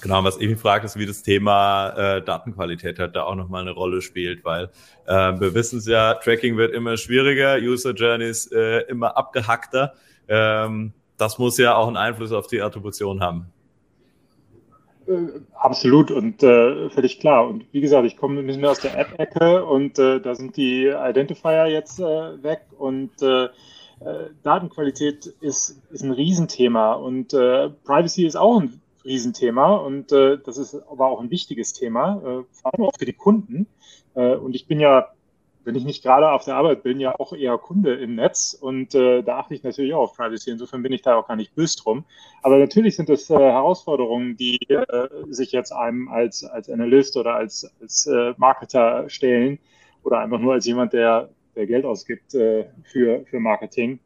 Genau, 0.03 0.25
was 0.25 0.37
Emi 0.39 0.57
fragt, 0.57 0.85
ist, 0.85 0.99
wie 0.99 1.07
das 1.07 1.23
Thema 1.23 1.91
äh, 1.91 2.23
Datenqualität 2.23 2.99
halt 2.99 3.17
da 3.17 3.23
auch 3.23 3.37
nochmal 3.37 3.63
eine 3.63 3.71
Rolle 3.71 4.03
spielt, 4.03 4.45
weil 4.45 4.71
äh, 5.07 5.13
wir 5.13 5.55
wissen 5.55 5.79
es 5.79 5.87
ja, 5.87 6.15
Tracking 6.15 6.57
wird 6.57 6.75
immer 6.75 6.97
schwieriger, 6.97 7.57
User 7.57 7.93
Journeys 7.93 8.51
äh, 8.53 8.81
immer 8.89 9.17
abgehackter. 9.17 9.95
Ähm, 10.29 10.93
das 11.17 11.39
muss 11.39 11.59
ja 11.59 11.77
auch 11.77 11.87
einen 11.87 11.97
Einfluss 11.97 12.33
auf 12.33 12.49
die 12.49 12.61
Attribution 12.61 13.21
haben. 13.21 13.47
Äh, 15.07 15.41
absolut 15.55 16.11
und 16.11 16.43
äh, 16.43 16.91
völlig 16.91 17.21
klar. 17.21 17.47
Und 17.47 17.67
wie 17.73 17.81
gesagt, 17.81 18.07
ich 18.07 18.17
komme 18.17 18.41
ein 18.41 18.47
bisschen 18.47 18.65
aus 18.65 18.81
der 18.81 18.99
App-Ecke 18.99 19.65
und 19.65 19.99
äh, 19.99 20.21
da 20.21 20.35
sind 20.35 20.57
die 20.57 20.87
Identifier 20.87 21.67
jetzt 21.67 22.01
äh, 22.01 22.43
weg 22.43 22.63
und 22.79 23.23
äh, 23.23 23.45
äh, 23.45 23.49
Datenqualität 24.43 25.27
ist, 25.41 25.81
ist 25.91 26.03
ein 26.03 26.11
Riesenthema 26.11 26.95
und 26.95 27.29
Privacy 27.29 28.27
ist 28.27 28.37
auch 28.37 28.61
ein 28.61 28.81
Riesenthema 29.05 29.77
und 29.77 30.13
äh, 30.13 30.39
das 30.39 30.59
ist 30.59 30.75
aber 30.75 31.09
auch 31.09 31.21
ein 31.21 31.31
wichtiges 31.31 31.73
Thema, 31.73 32.17
äh, 32.19 32.45
vor 32.53 32.75
allem 32.75 32.85
auch 32.85 32.93
für 32.99 33.05
die 33.05 33.13
Kunden. 33.13 33.67
Äh, 34.15 34.35
und 34.37 34.55
ich 34.55 34.67
bin 34.67 34.81
ja, 34.81 35.09
wenn 35.65 35.75
ich 35.75 35.85
nicht 35.85 36.03
gerade 36.03 36.31
auf 36.31 36.45
der 36.45 36.57
Arbeit 36.57 36.83
bin, 36.83 37.01
ja 37.01 37.19
auch 37.19 37.33
eher 37.33 37.57
Kunde 37.59 37.95
im 37.95 38.15
Netz 38.15 38.57
und 38.59 38.95
äh, 38.95 39.23
da 39.23 39.39
achte 39.39 39.55
ich 39.55 39.63
natürlich 39.63 39.95
auch 39.95 40.03
auf 40.03 40.17
Privacy. 40.17 40.51
Insofern 40.51 40.83
bin 40.83 40.93
ich 40.93 41.03
da 41.03 41.17
auch 41.17 41.27
gar 41.27 41.37
nicht 41.37 41.55
böse 41.55 41.79
drum. 41.79 42.05
Aber 42.43 42.59
natürlich 42.59 42.97
sind 42.97 43.09
das 43.09 43.31
äh, 43.31 43.39
Herausforderungen, 43.39 44.37
die 44.37 44.59
äh, 44.69 45.09
sich 45.29 45.53
jetzt 45.53 45.73
einem 45.73 46.09
als, 46.09 46.45
als 46.45 46.69
Analyst 46.69 47.17
oder 47.17 47.35
als, 47.35 47.71
als 47.81 48.07
äh, 48.07 48.35
Marketer 48.37 49.09
stellen 49.09 49.59
oder 50.03 50.19
einfach 50.19 50.39
nur 50.39 50.53
als 50.53 50.67
jemand, 50.67 50.93
der, 50.93 51.31
der 51.57 51.67
Geld 51.67 51.85
ausgibt 51.85 52.35
äh, 52.35 52.67
für, 52.85 53.25
für 53.27 53.41
Marketing 53.41 54.01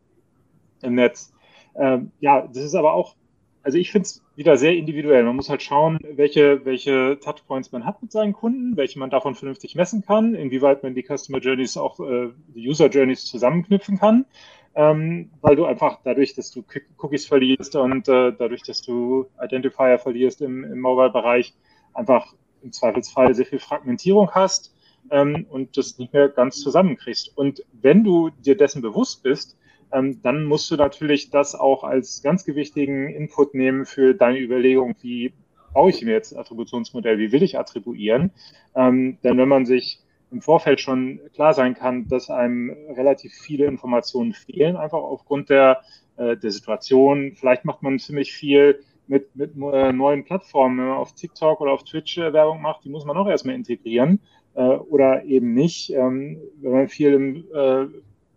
im 0.83 0.95
Netz. 0.95 1.33
Ähm, 1.75 2.13
ja, 2.21 2.47
das 2.47 2.65
ist 2.65 2.75
aber 2.75 2.93
auch 2.93 3.15
also 3.63 3.79
ich 3.79 3.91
finde 3.91 4.07
es 4.07 4.23
wieder 4.37 4.57
sehr 4.57 4.75
individuell. 4.75 5.25
Man 5.25 5.37
muss 5.37 5.51
halt 5.51 5.63
schauen, 5.63 5.99
welche, 6.03 6.65
welche 6.65 7.19
Touchpoints 7.21 7.73
man 7.73 7.85
hat 7.85 8.01
mit 8.03 8.13
seinen 8.13 8.33
Kunden, 8.33 8.77
welche 8.77 8.99
man 8.99 9.11
davon 9.11 9.35
vernünftig 9.35 9.75
messen 9.75 10.03
kann, 10.05 10.35
inwieweit 10.35 10.83
man 10.83 10.95
die 10.95 11.03
Customer 11.05 11.39
Journeys 11.39 11.77
auch, 11.77 12.01
äh, 12.01 12.31
die 12.55 12.69
User 12.69 12.89
Journeys 12.89 13.25
zusammenknüpfen 13.25 13.99
kann. 13.99 14.27
Ähm, 14.75 15.31
weil 15.41 15.57
du 15.57 15.65
einfach 15.65 15.99
dadurch, 16.05 16.35
dass 16.35 16.53
du 16.53 16.65
Cookies 16.99 17.27
verlierst 17.27 17.75
und 17.75 18.09
äh, 18.09 18.33
dadurch, 18.33 18.63
dass 18.63 18.81
du 18.83 19.27
Identifier 19.43 19.99
verlierst 19.99 20.41
im, 20.41 20.63
im 20.63 20.81
Mobile-Bereich, 20.81 21.55
einfach 21.95 22.35
im 22.63 22.73
Zweifelsfall 22.73 23.35
sehr 23.35 23.47
viel 23.47 23.59
Fragmentierung 23.59 24.31
hast 24.33 24.75
ähm, 25.11 25.47
und 25.51 25.77
das 25.77 25.99
nicht 25.99 26.13
mehr 26.13 26.29
ganz 26.29 26.61
zusammenkriegst. 26.61 27.37
Und 27.37 27.65
wenn 27.73 28.05
du 28.05 28.31
dir 28.31 28.57
dessen 28.57 28.83
bewusst 28.83 29.23
bist, 29.23 29.57
ähm, 29.93 30.21
dann 30.23 30.45
musst 30.45 30.71
du 30.71 30.77
natürlich 30.77 31.31
das 31.31 31.55
auch 31.55 31.85
als 31.85 32.23
ganz 32.23 32.45
gewichtigen 32.45 33.09
Input 33.09 33.55
nehmen 33.55 33.87
für 33.87 34.15
deine 34.15 34.39
Überlegung, 34.39 34.95
wie 35.01 35.33
baue 35.73 35.91
ich 35.91 36.03
mir 36.03 36.13
jetzt 36.13 36.37
Attributionsmodell, 36.37 37.19
wie 37.19 37.33
will 37.33 37.43
ich 37.43 37.59
attribuieren. 37.59 38.31
Ähm, 38.75 39.19
denn 39.23 39.39
wenn 39.39 39.49
man 39.49 39.67
sich 39.67 40.01
im 40.31 40.43
Vorfeld 40.43 40.81
schon 40.81 41.21
klar 41.35 41.55
sein 41.55 41.75
kann, 41.75 42.07
dass 42.09 42.31
einem 42.31 42.71
relativ 42.95 43.33
viele 43.33 43.67
Informationen 43.67 44.35
fehlen, 44.35 44.77
einfach 44.77 44.99
aufgrund 44.99 45.49
der, 45.51 45.83
äh, 46.17 46.37
der 46.37 46.51
Situation. 46.51 47.33
Vielleicht 47.35 47.65
macht 47.65 47.83
man 47.83 47.99
ziemlich 47.99 48.33
viel 48.33 48.81
mit, 49.07 49.35
mit 49.35 49.53
äh, 49.57 49.93
neuen 49.93 50.25
Plattformen, 50.25 50.79
wenn 50.79 50.89
man 50.89 50.99
auf 50.99 51.15
TikTok 51.15 51.61
oder 51.61 51.73
auf 51.73 51.85
Twitch 51.85 52.19
äh, 52.19 52.33
Werbung 52.33 52.61
macht, 52.61 52.85
die 52.85 52.91
muss 52.91 53.07
man 53.07 53.17
auch 53.17 53.27
erstmal 53.27 53.55
integrieren 53.55 54.21
äh, 54.55 54.61
oder 54.61 55.25
eben 55.25 55.55
nicht. 55.55 55.91
Ähm, 55.91 56.39
wenn 56.61 56.73
man 56.73 56.89
viel 56.89 57.15
im 57.15 57.37
äh, 57.55 57.87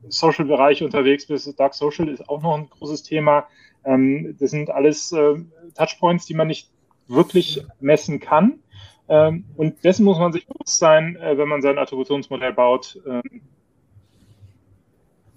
Social-Bereich 0.08 0.84
unterwegs 0.84 1.26
ist, 1.26 1.60
Dark 1.60 1.74
Social 1.74 2.10
ist 2.10 2.28
auch 2.28 2.42
noch 2.42 2.58
ein 2.58 2.70
großes 2.70 3.04
Thema. 3.04 3.48
Ähm, 3.84 4.36
das 4.40 4.52
sind 4.52 4.70
alles 4.70 5.12
äh, 5.12 5.36
Touchpoints, 5.76 6.26
die 6.26 6.34
man 6.34 6.48
nicht 6.48 6.70
wirklich 7.08 7.66
messen 7.80 8.20
kann. 8.20 8.60
Ähm, 9.08 9.46
und 9.58 9.84
dessen 9.84 10.06
muss 10.06 10.20
man 10.20 10.32
sich 10.32 10.48
bewusst 10.48 10.78
sein, 10.78 11.16
äh, 11.18 11.38
wenn 11.38 11.48
man 11.48 11.62
sein 11.62 11.78
Attributionsmodell 11.78 12.54
baut. 12.54 13.00
Ähm, 13.06 13.42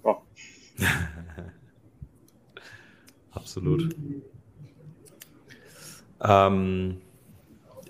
ja. 0.03 0.21
Absolut. 3.31 3.95
Ähm, 6.21 7.01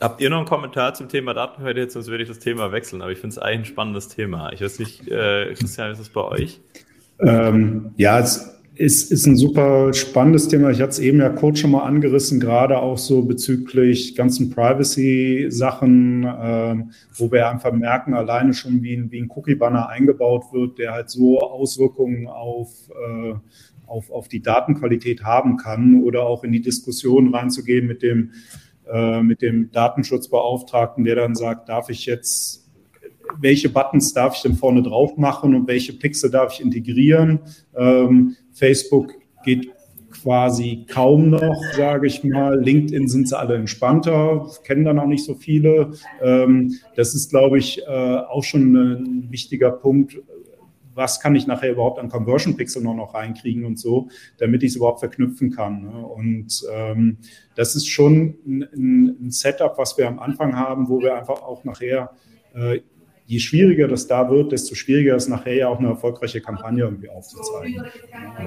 habt 0.06 0.22
ihr 0.22 0.30
noch 0.30 0.38
einen 0.38 0.45
Kommentar 0.45 0.93
zum 0.93 1.10
Thema 1.10 1.34
Datenqualität? 1.34 1.91
Sonst 1.91 2.08
würde 2.08 2.24
ich 2.24 2.30
das 2.30 2.39
Thema 2.39 2.72
wechseln. 2.72 3.01
Aber 3.01 3.12
ich 3.12 3.18
finde 3.18 3.34
es 3.34 3.39
eigentlich 3.39 3.62
ein 3.62 3.66
spannendes 3.66 4.08
Thema. 4.08 4.53
Ich 4.53 4.62
weiß 4.62 4.80
nicht, 4.80 5.08
äh, 5.08 5.53
Christian, 5.56 5.91
ist 5.91 5.99
das 5.99 6.10
bei 6.10 6.22
euch? 6.22 6.62
Ähm, 7.20 7.91
ja, 7.97 8.20
es 8.20 8.56
ist, 8.76 9.12
ist 9.12 9.26
ein 9.26 9.36
super 9.36 9.93
spannendes 9.93 10.47
Thema. 10.47 10.70
Ich 10.70 10.80
hatte 10.80 10.91
es 10.91 10.99
eben 10.99 11.20
ja 11.20 11.30
kurz 11.30 11.60
schon 11.60 11.72
mal 11.72 11.84
angerissen, 11.84 12.39
gerade 12.39 12.78
auch 12.78 12.99
so 12.99 13.24
bezüglich 13.24 14.16
ganzen 14.16 14.51
Privacy-Sachen, 14.51 16.24
äh, 16.24 16.76
wo 17.16 17.32
wir 17.32 17.49
einfach 17.49 17.72
merken, 17.74 18.14
alleine 18.14 18.53
schon 18.53 18.84
wie 18.84 18.93
ein, 18.95 19.12
wie 19.12 19.22
ein 19.22 19.32
Cookie-Banner 19.36 19.89
eingebaut 19.89 20.45
wird, 20.51 20.78
der 20.78 20.93
halt 20.93 21.10
so 21.10 21.39
Auswirkungen 21.39 22.28
auf, 22.28 22.70
äh, 22.89 23.34
auf, 23.88 24.12
auf 24.12 24.28
die 24.28 24.41
Datenqualität 24.41 25.24
haben 25.24 25.58
kann 25.58 26.03
oder 26.03 26.24
auch 26.24 26.43
in 26.43 26.51
die 26.51 26.62
Diskussion 26.62 27.34
reinzugehen 27.34 27.88
mit 27.88 28.03
dem, 28.03 28.32
äh, 28.91 29.21
mit 29.21 29.41
dem 29.41 29.71
Datenschutzbeauftragten, 29.71 31.03
der 31.03 31.15
dann 31.15 31.36
sagt, 31.36 31.69
darf 31.69 31.89
ich 31.89 32.05
jetzt 32.05 32.65
welche 33.39 33.69
Buttons 33.69 34.13
darf 34.13 34.36
ich 34.36 34.43
denn 34.43 34.55
vorne 34.55 34.83
drauf 34.83 35.17
machen 35.17 35.55
und 35.55 35.67
welche 35.67 35.93
Pixel 35.93 36.29
darf 36.29 36.53
ich 36.53 36.61
integrieren. 36.61 37.39
Ähm, 37.75 38.36
Facebook 38.53 39.13
geht 39.43 39.71
quasi 40.21 40.86
kaum 40.89 41.29
noch, 41.29 41.55
sage 41.75 42.07
ich 42.07 42.23
mal. 42.23 42.59
LinkedIn 42.59 43.07
sind 43.07 43.27
sie 43.27 43.38
alle 43.38 43.55
entspannter, 43.55 44.49
kennen 44.63 44.86
da 44.86 44.93
noch 44.93 45.07
nicht 45.07 45.25
so 45.25 45.36
viele. 45.36 45.91
Ähm, 46.21 46.75
das 46.95 47.13
ist, 47.15 47.29
glaube 47.29 47.57
ich, 47.57 47.81
äh, 47.86 47.89
auch 47.89 48.43
schon 48.43 48.73
ein 48.73 49.31
wichtiger 49.31 49.71
Punkt. 49.71 50.17
Was 50.95 51.19
kann 51.19 51.35
ich 51.35 51.45
nachher 51.45 51.71
überhaupt 51.71 51.99
an 51.99 52.09
Conversion 52.09 52.57
Pixel 52.57 52.81
noch, 52.81 52.95
noch 52.95 53.13
reinkriegen 53.13 53.65
und 53.65 53.77
so, 53.77 54.07
damit 54.37 54.63
ich 54.63 54.71
es 54.71 54.75
überhaupt 54.77 54.99
verknüpfen 54.99 55.51
kann. 55.51 55.83
Ne? 55.83 56.05
Und 56.05 56.63
ähm, 56.73 57.17
das 57.55 57.75
ist 57.75 57.87
schon 57.87 58.35
ein, 58.47 59.17
ein, 59.21 59.31
Setup, 59.31 59.77
was 59.77 59.97
wir 59.97 60.07
am 60.07 60.19
Anfang 60.19 60.55
haben, 60.55 60.89
wo 60.89 61.01
wir 61.01 61.15
einfach 61.15 61.41
auch 61.43 61.63
nachher 61.65 62.11
äh, 62.55 62.79
je 63.27 63.39
schwieriger 63.39 63.87
das 63.87 64.07
da 64.07 64.29
wird, 64.29 64.51
desto 64.51 64.75
schwieriger 64.75 65.15
ist 65.15 65.27
nachher 65.27 65.55
ja 65.55 65.67
auch 65.67 65.79
eine 65.79 65.89
erfolgreiche 65.89 66.41
Kampagne 66.41 66.83
irgendwie 66.83 67.09
aufzuzeigen. 67.09 67.83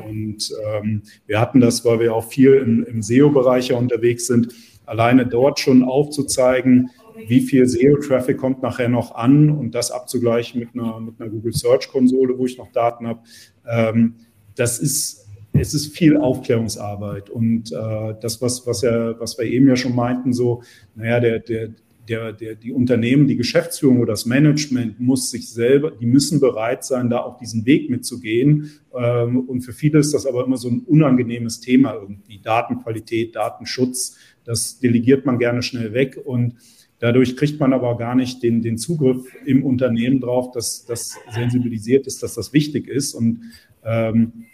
Und 0.07 0.53
ähm, 0.73 1.03
wir 1.27 1.41
hatten 1.41 1.61
das, 1.61 1.85
weil 1.85 2.01
wir 2.01 2.15
auch 2.15 2.25
viel 2.25 2.55
im, 2.55 2.85
im 2.85 3.03
SEO-Bereich 3.03 3.69
ja 3.69 3.77
unterwegs 3.77 4.27
sind, 4.27 4.55
alleine 4.87 5.27
dort 5.27 5.59
schon 5.59 5.83
aufzuzeigen, 5.83 6.91
wie 7.27 7.41
viel 7.41 7.67
SEO-Traffic 7.67 8.37
kommt 8.39 8.63
nachher 8.63 8.89
noch 8.89 9.15
an 9.15 9.51
und 9.51 9.75
das 9.75 9.91
abzugleichen 9.91 10.61
mit 10.61 10.71
einer, 10.75 11.01
mit 11.01 11.21
einer 11.21 11.31
Google 11.31 11.53
Search-Konsole, 11.53 12.39
wo 12.39 12.47
ich 12.47 12.59
noch 12.59 12.71
Daten 12.73 13.07
habe. 13.07 13.21
Ähm, 13.67 14.15
das 14.55 14.79
ist 14.79 15.29
es 15.61 15.75
ist 15.75 15.97
viel 15.97 16.17
Aufklärungsarbeit 16.17 17.31
und 17.31 17.73
äh, 17.73 18.15
das, 18.21 18.41
was, 18.41 18.67
was, 18.67 18.83
ja, 18.83 19.19
was 19.19 19.39
wir 19.39 19.47
eben 19.47 19.69
ja 19.69 19.77
schon 19.77 19.95
meinten, 19.95 20.33
so, 20.33 20.63
naja, 20.95 21.21
der, 21.21 21.39
der, 21.41 21.71
der, 22.09 22.33
der, 22.33 22.55
die 22.55 22.73
Unternehmen, 22.73 23.27
die 23.27 23.37
Geschäftsführung 23.37 24.01
oder 24.01 24.13
das 24.13 24.27
Management 24.27 24.99
muss 24.99 25.31
sich 25.31 25.51
selber, 25.51 25.91
die 25.91 26.07
müssen 26.07 26.41
bereit 26.41 26.85
sein, 26.85 27.11
da 27.11 27.21
auch 27.21 27.39
diesen 27.39 27.67
Weg 27.67 27.91
mitzugehen. 27.91 28.71
Ähm, 28.97 29.41
und 29.41 29.61
für 29.61 29.73
viele 29.73 29.99
ist 29.99 30.15
das 30.15 30.27
aber 30.27 30.45
immer 30.45 30.57
so 30.57 30.69
ein 30.69 30.81
unangenehmes 30.81 31.61
Thema 31.61 31.95
irgendwie. 31.95 32.41
Datenqualität, 32.41 33.37
Datenschutz, 33.37 34.17
das 34.45 34.79
delegiert 34.79 35.27
man 35.27 35.39
gerne 35.39 35.63
schnell 35.63 35.93
weg 35.93 36.19
und 36.25 36.55
Dadurch 37.01 37.37
kriegt 37.37 37.61
man 37.61 37.73
aber 37.73 37.97
gar 37.97 38.15
nicht 38.15 38.43
den, 38.43 38.61
den 38.61 38.77
Zugriff 38.77 39.25
im 39.45 39.65
Unternehmen 39.65 40.21
drauf, 40.21 40.51
dass 40.51 40.85
das 40.85 41.17
sensibilisiert 41.33 42.07
ist, 42.07 42.23
dass 42.23 42.35
das 42.35 42.53
wichtig 42.53 42.89
ist. 42.89 43.15
Und 43.15 43.43
ähm, 43.85 44.47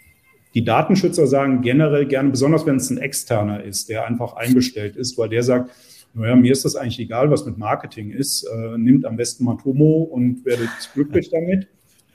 die 0.53 0.63
Datenschützer 0.63 1.27
sagen 1.27 1.61
generell 1.61 2.05
gerne, 2.05 2.29
besonders 2.29 2.65
wenn 2.65 2.75
es 2.75 2.89
ein 2.89 2.97
externer 2.97 3.63
ist, 3.63 3.89
der 3.89 4.05
einfach 4.05 4.33
eingestellt 4.33 4.95
ist, 4.95 5.17
weil 5.17 5.29
der 5.29 5.43
sagt, 5.43 5.71
naja, 6.13 6.35
mir 6.35 6.51
ist 6.51 6.63
das 6.63 6.75
eigentlich 6.75 6.99
egal, 6.99 7.29
was 7.29 7.45
mit 7.45 7.57
Marketing 7.57 8.11
ist. 8.11 8.43
Äh, 8.43 8.77
nimmt 8.77 9.05
am 9.05 9.17
besten 9.17 9.43
Matomo 9.43 10.03
und 10.03 10.45
werdet 10.45 10.69
glücklich 10.93 11.29
damit. 11.29 11.67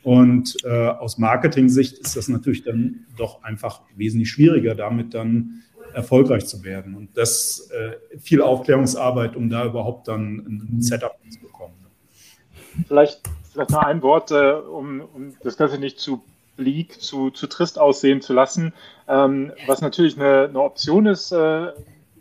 Und 0.02 0.56
äh, 0.64 0.68
aus 0.68 1.18
Marketing-Sicht 1.18 1.98
ist 1.98 2.16
das 2.16 2.28
natürlich 2.28 2.62
dann 2.62 3.04
doch 3.18 3.42
einfach 3.42 3.82
wesentlich 3.96 4.30
schwieriger, 4.30 4.74
damit 4.74 5.12
dann 5.12 5.62
erfolgreich 5.95 6.47
zu 6.47 6.64
werden. 6.64 6.95
Und 6.95 7.16
das 7.16 7.70
äh, 7.70 8.18
viel 8.18 8.43
Aufklärungsarbeit, 8.43 9.36
um 9.36 9.49
da 9.49 9.64
überhaupt 9.64 10.09
dann 10.09 10.38
ein 10.76 10.82
Setup 10.82 11.16
zu 11.28 11.41
bekommen. 11.41 11.74
Vielleicht, 12.86 13.20
vielleicht 13.53 13.70
noch 13.70 13.82
ein 13.82 14.03
Wort, 14.03 14.30
äh, 14.30 14.53
um, 14.53 15.01
um 15.14 15.34
das 15.43 15.57
Ganze 15.57 15.78
nicht 15.78 15.99
zu 15.99 16.22
bleak, 16.57 17.01
zu, 17.01 17.30
zu 17.30 17.47
trist 17.47 17.78
aussehen 17.78 18.20
zu 18.20 18.32
lassen. 18.32 18.72
Ähm, 19.09 19.53
was 19.66 19.80
natürlich 19.80 20.16
eine, 20.16 20.45
eine 20.49 20.61
Option 20.61 21.07
ist, 21.07 21.32
äh, 21.32 21.68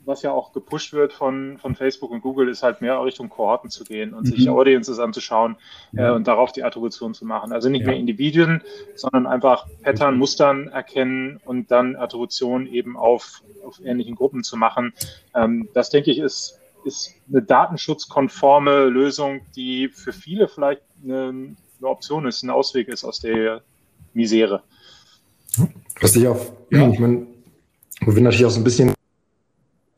was 0.09 0.23
ja 0.23 0.31
auch 0.31 0.51
gepusht 0.51 0.91
wird 0.91 1.13
von, 1.13 1.57
von 1.59 1.75
Facebook 1.75 2.11
und 2.11 2.21
Google, 2.21 2.49
ist 2.49 2.63
halt 2.63 2.81
mehr 2.81 3.01
Richtung 3.01 3.29
Kohorten 3.29 3.69
zu 3.69 3.83
gehen 3.85 4.13
und 4.13 4.25
mhm. 4.25 4.31
sich 4.31 4.49
Audiences 4.49 4.99
anzuschauen 4.99 5.55
ja. 5.93 6.09
äh, 6.09 6.15
und 6.15 6.27
darauf 6.27 6.51
die 6.51 6.63
Attribution 6.63 7.13
zu 7.13 7.25
machen. 7.25 7.53
Also 7.53 7.69
nicht 7.69 7.81
ja. 7.81 7.87
mehr 7.87 7.97
Individuen, 7.97 8.61
sondern 8.95 9.27
einfach 9.27 9.67
Pattern, 9.83 10.17
Mustern 10.17 10.67
erkennen 10.67 11.39
und 11.45 11.71
dann 11.71 11.95
Attribution 11.95 12.67
eben 12.67 12.97
auf, 12.97 13.43
auf 13.63 13.79
ähnlichen 13.85 14.15
Gruppen 14.15 14.43
zu 14.43 14.57
machen. 14.57 14.93
Ähm, 15.35 15.69
das 15.73 15.91
denke 15.91 16.11
ich 16.11 16.17
ist, 16.17 16.59
ist 16.83 17.13
eine 17.29 17.43
datenschutzkonforme 17.43 18.85
Lösung, 18.85 19.41
die 19.55 19.89
für 19.89 20.11
viele 20.11 20.47
vielleicht 20.47 20.81
eine, 21.03 21.55
eine 21.77 21.87
Option 21.87 22.27
ist, 22.27 22.41
ein 22.43 22.49
Ausweg 22.49 22.87
ist 22.87 23.03
aus 23.03 23.19
der 23.19 23.61
Misere. 24.13 24.63
Was 26.01 26.15
ich 26.15 26.27
auch, 26.27 26.39
ja, 26.71 26.89
ich 26.89 26.99
meine, 26.99 27.27
wo 28.01 28.15
wir 28.15 28.23
natürlich 28.23 28.45
auch 28.45 28.51
so 28.51 28.59
ein 28.59 28.63
bisschen 28.63 28.93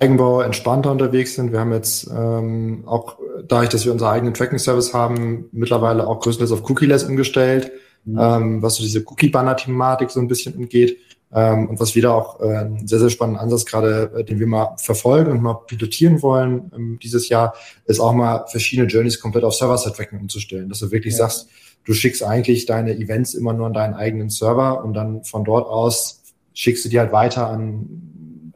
Eigenbau 0.02 0.42
entspannter 0.42 0.92
unterwegs 0.92 1.36
sind. 1.36 1.52
Wir 1.52 1.60
haben 1.60 1.72
jetzt 1.72 2.10
ähm, 2.12 2.84
auch 2.88 3.18
dadurch, 3.48 3.70
dass 3.70 3.86
wir 3.86 3.92
unseren 3.92 4.10
eigenen 4.10 4.34
Tracking-Service 4.34 4.94
haben, 4.94 5.46
mittlerweile 5.52 6.08
auch 6.08 6.20
größtenteils 6.20 6.52
auf 6.52 6.68
Cookie-less 6.68 7.04
umgestellt, 7.04 7.72
mhm. 8.06 8.20
ähm, 8.20 8.62
was 8.64 8.76
so 8.76 8.84
diese 8.84 9.04
Cookie-Banner-Thematik 9.06 10.10
so 10.10 10.20
ein 10.20 10.28
bisschen 10.28 10.56
umgeht. 10.56 10.98
Ähm, 11.34 11.70
und 11.70 11.80
was 11.80 11.96
wieder 11.96 12.14
auch 12.14 12.42
äh, 12.42 12.58
ein 12.58 12.88
sehr, 12.88 13.00
sehr 13.00 13.10
spannender 13.10 13.42
Ansatz 13.42 13.66
gerade, 13.66 14.12
äh, 14.18 14.24
den 14.24 14.40
wir 14.40 14.48
mal 14.48 14.76
verfolgen 14.78 15.32
und 15.32 15.42
mal 15.42 15.54
pilotieren 15.66 16.22
wollen 16.22 16.72
ähm, 16.76 17.00
dieses 17.02 17.30
Jahr, 17.30 17.54
ist 17.86 18.00
auch 18.00 18.12
mal 18.12 18.46
verschiedene 18.48 18.88
Journeys 18.88 19.20
komplett 19.20 19.44
auf 19.44 19.54
Server-Side-Tracking 19.54 20.20
umzustellen. 20.20 20.68
Dass 20.68 20.80
du 20.80 20.92
wirklich 20.92 21.14
ja. 21.14 21.20
sagst, 21.20 21.48
du 21.86 21.94
schickst 21.94 22.24
eigentlich 22.24 22.66
deine 22.66 22.98
Events 22.98 23.34
immer 23.34 23.54
nur 23.54 23.68
an 23.68 23.74
deinen 23.74 23.94
eigenen 23.94 24.30
Server 24.30 24.84
und 24.84 24.94
dann 24.94 25.24
von 25.24 25.46
dort 25.46 25.68
aus 25.68 26.22
schickst 26.54 26.84
du 26.84 26.90
die 26.90 27.00
halt 27.00 27.12
weiter 27.12 27.48
an 27.48 28.11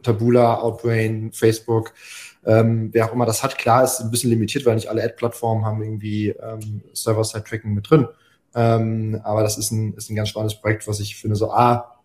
Tabula, 0.05 0.59
Outbrain, 0.59 1.31
Facebook, 1.31 1.93
ähm, 2.45 2.89
wer 2.91 3.05
auch 3.05 3.13
immer 3.13 3.25
das 3.25 3.43
hat. 3.43 3.57
Klar, 3.57 3.83
ist 3.83 3.99
ein 3.99 4.11
bisschen 4.11 4.29
limitiert, 4.29 4.65
weil 4.65 4.75
nicht 4.75 4.89
alle 4.89 5.03
Ad-Plattformen 5.03 5.65
haben 5.65 5.81
irgendwie 5.81 6.29
ähm, 6.29 6.81
Server-Side-Tracking 6.93 7.73
mit 7.73 7.89
drin. 7.89 8.07
Ähm, 8.55 9.19
aber 9.23 9.43
das 9.43 9.57
ist 9.57 9.71
ein, 9.71 9.93
ist 9.95 10.09
ein 10.09 10.15
ganz 10.15 10.29
spannendes 10.29 10.59
Projekt, 10.59 10.87
was 10.87 10.99
ich 10.99 11.17
finde, 11.17 11.35
so, 11.35 11.51
A, 11.51 11.95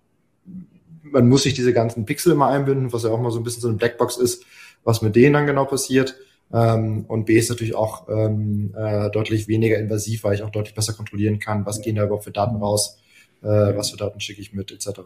man 1.03 1.29
muss 1.29 1.45
sich 1.45 1.55
diese 1.55 1.73
ganzen 1.73 2.05
Pixel 2.05 2.33
immer 2.33 2.49
einbinden, 2.49 2.93
was 2.93 3.05
ja 3.05 3.11
auch 3.11 3.21
mal 3.21 3.31
so 3.31 3.39
ein 3.39 3.45
bisschen 3.45 3.63
so 3.63 3.69
eine 3.69 3.77
Blackbox 3.77 4.17
ist, 4.17 4.45
was 4.85 5.03
mit 5.03 5.17
denen 5.17 5.35
dann 5.35 5.47
genau 5.47 5.65
passiert. 5.65 6.17
Ähm, 6.53 7.05
und 7.07 7.27
B 7.27 7.37
ist 7.37 7.51
natürlich 7.51 7.75
auch 7.75 8.09
ähm, 8.09 8.75
äh, 8.77 9.11
deutlich 9.11 9.47
weniger 9.47 9.79
invasiv, 9.79 10.25
weil 10.25 10.35
ich 10.35 10.43
auch 10.43 10.51
deutlich 10.51 10.75
besser 10.75 10.95
kontrollieren 10.95 11.39
kann, 11.39 11.67
was 11.67 11.81
gehen 11.81 11.97
da 11.97 12.05
überhaupt 12.05 12.25
für 12.25 12.33
Daten 12.33 12.57
raus, 12.57 12.99
äh, 13.43 13.47
was 13.47 13.91
für 13.91 13.97
Daten 13.97 14.21
schicke 14.21 14.41
ich 14.41 14.53
mit, 14.53 14.73
etc. 14.73 15.01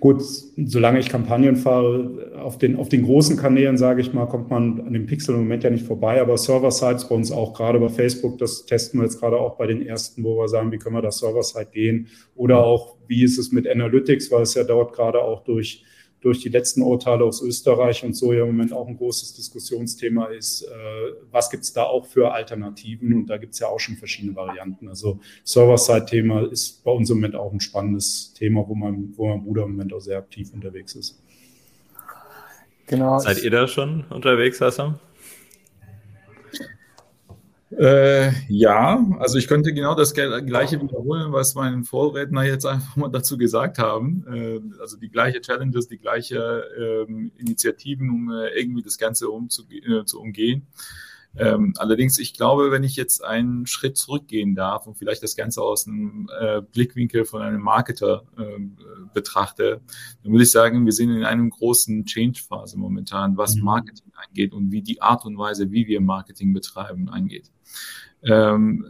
Gut, 0.00 0.22
solange 0.22 0.98
ich 0.98 1.08
Kampagnen 1.08 1.56
fahre, 1.56 2.32
auf 2.38 2.58
den, 2.58 2.76
auf 2.76 2.88
den 2.88 3.04
großen 3.04 3.36
Kanälen, 3.36 3.76
sage 3.76 4.00
ich 4.00 4.12
mal, 4.12 4.26
kommt 4.26 4.50
man 4.50 4.80
an 4.80 4.92
dem 4.92 5.06
Pixel 5.06 5.34
im 5.34 5.42
Moment 5.42 5.64
ja 5.64 5.70
nicht 5.70 5.86
vorbei, 5.86 6.20
aber 6.20 6.36
Server-Sites 6.36 7.08
bei 7.08 7.14
uns 7.14 7.32
auch, 7.32 7.54
gerade 7.54 7.78
bei 7.78 7.88
Facebook, 7.88 8.38
das 8.38 8.66
testen 8.66 9.00
wir 9.00 9.04
jetzt 9.04 9.20
gerade 9.20 9.38
auch 9.38 9.56
bei 9.56 9.66
den 9.66 9.86
ersten, 9.86 10.24
wo 10.24 10.38
wir 10.38 10.48
sagen, 10.48 10.72
wie 10.72 10.78
können 10.78 10.96
wir 10.96 11.02
das 11.02 11.18
Server-Side 11.18 11.70
gehen? 11.72 12.08
Oder 12.34 12.64
auch, 12.64 12.96
wie 13.06 13.22
ist 13.22 13.38
es 13.38 13.52
mit 13.52 13.68
Analytics, 13.68 14.30
weil 14.30 14.42
es 14.42 14.54
ja 14.54 14.64
dort 14.64 14.92
gerade 14.92 15.22
auch 15.22 15.44
durch 15.44 15.84
durch 16.26 16.40
die 16.40 16.48
letzten 16.48 16.82
Urteile 16.82 17.24
aus 17.24 17.40
Österreich 17.40 18.02
und 18.04 18.16
so 18.16 18.32
ja 18.32 18.40
im 18.40 18.48
Moment 18.48 18.72
auch 18.72 18.88
ein 18.88 18.96
großes 18.96 19.34
Diskussionsthema 19.34 20.26
ist, 20.26 20.62
äh, 20.62 20.66
was 21.30 21.50
gibt 21.50 21.62
es 21.62 21.72
da 21.72 21.84
auch 21.84 22.04
für 22.04 22.32
Alternativen? 22.32 23.14
Und 23.14 23.26
da 23.28 23.36
gibt 23.36 23.54
es 23.54 23.60
ja 23.60 23.68
auch 23.68 23.78
schon 23.78 23.94
verschiedene 23.94 24.34
Varianten. 24.34 24.88
Also 24.88 25.20
Server-Side-Thema 25.44 26.50
ist 26.50 26.82
bei 26.82 26.90
uns 26.90 27.10
im 27.10 27.18
Moment 27.18 27.36
auch 27.36 27.52
ein 27.52 27.60
spannennes 27.60 28.32
Thema, 28.34 28.66
wo 28.66 28.74
mein, 28.74 29.14
wo 29.16 29.28
mein 29.28 29.44
Bruder 29.44 29.62
im 29.62 29.72
Moment 29.76 29.92
auch 29.92 30.00
sehr 30.00 30.18
aktiv 30.18 30.52
unterwegs 30.52 30.96
ist. 30.96 31.22
Genau. 32.88 33.20
Seid 33.20 33.44
ihr 33.44 33.52
da 33.52 33.68
schon 33.68 34.04
unterwegs, 34.10 34.60
Hassam? 34.60 34.98
Äh, 37.78 38.32
ja, 38.48 39.04
also 39.18 39.36
ich 39.36 39.48
könnte 39.48 39.74
genau 39.74 39.94
das 39.94 40.14
gleiche 40.14 40.80
wiederholen, 40.80 41.32
was 41.32 41.54
meine 41.54 41.84
Vorredner 41.84 42.42
jetzt 42.44 42.64
einfach 42.64 42.96
mal 42.96 43.08
dazu 43.08 43.36
gesagt 43.36 43.78
haben. 43.78 44.24
Äh, 44.32 44.80
also 44.80 44.96
die 44.96 45.10
gleiche 45.10 45.42
Challenges, 45.42 45.86
die 45.86 45.98
gleiche 45.98 46.64
ähm, 46.78 47.32
Initiativen, 47.36 48.08
um 48.08 48.30
äh, 48.30 48.48
irgendwie 48.58 48.82
das 48.82 48.96
Ganze 48.96 49.28
umzuge 49.28 49.76
äh, 49.76 50.04
zu 50.06 50.20
umgehen. 50.20 50.66
Ähm, 51.38 51.74
allerdings, 51.76 52.18
ich 52.18 52.34
glaube, 52.34 52.70
wenn 52.70 52.84
ich 52.84 52.96
jetzt 52.96 53.24
einen 53.24 53.66
Schritt 53.66 53.96
zurückgehen 53.96 54.54
darf 54.54 54.86
und 54.86 54.96
vielleicht 54.96 55.22
das 55.22 55.36
Ganze 55.36 55.62
aus 55.62 55.86
einem 55.86 56.28
äh, 56.38 56.62
Blickwinkel 56.62 57.24
von 57.24 57.42
einem 57.42 57.60
Marketer 57.60 58.24
äh, 58.38 58.58
betrachte, 59.12 59.80
dann 60.22 60.32
würde 60.32 60.44
ich 60.44 60.50
sagen, 60.50 60.84
wir 60.84 60.92
sind 60.92 61.10
in 61.10 61.24
einem 61.24 61.50
großen 61.50 62.04
Change-Phase 62.04 62.78
momentan, 62.78 63.36
was 63.36 63.56
mhm. 63.56 63.64
Marketing 63.64 64.12
angeht 64.14 64.52
und 64.52 64.72
wie 64.72 64.82
die 64.82 65.02
Art 65.02 65.24
und 65.24 65.36
Weise, 65.38 65.70
wie 65.70 65.86
wir 65.86 66.00
Marketing 66.00 66.52
betreiben, 66.52 67.08
angeht. 67.08 67.50
Ähm, 68.22 68.86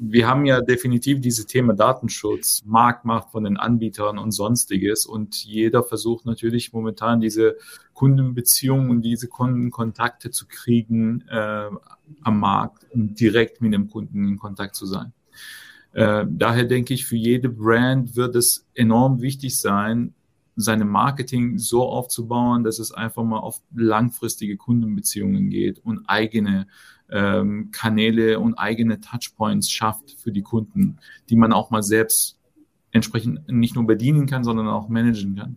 wir 0.00 0.26
haben 0.26 0.44
ja 0.46 0.60
definitiv 0.60 1.20
diese 1.20 1.46
Thema 1.46 1.74
Datenschutz, 1.74 2.62
Marktmacht 2.64 3.30
von 3.30 3.44
den 3.44 3.56
Anbietern 3.56 4.18
und 4.18 4.32
sonstiges. 4.32 5.06
Und 5.06 5.44
jeder 5.44 5.82
versucht 5.82 6.26
natürlich 6.26 6.72
momentan 6.72 7.20
diese 7.20 7.56
Kundenbeziehungen 7.92 8.90
und 8.90 9.02
diese 9.02 9.28
Kundenkontakte 9.28 10.30
zu 10.30 10.46
kriegen 10.46 11.24
äh, 11.28 11.70
am 12.22 12.40
Markt 12.40 12.86
und 12.92 13.18
direkt 13.18 13.60
mit 13.60 13.72
dem 13.72 13.88
Kunden 13.88 14.28
in 14.28 14.38
Kontakt 14.38 14.74
zu 14.74 14.86
sein. 14.86 15.12
Äh, 15.92 16.26
daher 16.28 16.64
denke 16.64 16.94
ich, 16.94 17.06
für 17.06 17.16
jede 17.16 17.48
Brand 17.48 18.14
wird 18.16 18.36
es 18.36 18.66
enorm 18.74 19.20
wichtig 19.20 19.58
sein, 19.58 20.14
seine 20.54 20.84
Marketing 20.84 21.58
so 21.58 21.82
aufzubauen, 21.88 22.64
dass 22.64 22.80
es 22.80 22.92
einfach 22.92 23.22
mal 23.22 23.38
auf 23.38 23.62
langfristige 23.74 24.56
Kundenbeziehungen 24.56 25.50
geht 25.50 25.78
und 25.78 26.08
eigene 26.08 26.66
ähm, 27.10 27.70
Kanäle 27.72 28.40
und 28.40 28.54
eigene 28.54 29.00
Touchpoints 29.00 29.70
schafft 29.70 30.16
für 30.18 30.32
die 30.32 30.42
Kunden, 30.42 30.98
die 31.28 31.36
man 31.36 31.52
auch 31.52 31.70
mal 31.70 31.82
selbst 31.82 32.37
entsprechend 32.92 33.48
nicht 33.48 33.74
nur 33.74 33.86
bedienen 33.86 34.26
kann, 34.26 34.44
sondern 34.44 34.68
auch 34.68 34.88
managen 34.88 35.36
kann. 35.36 35.56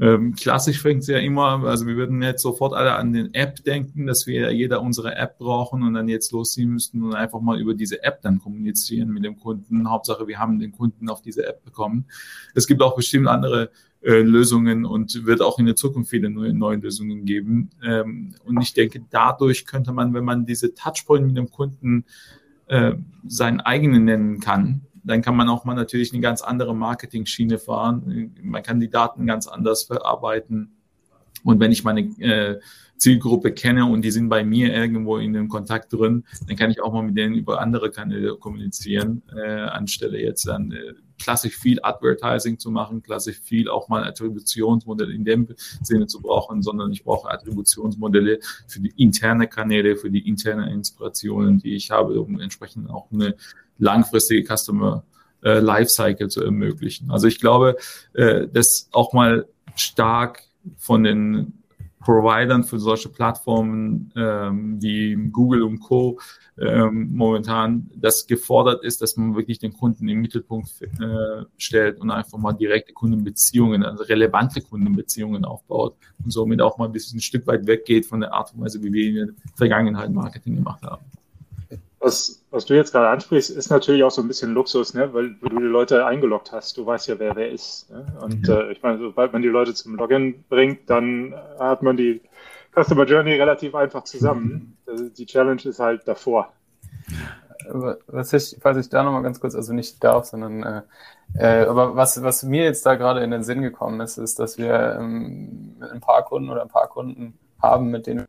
Ähm, 0.00 0.34
klassisch 0.34 0.80
fängt 0.80 1.02
es 1.02 1.08
ja 1.08 1.18
immer, 1.18 1.62
also 1.64 1.86
wir 1.86 1.96
würden 1.96 2.22
jetzt 2.22 2.40
sofort 2.40 2.72
alle 2.72 2.94
an 2.94 3.12
den 3.12 3.34
App 3.34 3.62
denken, 3.64 4.06
dass 4.06 4.26
wir 4.26 4.50
jeder 4.50 4.80
unsere 4.80 5.14
App 5.14 5.38
brauchen 5.38 5.82
und 5.82 5.92
dann 5.92 6.08
jetzt 6.08 6.32
losziehen 6.32 6.70
müssten 6.70 7.02
und 7.02 7.14
einfach 7.14 7.40
mal 7.40 7.60
über 7.60 7.74
diese 7.74 8.02
App 8.02 8.22
dann 8.22 8.38
kommunizieren 8.38 9.10
mit 9.10 9.24
dem 9.24 9.38
Kunden. 9.38 9.90
Hauptsache, 9.90 10.26
wir 10.26 10.38
haben 10.38 10.58
den 10.58 10.72
Kunden 10.72 11.10
auf 11.10 11.20
diese 11.20 11.46
App 11.46 11.62
bekommen. 11.64 12.06
Es 12.54 12.66
gibt 12.66 12.80
auch 12.80 12.96
bestimmt 12.96 13.28
andere 13.28 13.70
äh, 14.02 14.22
Lösungen 14.22 14.86
und 14.86 15.26
wird 15.26 15.42
auch 15.42 15.58
in 15.58 15.66
der 15.66 15.76
Zukunft 15.76 16.08
viele 16.08 16.30
neue, 16.30 16.54
neue 16.54 16.78
Lösungen 16.78 17.26
geben. 17.26 17.68
Ähm, 17.84 18.34
und 18.46 18.62
ich 18.62 18.72
denke, 18.72 19.04
dadurch 19.10 19.66
könnte 19.66 19.92
man, 19.92 20.14
wenn 20.14 20.24
man 20.24 20.46
diese 20.46 20.74
Touchpoint 20.74 21.26
mit 21.26 21.36
dem 21.36 21.50
Kunden 21.50 22.06
äh, 22.68 22.94
seinen 23.26 23.60
eigenen 23.60 24.06
nennen 24.06 24.40
kann, 24.40 24.86
dann 25.04 25.22
kann 25.22 25.36
man 25.36 25.48
auch 25.48 25.64
mal 25.64 25.74
natürlich 25.74 26.12
eine 26.12 26.20
ganz 26.20 26.42
andere 26.42 26.74
Marketing-Schiene 26.74 27.58
fahren. 27.58 28.34
Man 28.42 28.62
kann 28.62 28.80
die 28.80 28.90
Daten 28.90 29.26
ganz 29.26 29.46
anders 29.46 29.84
verarbeiten. 29.84 30.76
Und 31.44 31.60
wenn 31.60 31.72
ich 31.72 31.84
meine 31.84 32.00
äh, 32.20 32.60
Zielgruppe 33.00 33.52
kenne 33.52 33.86
und 33.86 34.02
die 34.02 34.10
sind 34.10 34.28
bei 34.28 34.44
mir 34.44 34.74
irgendwo 34.74 35.16
in 35.16 35.32
dem 35.32 35.48
Kontakt 35.48 35.92
drin, 35.92 36.24
dann 36.46 36.56
kann 36.56 36.70
ich 36.70 36.82
auch 36.82 36.92
mal 36.92 37.02
mit 37.02 37.16
denen 37.16 37.34
über 37.34 37.60
andere 37.60 37.90
Kanäle 37.90 38.36
kommunizieren, 38.36 39.22
äh, 39.34 39.60
anstelle 39.62 40.20
jetzt 40.20 40.46
dann 40.46 40.70
äh, 40.72 40.92
klassisch 41.18 41.56
viel 41.56 41.78
Advertising 41.82 42.58
zu 42.58 42.70
machen, 42.70 43.02
klassisch 43.02 43.40
viel 43.40 43.68
auch 43.68 43.88
mal 43.88 44.04
Attributionsmodelle 44.04 45.14
in 45.14 45.24
dem 45.24 45.48
Sinne 45.82 46.06
zu 46.06 46.20
brauchen, 46.20 46.62
sondern 46.62 46.92
ich 46.92 47.04
brauche 47.04 47.30
Attributionsmodelle 47.30 48.40
für 48.66 48.80
die 48.80 48.92
interne 48.96 49.46
Kanäle, 49.48 49.96
für 49.96 50.10
die 50.10 50.26
interne 50.26 50.70
Inspirationen, 50.70 51.58
die 51.58 51.74
ich 51.74 51.90
habe, 51.90 52.20
um 52.20 52.38
entsprechend 52.38 52.90
auch 52.90 53.10
eine 53.12 53.34
langfristige 53.80 54.44
Customer 54.44 55.04
äh, 55.42 55.58
Lifecycle 55.58 56.28
zu 56.28 56.44
ermöglichen. 56.44 57.10
Also 57.10 57.26
ich 57.26 57.40
glaube, 57.40 57.76
äh, 58.14 58.46
dass 58.48 58.88
auch 58.92 59.12
mal 59.12 59.46
stark 59.74 60.42
von 60.76 61.04
den 61.04 61.54
Providern 62.00 62.64
für 62.64 62.78
solche 62.78 63.10
Plattformen 63.10 64.10
ähm, 64.16 64.80
wie 64.80 65.14
Google 65.30 65.62
und 65.62 65.80
Co. 65.80 66.18
Ähm, 66.58 67.10
momentan 67.12 67.90
das 67.94 68.26
gefordert 68.26 68.84
ist, 68.84 69.02
dass 69.02 69.18
man 69.18 69.34
wirklich 69.34 69.58
den 69.58 69.74
Kunden 69.74 70.08
im 70.08 70.20
Mittelpunkt 70.20 70.70
äh, 70.80 71.44
stellt 71.58 72.00
und 72.00 72.10
einfach 72.10 72.38
mal 72.38 72.52
direkte 72.52 72.94
Kundenbeziehungen, 72.94 73.84
also 73.84 74.04
relevante 74.04 74.62
Kundenbeziehungen 74.62 75.44
aufbaut 75.44 75.96
und 76.24 76.30
somit 76.30 76.62
auch 76.62 76.78
mal 76.78 76.86
ein 76.86 76.92
bisschen 76.92 77.18
ein 77.18 77.22
Stück 77.22 77.46
weit 77.46 77.66
weggeht 77.66 78.06
von 78.06 78.20
der 78.20 78.32
Art 78.32 78.54
und 78.54 78.62
Weise, 78.62 78.82
wie 78.82 78.92
wir 78.92 79.08
in 79.08 79.14
der 79.14 79.28
Vergangenheit 79.54 80.10
Marketing 80.10 80.56
gemacht 80.56 80.82
haben 80.82 81.04
was, 82.00 82.39
was 82.50 82.66
du 82.66 82.74
jetzt 82.74 82.92
gerade 82.92 83.08
ansprichst, 83.08 83.50
ist 83.50 83.70
natürlich 83.70 84.02
auch 84.02 84.10
so 84.10 84.22
ein 84.22 84.28
bisschen 84.28 84.52
Luxus, 84.52 84.94
ne? 84.94 85.12
weil, 85.14 85.34
du 85.34 85.48
die 85.48 85.64
Leute 85.64 86.04
eingeloggt 86.04 86.50
hast. 86.52 86.76
Du 86.76 86.84
weißt 86.84 87.08
ja, 87.08 87.18
wer 87.18 87.36
wer 87.36 87.50
ist. 87.50 87.90
Ne? 87.90 88.06
Und 88.20 88.48
ja. 88.48 88.60
äh, 88.60 88.72
ich 88.72 88.82
meine, 88.82 88.98
sobald 88.98 89.32
man 89.32 89.42
die 89.42 89.48
Leute 89.48 89.72
zum 89.74 89.94
Login 89.94 90.44
bringt, 90.48 90.90
dann 90.90 91.34
hat 91.58 91.82
man 91.82 91.96
die 91.96 92.20
Customer 92.74 93.04
Journey 93.04 93.34
relativ 93.34 93.74
einfach 93.74 94.04
zusammen. 94.04 94.76
Mhm. 94.86 95.12
Die 95.14 95.26
Challenge 95.26 95.62
ist 95.64 95.78
halt 95.78 96.06
davor. 96.06 96.52
Was 98.06 98.32
ich, 98.32 98.56
falls 98.60 98.78
ich 98.78 98.88
da 98.88 99.02
nochmal 99.02 99.22
ganz 99.22 99.38
kurz, 99.38 99.54
also 99.54 99.72
nicht 99.72 100.02
darf, 100.02 100.24
sondern 100.24 100.62
äh, 100.62 100.82
äh, 101.34 101.66
aber 101.66 101.94
was, 101.94 102.22
was 102.22 102.42
mir 102.42 102.64
jetzt 102.64 102.84
da 102.86 102.94
gerade 102.96 103.22
in 103.22 103.30
den 103.30 103.44
Sinn 103.44 103.62
gekommen 103.62 104.00
ist, 104.00 104.18
ist, 104.18 104.38
dass 104.38 104.58
wir 104.58 104.96
ähm, 104.98 105.76
ein 105.80 106.00
paar 106.00 106.24
Kunden 106.24 106.50
oder 106.50 106.62
ein 106.62 106.68
paar 106.68 106.88
Kunden 106.88 107.38
haben, 107.62 107.90
mit 107.90 108.06
denen 108.06 108.20
wir 108.20 108.26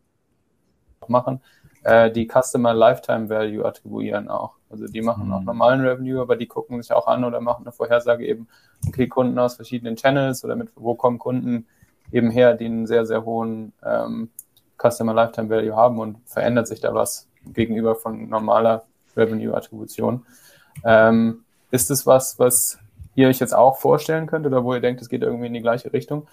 machen, 1.08 1.42
äh, 1.84 2.12
die 2.12 2.28
Customer 2.28 2.74
Lifetime 2.74 3.30
Value 3.30 3.66
attribuieren 3.66 4.30
auch. 4.30 4.54
Also 4.70 4.88
die 4.88 5.02
machen 5.02 5.28
mhm. 5.28 5.34
auch 5.34 5.42
normalen 5.42 5.82
Revenue, 5.82 6.22
aber 6.22 6.36
die 6.36 6.48
gucken 6.48 6.82
sich 6.82 6.92
auch 6.94 7.08
an 7.08 7.24
oder 7.24 7.42
machen 7.42 7.66
eine 7.66 7.72
Vorhersage 7.72 8.26
eben, 8.26 8.48
okay, 8.88 9.08
Kunden 9.08 9.38
aus 9.40 9.56
verschiedenen 9.56 9.96
Channels 9.96 10.44
oder 10.44 10.56
mit 10.56 10.70
wo 10.76 10.96
kommen 10.96 11.20
Kunden 11.20 11.68
eben 12.12 12.30
her, 12.30 12.54
die 12.54 12.66
einen 12.66 12.88
sehr, 12.88 13.06
sehr 13.06 13.26
hohen 13.26 13.74
ähm, 13.84 14.30
Customer 14.78 15.14
Lifetime 15.14 15.50
Value 15.50 15.76
haben 15.76 16.00
und 16.00 16.18
verändert 16.26 16.68
sich 16.68 16.80
da 16.80 16.94
was 16.94 17.28
gegenüber 17.46 17.96
von 17.96 18.30
normaler 18.30 18.84
Revenue-Attribution. 19.16 20.26
Ähm, 20.84 21.44
ist 21.72 21.92
es 21.92 22.06
was, 22.06 22.40
was 22.40 22.78
ihr 23.16 23.28
euch 23.28 23.40
jetzt 23.40 23.54
auch 23.54 23.78
vorstellen 23.78 24.28
könnt 24.28 24.46
oder 24.46 24.64
wo 24.64 24.74
ihr 24.74 24.82
denkt, 24.82 25.02
es 25.02 25.10
geht 25.10 25.22
irgendwie 25.22 25.48
in 25.48 25.54
die 25.54 25.62
gleiche 25.62 25.92
Richtung? 25.92 26.28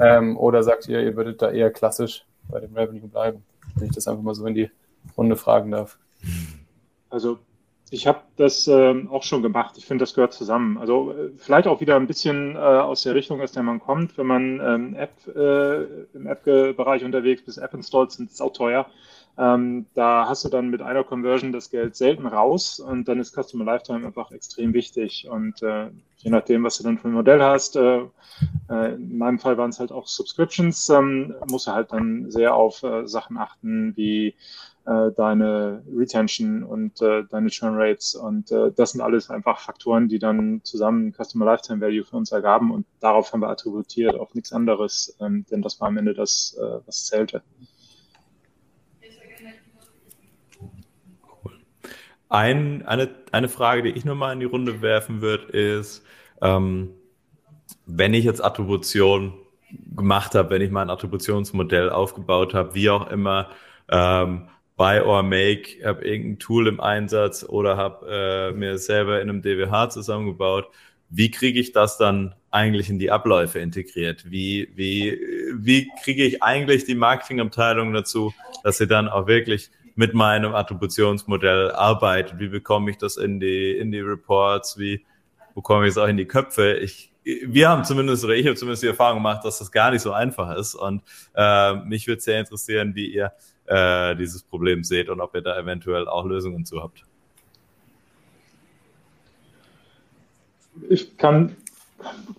Ähm, 0.00 0.36
oder 0.36 0.62
sagt 0.62 0.88
ihr, 0.88 1.00
ihr 1.00 1.16
würdet 1.16 1.42
da 1.42 1.50
eher 1.50 1.70
klassisch 1.70 2.24
bei 2.48 2.60
dem 2.60 2.74
Revenue 2.74 3.08
bleiben? 3.08 3.44
Wenn 3.76 3.88
ich 3.88 3.94
das 3.94 4.06
einfach 4.06 4.22
mal 4.22 4.34
so 4.34 4.46
in 4.46 4.54
die 4.54 4.70
Runde 5.16 5.36
fragen 5.36 5.70
darf. 5.70 5.98
Also 7.08 7.38
ich 7.92 8.06
habe 8.06 8.20
das 8.36 8.68
äh, 8.68 8.94
auch 9.10 9.24
schon 9.24 9.42
gemacht. 9.42 9.76
Ich 9.76 9.84
finde, 9.84 10.02
das 10.02 10.14
gehört 10.14 10.32
zusammen. 10.32 10.78
Also 10.78 11.12
äh, 11.12 11.30
vielleicht 11.36 11.66
auch 11.66 11.80
wieder 11.80 11.96
ein 11.96 12.06
bisschen 12.06 12.54
äh, 12.54 12.58
aus 12.58 13.02
der 13.02 13.16
Richtung, 13.16 13.40
aus 13.40 13.50
der 13.52 13.64
man 13.64 13.80
kommt. 13.80 14.16
Wenn 14.16 14.26
man 14.26 14.60
ähm, 14.60 14.94
App, 14.94 15.26
äh, 15.26 15.82
im 16.14 16.26
App-Bereich 16.26 17.04
unterwegs 17.04 17.42
ist, 17.42 17.58
App 17.58 17.74
installt, 17.74 18.12
sind 18.12 18.30
auch 18.40 18.52
teuer. 18.52 18.86
Ähm, 19.36 19.86
da 19.94 20.26
hast 20.28 20.44
du 20.44 20.48
dann 20.48 20.70
mit 20.70 20.82
einer 20.82 21.02
Conversion 21.02 21.50
das 21.52 21.70
Geld 21.70 21.96
selten 21.96 22.26
raus 22.26 22.78
und 22.78 23.08
dann 23.08 23.18
ist 23.18 23.34
Customer 23.34 23.64
Lifetime 23.64 24.06
einfach 24.06 24.30
extrem 24.30 24.72
wichtig. 24.72 25.26
Und 25.28 25.60
äh, 25.62 25.88
je 26.18 26.30
nachdem, 26.30 26.62
was 26.62 26.78
du 26.78 26.84
dann 26.84 26.98
für 26.98 27.08
ein 27.08 27.14
Modell 27.14 27.42
hast, 27.42 27.74
äh, 27.74 28.02
in 28.68 29.18
meinem 29.18 29.40
Fall 29.40 29.58
waren 29.58 29.70
es 29.70 29.80
halt 29.80 29.90
auch 29.90 30.06
Subscriptions, 30.06 30.88
ähm, 30.90 31.34
musst 31.50 31.66
du 31.66 31.72
halt 31.72 31.92
dann 31.92 32.30
sehr 32.30 32.54
auf 32.54 32.84
Sachen 33.04 33.36
achten 33.36 33.96
wie 33.96 34.34
äh, 34.86 35.12
deine 35.16 35.82
Retention 35.94 36.62
und 36.62 37.00
äh, 37.02 37.24
deine 37.28 37.50
Churn 37.50 37.74
Rates. 37.76 38.14
Und 38.14 38.50
äh, 38.50 38.72
das 38.72 38.92
sind 38.92 39.00
alles 39.00 39.30
einfach 39.30 39.60
Faktoren, 39.60 40.08
die 40.08 40.18
dann 40.18 40.60
zusammen 40.62 41.12
Customer 41.12 41.44
Lifetime 41.44 41.80
Value 41.80 42.04
für 42.04 42.16
uns 42.16 42.32
ergaben 42.32 42.70
und 42.70 42.86
darauf 43.00 43.32
haben 43.32 43.40
wir 43.40 43.48
attributiert, 43.48 44.14
auf 44.14 44.34
nichts 44.34 44.52
anderes, 44.52 45.16
ähm, 45.20 45.44
denn 45.50 45.62
das 45.62 45.80
war 45.80 45.88
am 45.88 45.96
Ende 45.96 46.14
das, 46.14 46.56
äh, 46.60 46.78
was 46.86 47.06
zählte. 47.06 47.42
Ein, 52.28 52.86
eine, 52.86 53.10
eine 53.32 53.48
Frage, 53.48 53.82
die 53.82 53.90
ich 53.90 54.04
nochmal 54.04 54.32
in 54.32 54.40
die 54.40 54.46
Runde 54.46 54.82
werfen 54.82 55.20
würde, 55.20 55.46
ist, 55.46 56.04
ähm, 56.40 56.90
wenn 57.86 58.14
ich 58.14 58.24
jetzt 58.24 58.42
Attribution 58.42 59.34
gemacht 59.96 60.34
habe, 60.34 60.50
wenn 60.50 60.62
ich 60.62 60.70
mein 60.70 60.90
Attributionsmodell 60.90 61.90
aufgebaut 61.90 62.54
habe, 62.54 62.74
wie 62.74 62.88
auch 62.88 63.10
immer, 63.10 63.50
ähm, 63.88 64.48
Buy 64.80 65.02
or 65.02 65.22
Make, 65.22 65.84
habe 65.84 66.02
irgendein 66.06 66.38
Tool 66.38 66.66
im 66.66 66.80
Einsatz 66.80 67.44
oder 67.44 67.76
habe 67.76 68.06
äh, 68.08 68.56
mir 68.56 68.78
selber 68.78 69.20
in 69.20 69.28
einem 69.28 69.42
DWH 69.42 69.90
zusammengebaut. 69.90 70.70
Wie 71.10 71.30
kriege 71.30 71.60
ich 71.60 71.72
das 71.72 71.98
dann 71.98 72.34
eigentlich 72.50 72.88
in 72.88 72.98
die 72.98 73.10
Abläufe 73.10 73.58
integriert? 73.58 74.30
Wie, 74.30 74.70
wie, 74.74 75.20
wie 75.52 75.90
kriege 76.02 76.24
ich 76.24 76.42
eigentlich 76.42 76.86
die 76.86 76.94
Marketingabteilung 76.94 77.92
dazu, 77.92 78.32
dass 78.64 78.78
sie 78.78 78.86
dann 78.86 79.10
auch 79.10 79.26
wirklich 79.26 79.70
mit 79.96 80.14
meinem 80.14 80.54
Attributionsmodell 80.54 81.72
arbeitet? 81.72 82.38
Wie 82.38 82.48
bekomme 82.48 82.90
ich 82.90 82.96
das 82.96 83.18
in 83.18 83.38
die, 83.38 83.76
in 83.76 83.92
die 83.92 84.00
Reports? 84.00 84.78
Wie 84.78 85.04
bekomme 85.54 85.84
ich 85.84 85.90
es 85.90 85.98
auch 85.98 86.08
in 86.08 86.16
die 86.16 86.24
Köpfe? 86.24 86.78
Ich 86.78 87.10
wir 87.22 87.68
haben 87.68 87.84
zumindest, 87.84 88.24
oder 88.24 88.34
ich 88.34 88.46
habe 88.46 88.56
zumindest 88.56 88.82
die 88.82 88.88
Erfahrung 88.88 89.18
gemacht, 89.18 89.44
dass 89.44 89.58
das 89.58 89.70
gar 89.70 89.90
nicht 89.90 90.00
so 90.00 90.12
einfach 90.12 90.56
ist. 90.56 90.74
Und 90.74 91.02
äh, 91.34 91.74
mich 91.74 92.06
würde 92.06 92.22
sehr 92.22 92.40
interessieren, 92.40 92.94
wie 92.94 93.12
ihr 93.12 93.32
äh, 93.70 94.16
dieses 94.16 94.42
Problem 94.42 94.82
seht 94.82 95.08
und 95.08 95.20
ob 95.20 95.34
ihr 95.34 95.42
da 95.42 95.56
eventuell 95.56 96.08
auch 96.08 96.24
Lösungen 96.24 96.66
zu 96.66 96.82
habt. 96.82 97.04
Ich 100.88 101.16
kann 101.16 101.56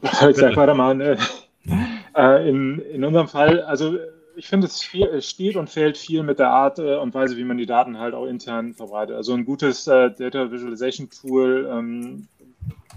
ich 0.02 0.36
gleich 0.36 0.56
weitermachen. 0.56 1.18
Äh, 2.14 2.50
in, 2.50 2.80
in 2.80 3.06
unserem 3.06 3.30
Fall, 3.30 3.62
also 3.62 3.98
ich 4.36 4.48
finde, 4.48 4.68
es, 4.68 4.84
steht 5.26 5.56
und 5.56 5.70
fällt 5.70 5.98
viel 5.98 6.24
mit 6.24 6.40
der 6.40 6.50
Art 6.50 6.80
äh, 6.80 6.96
und 6.96 7.14
Weise, 7.14 7.38
wie 7.38 7.44
man 7.46 7.58
die 7.58 7.68
Daten 7.68 8.00
halt 8.00 8.16
auch 8.16 8.26
intern 8.26 8.74
verbreitet. 8.74 9.16
Also 9.16 9.34
ein 9.34 9.46
gutes 9.46 9.86
Data 9.86 10.52
Visualization 10.52 11.10
Tool, 11.10 11.70
ähm, 11.72 12.28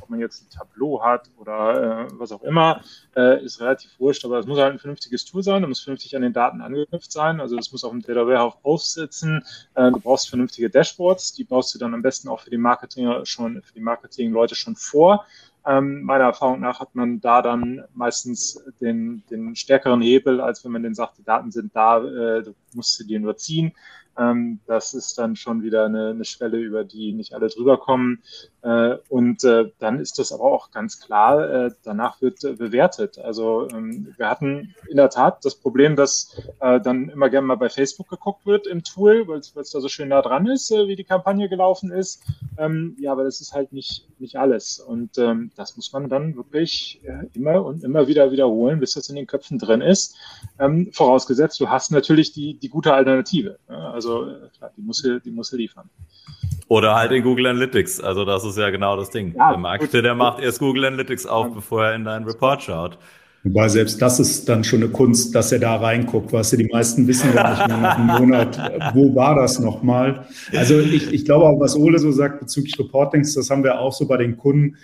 ob 0.04 0.10
man 0.10 0.20
jetzt 0.20 0.42
ein 0.42 0.50
Tableau 0.50 1.02
hat 1.02 1.30
oder 1.38 2.06
äh, 2.06 2.18
was 2.18 2.30
auch 2.30 2.42
immer, 2.42 2.82
äh, 3.16 3.42
ist 3.42 3.60
relativ 3.60 3.98
wurscht, 3.98 4.24
aber 4.24 4.38
es 4.38 4.46
muss 4.46 4.58
halt 4.58 4.74
ein 4.74 4.78
vernünftiges 4.78 5.24
Tool 5.24 5.42
sein, 5.42 5.62
es 5.62 5.68
muss 5.68 5.80
vernünftig 5.80 6.14
an 6.14 6.22
den 6.22 6.34
Daten 6.34 6.60
angeknüpft 6.60 7.10
sein, 7.10 7.40
also 7.40 7.56
es 7.58 7.72
muss 7.72 7.84
auch 7.84 7.92
im 7.92 8.02
Data 8.02 8.26
Warehouse 8.26 8.58
aufsitzen. 8.62 9.42
Äh, 9.74 9.90
du 9.90 10.00
brauchst 10.00 10.28
vernünftige 10.28 10.68
Dashboards, 10.68 11.32
die 11.32 11.44
baust 11.44 11.74
du 11.74 11.78
dann 11.78 11.94
am 11.94 12.02
besten 12.02 12.28
auch 12.28 12.40
für 12.40 12.50
die 12.50 12.58
Marketing 12.58 13.24
schon, 13.24 13.62
für 13.62 13.72
die 13.72 13.80
Marketing-Leute 13.80 14.54
schon 14.54 14.76
vor. 14.76 15.24
Ähm, 15.66 16.02
meiner 16.02 16.24
Erfahrung 16.24 16.60
nach 16.60 16.80
hat 16.80 16.94
man 16.94 17.20
da 17.20 17.40
dann 17.40 17.84
meistens 17.94 18.62
den, 18.82 19.22
den 19.30 19.56
stärkeren 19.56 20.02
Hebel, 20.02 20.42
als 20.42 20.62
wenn 20.62 20.72
man 20.72 20.82
den 20.82 20.94
sagt, 20.94 21.16
die 21.16 21.24
Daten 21.24 21.50
sind 21.50 21.74
da, 21.74 22.04
äh, 22.04 22.42
du 22.42 22.54
musst 22.74 22.98
sie 22.98 23.06
dir 23.06 23.18
nur 23.18 23.38
ziehen. 23.38 23.72
Ähm, 24.16 24.60
das 24.66 24.94
ist 24.94 25.18
dann 25.18 25.36
schon 25.36 25.62
wieder 25.62 25.86
eine, 25.86 26.10
eine, 26.10 26.24
Schwelle, 26.24 26.58
über 26.58 26.84
die 26.84 27.12
nicht 27.12 27.34
alle 27.34 27.48
drüber 27.48 27.78
kommen. 27.78 28.22
Äh, 28.64 28.96
und 29.10 29.44
äh, 29.44 29.70
dann 29.78 30.00
ist 30.00 30.18
das 30.18 30.32
aber 30.32 30.44
auch 30.44 30.70
ganz 30.70 30.98
klar, 30.98 31.66
äh, 31.66 31.70
danach 31.82 32.22
wird 32.22 32.40
bewertet. 32.40 33.18
Also 33.18 33.68
ähm, 33.70 34.14
wir 34.16 34.30
hatten 34.30 34.74
in 34.88 34.96
der 34.96 35.10
Tat 35.10 35.44
das 35.44 35.54
Problem, 35.54 35.96
dass 35.96 36.34
äh, 36.60 36.80
dann 36.80 37.10
immer 37.10 37.28
gerne 37.28 37.46
mal 37.46 37.56
bei 37.56 37.68
Facebook 37.68 38.08
geguckt 38.08 38.46
wird 38.46 38.66
im 38.66 38.82
Tool, 38.82 39.28
weil 39.28 39.40
es 39.40 39.52
da 39.52 39.80
so 39.80 39.88
schön 39.88 40.08
nah 40.08 40.22
dran 40.22 40.46
ist, 40.46 40.70
äh, 40.70 40.88
wie 40.88 40.96
die 40.96 41.04
Kampagne 41.04 41.50
gelaufen 41.50 41.92
ist. 41.92 42.22
Ähm, 42.56 42.96
ja, 42.98 43.12
aber 43.12 43.24
das 43.24 43.42
ist 43.42 43.52
halt 43.52 43.74
nicht, 43.74 44.08
nicht 44.18 44.36
alles. 44.36 44.80
Und 44.80 45.18
ähm, 45.18 45.50
das 45.56 45.76
muss 45.76 45.92
man 45.92 46.08
dann 46.08 46.34
wirklich 46.34 47.02
äh, 47.04 47.26
immer 47.34 47.62
und 47.66 47.84
immer 47.84 48.08
wieder 48.08 48.32
wiederholen, 48.32 48.80
bis 48.80 48.94
das 48.94 49.10
in 49.10 49.16
den 49.16 49.26
Köpfen 49.26 49.58
drin 49.58 49.82
ist. 49.82 50.16
Ähm, 50.58 50.90
vorausgesetzt, 50.90 51.60
du 51.60 51.68
hast 51.68 51.90
natürlich 51.90 52.32
die, 52.32 52.54
die 52.54 52.70
gute 52.70 52.94
Alternative. 52.94 53.58
Also 53.66 54.24
äh, 54.24 54.48
klar, 54.56 54.70
die 54.74 54.80
muss, 54.80 55.02
die 55.02 55.30
muss 55.30 55.52
liefern. 55.52 55.90
Oder 56.74 56.96
halt 56.96 57.12
in 57.12 57.22
Google 57.22 57.46
Analytics. 57.46 58.00
Also 58.00 58.24
das 58.24 58.44
ist 58.44 58.58
ja 58.58 58.68
genau 58.70 58.96
das 58.96 59.08
Ding. 59.10 59.32
Ja, 59.36 59.50
der 59.50 59.58
Marketer, 59.58 60.02
der 60.02 60.16
macht 60.16 60.42
erst 60.42 60.58
Google 60.58 60.86
Analytics 60.86 61.24
auf, 61.24 61.54
bevor 61.54 61.84
er 61.84 61.94
in 61.94 62.04
deinen 62.04 62.24
Report 62.24 62.60
schaut. 62.64 62.98
Wobei 63.44 63.68
selbst 63.68 64.02
das 64.02 64.18
ist 64.18 64.48
dann 64.48 64.64
schon 64.64 64.82
eine 64.82 64.90
Kunst, 64.90 65.36
dass 65.36 65.52
er 65.52 65.60
da 65.60 65.76
reinguckt. 65.76 66.32
Weißt 66.32 66.54
du, 66.54 66.56
die 66.56 66.68
meisten 66.72 67.06
wissen 67.06 67.32
ja 67.32 67.48
nicht 67.48 67.68
mehr 67.68 67.76
nach 67.76 67.96
einem 67.96 68.06
Monat, 68.06 68.92
wo 68.92 69.14
war 69.14 69.36
das 69.36 69.60
nochmal. 69.60 70.26
Also 70.52 70.80
ich, 70.80 71.12
ich 71.12 71.24
glaube 71.24 71.44
auch, 71.44 71.60
was 71.60 71.76
Ole 71.76 72.00
so 72.00 72.10
sagt 72.10 72.40
bezüglich 72.40 72.76
Reportings, 72.76 73.34
das 73.34 73.50
haben 73.50 73.62
wir 73.62 73.78
auch 73.78 73.92
so 73.92 74.08
bei 74.08 74.16
den 74.16 74.36
Kunden. 74.36 74.76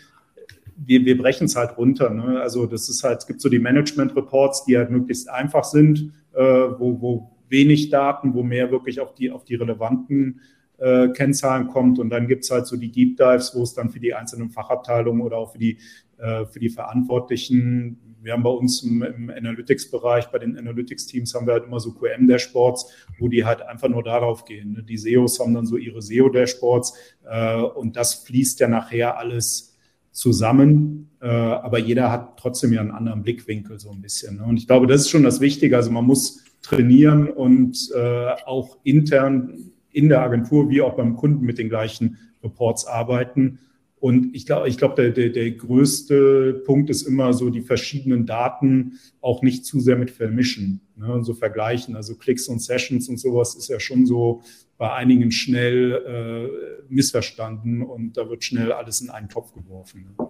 Wir, 0.76 1.04
wir 1.04 1.18
brechen 1.18 1.46
es 1.46 1.56
halt 1.56 1.76
runter. 1.76 2.08
Ne? 2.10 2.40
Also 2.40 2.66
das 2.66 2.88
ist 2.88 3.02
halt, 3.02 3.18
es 3.18 3.26
gibt 3.26 3.40
so 3.40 3.48
die 3.48 3.58
Management-Reports, 3.58 4.64
die 4.64 4.78
halt 4.78 4.92
möglichst 4.92 5.28
einfach 5.28 5.64
sind, 5.64 6.12
äh, 6.34 6.40
wo, 6.40 7.00
wo 7.00 7.30
wenig 7.48 7.90
Daten, 7.90 8.32
wo 8.32 8.44
mehr 8.44 8.70
wirklich 8.70 9.00
auf 9.00 9.12
die, 9.12 9.32
auf 9.32 9.42
die 9.42 9.56
relevanten 9.56 10.40
äh, 10.80 11.08
Kennzahlen 11.08 11.68
kommt. 11.68 11.98
Und 11.98 12.10
dann 12.10 12.26
gibt 12.26 12.44
es 12.44 12.50
halt 12.50 12.66
so 12.66 12.76
die 12.76 12.90
Deep 12.90 13.16
Dives, 13.16 13.54
wo 13.54 13.62
es 13.62 13.74
dann 13.74 13.90
für 13.90 14.00
die 14.00 14.14
einzelnen 14.14 14.50
Fachabteilungen 14.50 15.22
oder 15.22 15.38
auch 15.38 15.52
für 15.52 15.58
die, 15.58 15.78
äh, 16.18 16.44
für 16.46 16.58
die 16.58 16.70
Verantwortlichen, 16.70 17.98
wir 18.22 18.32
haben 18.34 18.42
bei 18.42 18.50
uns 18.50 18.82
im, 18.82 19.02
im 19.02 19.30
Analytics-Bereich, 19.30 20.26
bei 20.26 20.38
den 20.38 20.58
Analytics-Teams 20.58 21.34
haben 21.34 21.46
wir 21.46 21.54
halt 21.54 21.64
immer 21.64 21.80
so 21.80 21.92
QM-Dashboards, 21.92 22.86
wo 23.18 23.28
die 23.28 23.44
halt 23.44 23.62
einfach 23.62 23.88
nur 23.88 24.02
darauf 24.02 24.44
gehen. 24.44 24.72
Ne? 24.72 24.82
Die 24.82 24.98
SEOs 24.98 25.40
haben 25.40 25.54
dann 25.54 25.66
so 25.66 25.76
ihre 25.76 26.02
SEO-Dashboards 26.02 26.94
äh, 27.28 27.62
und 27.62 27.96
das 27.96 28.14
fließt 28.14 28.60
ja 28.60 28.68
nachher 28.68 29.18
alles 29.18 29.78
zusammen, 30.12 31.10
äh, 31.20 31.28
aber 31.28 31.78
jeder 31.78 32.10
hat 32.10 32.38
trotzdem 32.38 32.72
ja 32.72 32.80
einen 32.80 32.90
anderen 32.90 33.22
Blickwinkel 33.22 33.78
so 33.78 33.90
ein 33.90 34.02
bisschen. 34.02 34.36
Ne? 34.36 34.44
Und 34.44 34.56
ich 34.56 34.66
glaube, 34.66 34.86
das 34.86 35.02
ist 35.02 35.10
schon 35.10 35.22
das 35.22 35.40
Wichtige. 35.40 35.76
Also 35.76 35.90
man 35.90 36.04
muss 36.04 36.44
trainieren 36.62 37.28
und 37.28 37.90
äh, 37.94 38.26
auch 38.44 38.78
intern 38.84 39.69
in 39.92 40.08
der 40.08 40.22
Agentur 40.22 40.70
wie 40.70 40.82
auch 40.82 40.94
beim 40.94 41.16
Kunden 41.16 41.44
mit 41.44 41.58
den 41.58 41.68
gleichen 41.68 42.18
Reports 42.42 42.86
arbeiten. 42.86 43.58
Und 43.98 44.34
ich 44.34 44.46
glaube, 44.46 44.66
ich 44.66 44.78
glaube, 44.78 44.94
der, 44.94 45.10
der, 45.10 45.28
der 45.28 45.50
größte 45.50 46.62
Punkt 46.64 46.88
ist 46.88 47.02
immer 47.02 47.34
so, 47.34 47.50
die 47.50 47.60
verschiedenen 47.60 48.24
Daten 48.24 48.98
auch 49.20 49.42
nicht 49.42 49.66
zu 49.66 49.78
sehr 49.78 49.96
mit 49.96 50.10
vermischen, 50.10 50.80
ne, 50.96 51.12
und 51.12 51.24
so 51.24 51.34
vergleichen. 51.34 51.96
Also 51.96 52.14
Klicks 52.14 52.48
und 52.48 52.62
Sessions 52.62 53.10
und 53.10 53.18
sowas 53.18 53.54
ist 53.54 53.68
ja 53.68 53.78
schon 53.78 54.06
so 54.06 54.40
bei 54.78 54.90
einigen 54.94 55.30
schnell 55.30 55.92
äh, 55.92 56.82
missverstanden 56.88 57.82
und 57.82 58.16
da 58.16 58.30
wird 58.30 58.42
schnell 58.42 58.72
alles 58.72 59.02
in 59.02 59.10
einen 59.10 59.28
Topf 59.28 59.52
geworfen. 59.52 60.06
Ne? 60.18 60.28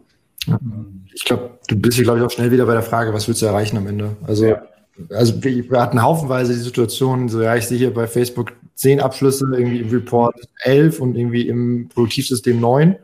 Ich 1.14 1.24
glaube, 1.24 1.60
du 1.68 1.76
bist 1.76 1.94
hier, 1.94 2.04
glaube 2.04 2.18
ich, 2.18 2.24
auch 2.24 2.30
schnell 2.30 2.50
wieder 2.50 2.66
bei 2.66 2.72
der 2.72 2.82
Frage, 2.82 3.14
was 3.14 3.28
willst 3.28 3.42
du 3.42 3.46
erreichen 3.46 3.76
am 3.76 3.86
Ende? 3.86 4.16
Also 4.26 4.46
ja 4.46 4.66
also 5.10 5.42
wir, 5.42 5.70
wir, 5.70 5.80
hatten 5.80 6.02
haufenweise 6.02 6.52
die 6.52 6.58
Situation, 6.58 7.28
so 7.28 7.40
ja, 7.40 7.56
ich 7.56 7.66
sehe 7.66 7.78
hier 7.78 7.94
bei 7.94 8.06
Facebook 8.06 8.52
zehn 8.80 9.00
Abschlüsse, 9.00 9.46
irgendwie 9.52 9.80
im 9.80 9.90
Report 9.90 10.34
elf 10.62 11.00
und 11.00 11.14
irgendwie 11.14 11.46
im 11.46 11.90
Produktivsystem 11.90 12.58
neun. 12.58 12.96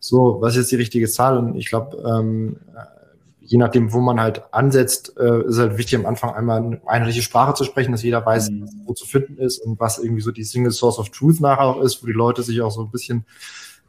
So, 0.00 0.38
was 0.40 0.54
ist 0.54 0.62
jetzt 0.62 0.72
die 0.72 0.76
richtige 0.76 1.08
Zahl? 1.08 1.38
Und 1.38 1.54
ich 1.54 1.68
glaube, 1.68 1.96
ähm, 2.04 2.56
je 3.38 3.56
nachdem, 3.56 3.92
wo 3.92 4.00
man 4.00 4.20
halt 4.20 4.42
ansetzt, 4.52 5.16
äh, 5.16 5.46
ist 5.46 5.58
halt 5.58 5.78
wichtig, 5.78 5.96
am 5.96 6.06
Anfang 6.06 6.34
einmal 6.34 6.58
eine 6.58 6.80
einheitliche 6.86 7.22
Sprache 7.22 7.54
zu 7.54 7.62
sprechen, 7.62 7.92
dass 7.92 8.02
jeder 8.02 8.26
weiß, 8.26 8.50
mhm. 8.50 8.68
wo 8.84 8.94
zu 8.94 9.06
finden 9.06 9.38
ist 9.38 9.60
und 9.60 9.78
was 9.78 9.98
irgendwie 9.98 10.22
so 10.22 10.32
die 10.32 10.42
Single 10.42 10.72
Source 10.72 10.98
of 10.98 11.10
Truth 11.10 11.38
nachher 11.38 11.66
auch 11.66 11.80
ist, 11.80 12.02
wo 12.02 12.08
die 12.08 12.12
Leute 12.12 12.42
sich 12.42 12.60
auch 12.60 12.72
so 12.72 12.82
ein 12.82 12.90
bisschen 12.90 13.24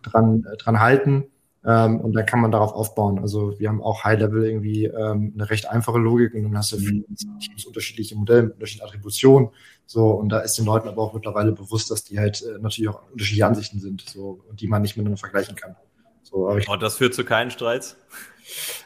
dran, 0.03 0.45
äh, 0.51 0.55
dran 0.57 0.79
halten. 0.79 1.23
Ähm, 1.65 2.01
und 2.01 2.13
dann 2.13 2.25
kann 2.25 2.41
man 2.41 2.51
darauf 2.51 2.73
aufbauen. 2.73 3.19
Also 3.19 3.57
wir 3.57 3.69
haben 3.69 3.81
auch 3.81 4.03
High-Level 4.03 4.45
irgendwie 4.45 4.85
ähm, 4.85 5.33
eine 5.33 5.49
recht 5.49 5.69
einfache 5.69 5.97
Logik 5.97 6.33
und 6.33 6.43
dann 6.43 6.57
hast 6.57 6.73
du 6.73 6.77
mhm. 6.77 7.05
Teams 7.39 7.65
unterschiedliche 7.65 8.15
Modelle 8.15 8.43
mit 8.43 8.53
unterschiedlichen 8.55 8.87
Attributionen. 8.87 9.49
So, 9.85 10.09
und 10.09 10.29
da 10.29 10.39
ist 10.39 10.57
den 10.57 10.65
Leuten 10.65 10.89
aber 10.89 11.01
auch 11.01 11.13
mittlerweile 11.13 11.53
bewusst, 11.53 11.89
dass 11.89 12.03
die 12.03 12.19
halt 12.19 12.41
äh, 12.41 12.59
natürlich 12.59 12.89
auch 12.89 13.01
unterschiedliche 13.11 13.45
Ansichten 13.45 13.79
sind, 13.79 14.01
so, 14.01 14.41
und 14.49 14.59
die 14.59 14.67
man 14.67 14.81
nicht 14.81 14.97
miteinander 14.97 15.17
vergleichen 15.17 15.55
kann. 15.55 15.75
So, 16.23 16.49
aber 16.49 16.57
ich, 16.57 16.67
und 16.67 16.81
das 16.81 16.97
führt 16.97 17.13
zu 17.13 17.23
keinen 17.23 17.51
Streits? 17.51 17.95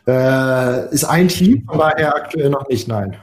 Äh, 0.06 0.94
ist 0.94 1.06
ein 1.06 1.30
Team, 1.30 1.66
von 1.66 1.80
daher 1.80 2.16
aktuell 2.16 2.50
noch 2.50 2.68
nicht, 2.68 2.88
nein. 2.88 3.18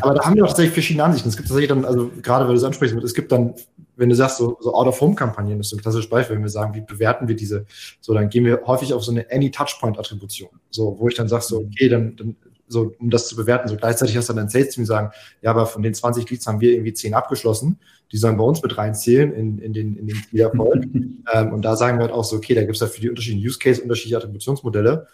Aber 0.00 0.14
da 0.14 0.24
haben 0.24 0.36
wir 0.36 0.44
auch 0.44 0.48
tatsächlich 0.48 0.74
verschiedene 0.74 1.04
Ansichten. 1.04 1.28
Es 1.28 1.36
gibt 1.36 1.48
tatsächlich 1.48 1.68
dann, 1.68 1.84
also 1.84 2.10
gerade 2.22 2.44
weil 2.44 2.52
du 2.52 2.58
es 2.58 2.64
ansprichst, 2.64 2.96
es 2.96 3.14
gibt 3.14 3.32
dann 3.32 3.54
wenn 3.96 4.08
du 4.08 4.14
sagst, 4.14 4.38
so, 4.38 4.56
so 4.60 4.74
Out-of-Home-Kampagnen 4.74 5.60
ist 5.60 5.70
so 5.70 5.76
ein 5.76 5.80
klassisches 5.80 6.08
Beispiel, 6.08 6.36
wenn 6.36 6.42
wir 6.42 6.50
sagen, 6.50 6.74
wie 6.74 6.80
bewerten 6.80 7.28
wir 7.28 7.36
diese, 7.36 7.66
so, 8.00 8.14
dann 8.14 8.28
gehen 8.28 8.44
wir 8.44 8.62
häufig 8.66 8.94
auf 8.94 9.04
so 9.04 9.12
eine 9.12 9.30
Any-Touchpoint-Attribution. 9.30 10.50
So, 10.70 10.96
wo 10.98 11.08
ich 11.08 11.14
dann 11.14 11.28
sage, 11.28 11.44
so, 11.44 11.58
okay, 11.58 11.88
dann, 11.88 12.16
dann, 12.16 12.36
so, 12.68 12.92
um 12.98 13.10
das 13.10 13.28
zu 13.28 13.36
bewerten, 13.36 13.68
so 13.68 13.76
gleichzeitig 13.76 14.16
hast 14.16 14.30
du 14.30 14.32
dann 14.32 14.46
ein 14.46 14.48
Sales-Team, 14.48 14.86
sagen, 14.86 15.10
ja, 15.42 15.50
aber 15.50 15.66
von 15.66 15.82
den 15.82 15.92
20 15.92 16.28
Leads 16.30 16.46
haben 16.46 16.60
wir 16.60 16.72
irgendwie 16.72 16.94
10 16.94 17.12
abgeschlossen, 17.12 17.78
die 18.10 18.16
sollen 18.16 18.36
bei 18.36 18.44
uns 18.44 18.62
mit 18.62 18.76
reinzählen 18.78 19.32
in, 19.32 19.58
in 19.58 19.72
den, 19.72 19.96
in 19.96 20.06
den 20.06 20.22
ähm, 21.32 21.52
und 21.52 21.62
da 21.62 21.76
sagen 21.76 21.98
wir 21.98 22.06
halt 22.06 22.14
auch 22.14 22.24
so, 22.24 22.36
okay, 22.36 22.54
da 22.54 22.62
gibt 22.62 22.74
es 22.74 22.80
ja 22.80 22.86
für 22.86 23.00
die 23.00 23.10
unterschiedlichen 23.10 23.46
Use-Case 23.46 23.82
unterschiedliche 23.82 24.16
Attributionsmodelle, 24.16 25.06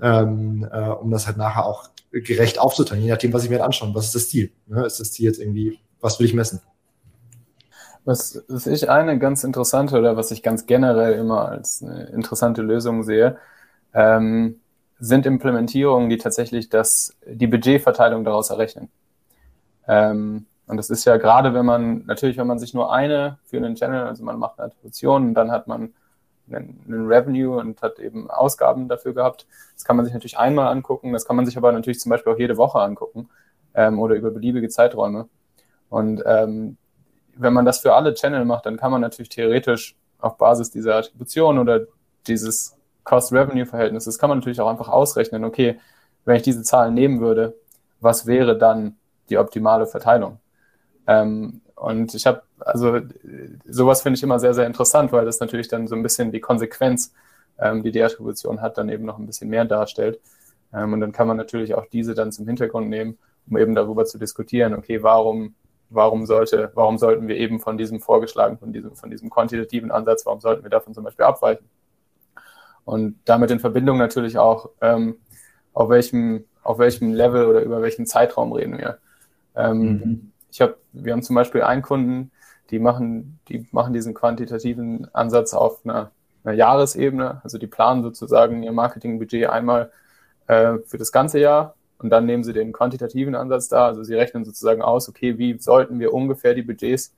ähm, 0.00 0.68
äh, 0.70 0.88
um 0.88 1.10
das 1.10 1.26
halt 1.26 1.36
nachher 1.36 1.64
auch 1.66 1.90
gerecht 2.10 2.58
aufzuteilen, 2.58 3.02
je 3.02 3.10
nachdem, 3.10 3.32
was 3.32 3.44
ich 3.44 3.50
mir 3.50 3.56
halt 3.56 3.66
anschaue. 3.66 3.94
Was 3.94 4.06
ist 4.06 4.14
das 4.14 4.28
Ziel? 4.28 4.52
Ne? 4.66 4.84
Ist 4.84 5.00
das 5.00 5.12
Ziel 5.12 5.26
jetzt 5.26 5.40
irgendwie, 5.40 5.78
was 6.00 6.18
will 6.18 6.26
ich 6.26 6.34
messen? 6.34 6.60
Was, 8.04 8.44
was 8.48 8.66
ich 8.66 8.88
eine 8.88 9.18
ganz 9.18 9.42
interessante 9.42 9.98
oder 9.98 10.16
was 10.16 10.30
ich 10.30 10.42
ganz 10.42 10.66
generell 10.66 11.14
immer 11.14 11.48
als 11.48 11.82
eine 11.82 12.04
interessante 12.04 12.62
Lösung 12.62 13.02
sehe, 13.02 13.36
ähm, 13.92 14.60
sind 14.98 15.26
Implementierungen, 15.26 16.08
die 16.08 16.16
tatsächlich 16.16 16.68
das, 16.68 17.16
die 17.26 17.48
Budgetverteilung 17.48 18.24
daraus 18.24 18.50
errechnen. 18.50 18.88
Ähm, 19.88 20.46
und 20.66 20.76
das 20.76 20.90
ist 20.90 21.04
ja 21.04 21.16
gerade, 21.16 21.54
wenn 21.54 21.66
man, 21.66 22.04
natürlich, 22.06 22.36
wenn 22.38 22.46
man 22.46 22.58
sich 22.58 22.74
nur 22.74 22.92
eine 22.92 23.38
für 23.44 23.56
einen 23.56 23.74
Channel, 23.74 24.04
also 24.04 24.24
man 24.24 24.38
macht 24.38 24.58
eine 24.58 24.68
Attribution 24.68 25.28
und 25.28 25.34
dann 25.34 25.50
hat 25.50 25.66
man 25.66 25.92
einen, 26.48 26.80
einen 26.86 27.06
Revenue 27.06 27.58
und 27.58 27.82
hat 27.82 27.98
eben 27.98 28.30
Ausgaben 28.30 28.88
dafür 28.88 29.14
gehabt. 29.14 29.46
Das 29.74 29.84
kann 29.84 29.96
man 29.96 30.04
sich 30.04 30.14
natürlich 30.14 30.38
einmal 30.38 30.68
angucken, 30.68 31.12
das 31.12 31.26
kann 31.26 31.36
man 31.36 31.46
sich 31.46 31.56
aber 31.56 31.72
natürlich 31.72 32.00
zum 32.00 32.10
Beispiel 32.10 32.32
auch 32.32 32.38
jede 32.38 32.56
Woche 32.56 32.80
angucken 32.80 33.28
ähm, 33.74 33.98
oder 33.98 34.14
über 34.14 34.30
beliebige 34.30 34.68
Zeiträume. 34.68 35.28
Und 35.88 36.22
ähm, 36.26 36.76
wenn 37.36 37.52
man 37.52 37.64
das 37.64 37.80
für 37.80 37.94
alle 37.94 38.14
Channel 38.14 38.44
macht, 38.44 38.66
dann 38.66 38.76
kann 38.76 38.90
man 38.90 39.00
natürlich 39.00 39.28
theoretisch 39.28 39.96
auf 40.18 40.38
Basis 40.38 40.70
dieser 40.70 40.96
Attribution 40.96 41.58
oder 41.58 41.86
dieses 42.26 42.76
Cost-Revenue-Verhältnisses, 43.04 44.18
kann 44.18 44.28
man 44.28 44.38
natürlich 44.38 44.60
auch 44.60 44.68
einfach 44.68 44.88
ausrechnen, 44.88 45.44
okay, 45.44 45.78
wenn 46.24 46.36
ich 46.36 46.42
diese 46.42 46.62
Zahlen 46.62 46.94
nehmen 46.94 47.20
würde, 47.20 47.54
was 48.00 48.26
wäre 48.26 48.58
dann 48.58 48.96
die 49.30 49.38
optimale 49.38 49.86
Verteilung? 49.86 50.40
Ähm, 51.06 51.60
und 51.76 52.14
ich 52.14 52.26
habe, 52.26 52.42
also 52.60 53.00
sowas 53.66 54.02
finde 54.02 54.16
ich 54.16 54.22
immer 54.22 54.38
sehr, 54.38 54.54
sehr 54.54 54.66
interessant, 54.66 55.12
weil 55.12 55.24
das 55.24 55.40
natürlich 55.40 55.68
dann 55.68 55.86
so 55.86 55.94
ein 55.94 56.02
bisschen 56.02 56.32
die 56.32 56.40
Konsequenz 56.40 57.12
ähm, 57.58 57.82
die 57.82 57.90
die 57.90 58.02
Attribution 58.02 58.60
hat, 58.60 58.78
dann 58.78 58.88
eben 58.88 59.04
noch 59.04 59.18
ein 59.18 59.26
bisschen 59.26 59.48
mehr 59.48 59.64
darstellt. 59.64 60.20
Ähm, 60.72 60.92
und 60.92 61.00
dann 61.00 61.12
kann 61.12 61.26
man 61.26 61.36
natürlich 61.36 61.74
auch 61.74 61.86
diese 61.86 62.14
dann 62.14 62.32
zum 62.32 62.46
Hintergrund 62.46 62.88
nehmen, 62.88 63.18
um 63.48 63.56
eben 63.56 63.74
darüber 63.74 64.04
zu 64.04 64.18
diskutieren, 64.18 64.74
okay, 64.74 65.02
warum, 65.02 65.54
warum 65.88 66.26
sollte, 66.26 66.70
warum 66.74 66.98
sollten 66.98 67.28
wir 67.28 67.36
eben 67.36 67.60
von 67.60 67.78
diesem 67.78 68.00
vorgeschlagenen, 68.00 68.58
von 68.58 68.72
diesem, 68.72 68.96
von 68.96 69.10
diesem 69.10 69.30
quantitativen 69.30 69.90
Ansatz, 69.90 70.26
warum 70.26 70.40
sollten 70.40 70.62
wir 70.62 70.70
davon 70.70 70.94
zum 70.94 71.04
Beispiel 71.04 71.24
abweichen? 71.24 71.66
Und 72.84 73.18
damit 73.24 73.50
in 73.50 73.60
Verbindung 73.60 73.98
natürlich 73.98 74.38
auch, 74.38 74.70
ähm, 74.80 75.16
auf 75.72 75.88
welchem, 75.88 76.44
auf 76.62 76.78
welchem 76.78 77.12
Level 77.12 77.46
oder 77.46 77.62
über 77.62 77.82
welchen 77.82 78.06
Zeitraum 78.06 78.52
reden 78.52 78.78
wir. 78.78 78.98
Ähm, 79.54 79.78
mhm. 79.78 80.32
Ich 80.50 80.60
habe, 80.60 80.76
wir 80.92 81.12
haben 81.12 81.22
zum 81.22 81.36
Beispiel 81.36 81.62
einen 81.62 81.82
Kunden, 81.82 82.30
die 82.70 82.78
machen, 82.78 83.38
die 83.48 83.66
machen 83.70 83.92
diesen 83.92 84.14
quantitativen 84.14 85.08
Ansatz 85.14 85.54
auf 85.54 85.84
einer, 85.84 86.10
einer 86.44 86.54
Jahresebene. 86.54 87.40
Also 87.44 87.58
die 87.58 87.66
planen 87.66 88.02
sozusagen 88.02 88.62
ihr 88.62 88.72
Marketingbudget 88.72 89.48
einmal 89.48 89.90
äh, 90.46 90.78
für 90.86 90.98
das 90.98 91.12
ganze 91.12 91.38
Jahr 91.38 91.74
und 91.98 92.10
dann 92.10 92.26
nehmen 92.26 92.44
sie 92.44 92.52
den 92.52 92.72
quantitativen 92.72 93.34
Ansatz 93.34 93.68
da. 93.68 93.86
Also 93.86 94.02
sie 94.02 94.14
rechnen 94.14 94.44
sozusagen 94.44 94.82
aus, 94.82 95.08
okay, 95.08 95.38
wie 95.38 95.58
sollten 95.58 95.98
wir 95.98 96.12
ungefähr 96.12 96.54
die 96.54 96.62
Budgets 96.62 97.14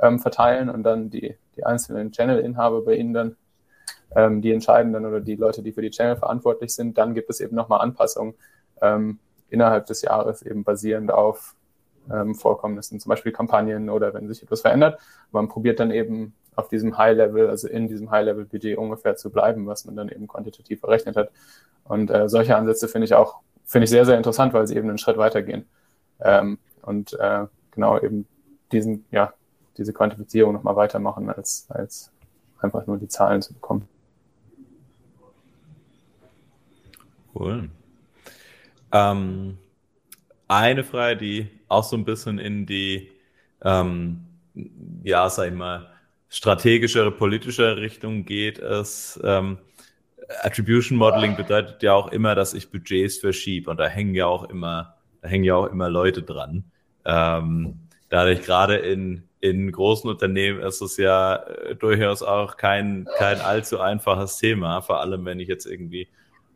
ähm, 0.00 0.18
verteilen 0.18 0.70
und 0.70 0.82
dann 0.82 1.10
die, 1.10 1.36
die 1.56 1.64
einzelnen 1.64 2.12
Channel-Inhaber 2.12 2.84
bei 2.84 2.94
ihnen 2.94 3.12
dann, 3.12 3.36
ähm, 4.14 4.42
die 4.42 4.52
entscheiden 4.52 4.92
dann 4.92 5.06
oder 5.06 5.20
die 5.20 5.36
Leute, 5.36 5.62
die 5.62 5.72
für 5.72 5.82
die 5.82 5.90
Channel 5.90 6.16
verantwortlich 6.16 6.74
sind. 6.74 6.96
Dann 6.96 7.14
gibt 7.14 7.30
es 7.30 7.40
eben 7.40 7.56
nochmal 7.56 7.80
Anpassungen 7.80 8.34
ähm, 8.80 9.18
innerhalb 9.50 9.86
des 9.86 10.02
Jahres 10.02 10.42
eben 10.42 10.64
basierend 10.64 11.12
auf 11.12 11.54
ähm, 12.10 12.34
Vorkommnissen, 12.34 13.00
zum 13.00 13.10
Beispiel 13.10 13.32
Kampagnen 13.32 13.90
oder 13.90 14.14
wenn 14.14 14.28
sich 14.28 14.42
etwas 14.42 14.62
verändert. 14.62 15.00
Man 15.30 15.48
probiert 15.48 15.80
dann 15.80 15.90
eben 15.90 16.34
auf 16.56 16.68
diesem 16.68 16.98
High-Level, 16.98 17.48
also 17.48 17.68
in 17.68 17.88
diesem 17.88 18.10
High-Level-Budget 18.10 18.76
ungefähr 18.76 19.16
zu 19.16 19.30
bleiben, 19.30 19.66
was 19.66 19.84
man 19.84 19.96
dann 19.96 20.08
eben 20.08 20.28
quantitativ 20.28 20.80
verrechnet 20.80 21.16
hat. 21.16 21.30
Und 21.84 22.10
äh, 22.10 22.28
solche 22.28 22.56
Ansätze 22.56 22.88
finde 22.88 23.06
ich 23.06 23.14
auch, 23.14 23.40
finde 23.64 23.84
ich 23.84 23.90
sehr, 23.90 24.04
sehr 24.04 24.16
interessant, 24.16 24.52
weil 24.52 24.66
sie 24.66 24.76
eben 24.76 24.88
einen 24.88 24.98
Schritt 24.98 25.16
weitergehen. 25.16 25.66
Ähm, 26.20 26.58
und 26.82 27.14
äh, 27.18 27.46
genau 27.70 27.98
eben 27.98 28.26
diesen, 28.70 29.04
ja, 29.10 29.32
diese 29.78 29.92
Quantifizierung 29.92 30.52
nochmal 30.52 30.76
weitermachen, 30.76 31.30
als, 31.30 31.66
als 31.70 32.10
einfach 32.60 32.86
nur 32.86 32.98
die 32.98 33.08
Zahlen 33.08 33.40
zu 33.42 33.54
bekommen. 33.54 33.88
Cool. 37.34 37.70
Ähm, 38.92 39.58
eine 40.48 40.84
Frage, 40.84 41.16
die 41.16 41.48
auch 41.68 41.84
so 41.84 41.96
ein 41.96 42.04
bisschen 42.04 42.38
in 42.38 42.66
die, 42.66 43.10
ähm, 43.62 44.24
ja, 45.02 45.28
sag 45.30 45.48
ich 45.48 45.54
mal, 45.54 45.90
strategischere, 46.28 47.10
politische 47.10 47.76
Richtung 47.76 48.24
geht, 48.24 48.58
ist, 48.58 49.20
ähm, 49.22 49.58
Attribution 50.42 50.96
Modeling 50.96 51.36
bedeutet 51.36 51.82
ja 51.82 51.92
auch 51.92 52.10
immer, 52.10 52.34
dass 52.34 52.54
ich 52.54 52.70
Budgets 52.70 53.18
verschiebe 53.18 53.70
und 53.70 53.78
da 53.78 53.86
hängen 53.86 54.14
ja 54.14 54.26
auch 54.26 54.48
immer, 54.48 54.96
da 55.20 55.28
hängen 55.28 55.44
ja 55.44 55.56
auch 55.56 55.66
immer 55.66 55.90
Leute 55.90 56.22
dran. 56.22 56.64
Ähm, 57.04 57.80
dadurch 58.08 58.42
gerade 58.42 58.76
in, 58.76 59.24
in 59.40 59.70
großen 59.72 60.08
Unternehmen 60.08 60.60
ist 60.60 60.80
es 60.80 60.96
ja 60.96 61.36
äh, 61.36 61.74
durchaus 61.74 62.22
auch 62.22 62.56
kein, 62.56 63.06
kein 63.18 63.40
allzu 63.40 63.80
einfaches 63.80 64.38
Thema, 64.38 64.80
vor 64.80 65.00
allem 65.00 65.24
wenn 65.24 65.40
ich 65.40 65.48
jetzt 65.48 65.66
irgendwie 65.66 66.08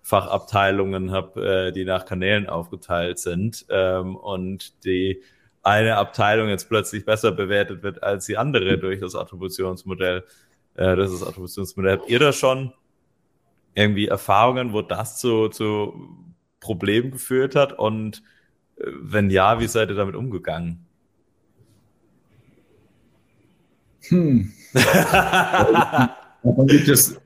Fachabteilungen 0.07 1.11
habe, 1.11 1.67
äh, 1.67 1.73
die 1.73 1.85
nach 1.85 2.05
Kanälen 2.05 2.49
aufgeteilt 2.49 3.19
sind 3.19 3.67
ähm, 3.71 4.15
und 4.15 4.85
die 4.85 5.21
eine 5.65 5.97
Abteilung 5.97 6.49
jetzt 6.49 6.69
plötzlich 6.69 7.05
besser 7.05 7.33
bewertet 7.33 7.83
wird 7.83 8.05
als 8.05 8.27
die 8.27 8.37
andere 8.37 8.79
durch 8.79 9.01
das 9.01 9.17
Attributionsmodell. 9.17 10.23
Äh, 10.77 10.95
das 10.95 11.11
ist 11.11 11.23
das 11.23 11.29
Attributionsmodell. 11.29 11.99
Habt 11.99 12.09
ihr 12.09 12.21
da 12.21 12.33
schon 12.33 12.73
irgendwie 13.75 14.07
Erfahrungen, 14.07 14.73
wo 14.73 14.81
das 14.81 15.19
zu, 15.19 15.49
zu 15.49 16.09
Problemen 16.61 17.11
geführt 17.11 17.57
hat? 17.57 17.77
Und 17.77 18.23
äh, 18.77 18.85
wenn 19.01 19.29
ja, 19.29 19.59
wie 19.59 19.67
seid 19.67 19.89
ihr 19.89 19.97
damit 19.97 20.15
umgegangen? 20.15 20.87
Hm. 24.03 24.53
da 24.73 26.17
gibt 26.69 26.87
es 26.87 27.21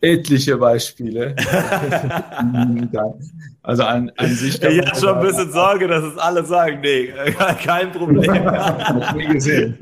etliche 0.00 0.56
Beispiele. 0.56 1.34
also 3.62 3.82
an, 3.82 4.12
an 4.16 4.34
sich. 4.34 4.62
Ich 4.62 4.86
hatte 4.86 5.00
schon 5.00 5.16
ein 5.16 5.24
bisschen 5.24 5.52
Sorge, 5.52 5.88
dass 5.88 6.04
es 6.04 6.18
alle 6.18 6.44
sagen, 6.44 6.80
nee, 6.80 7.12
kein 7.64 7.92
Problem. 7.92 8.44
Hab 8.46 9.16
nie 9.16 9.26
gesehen. 9.26 9.78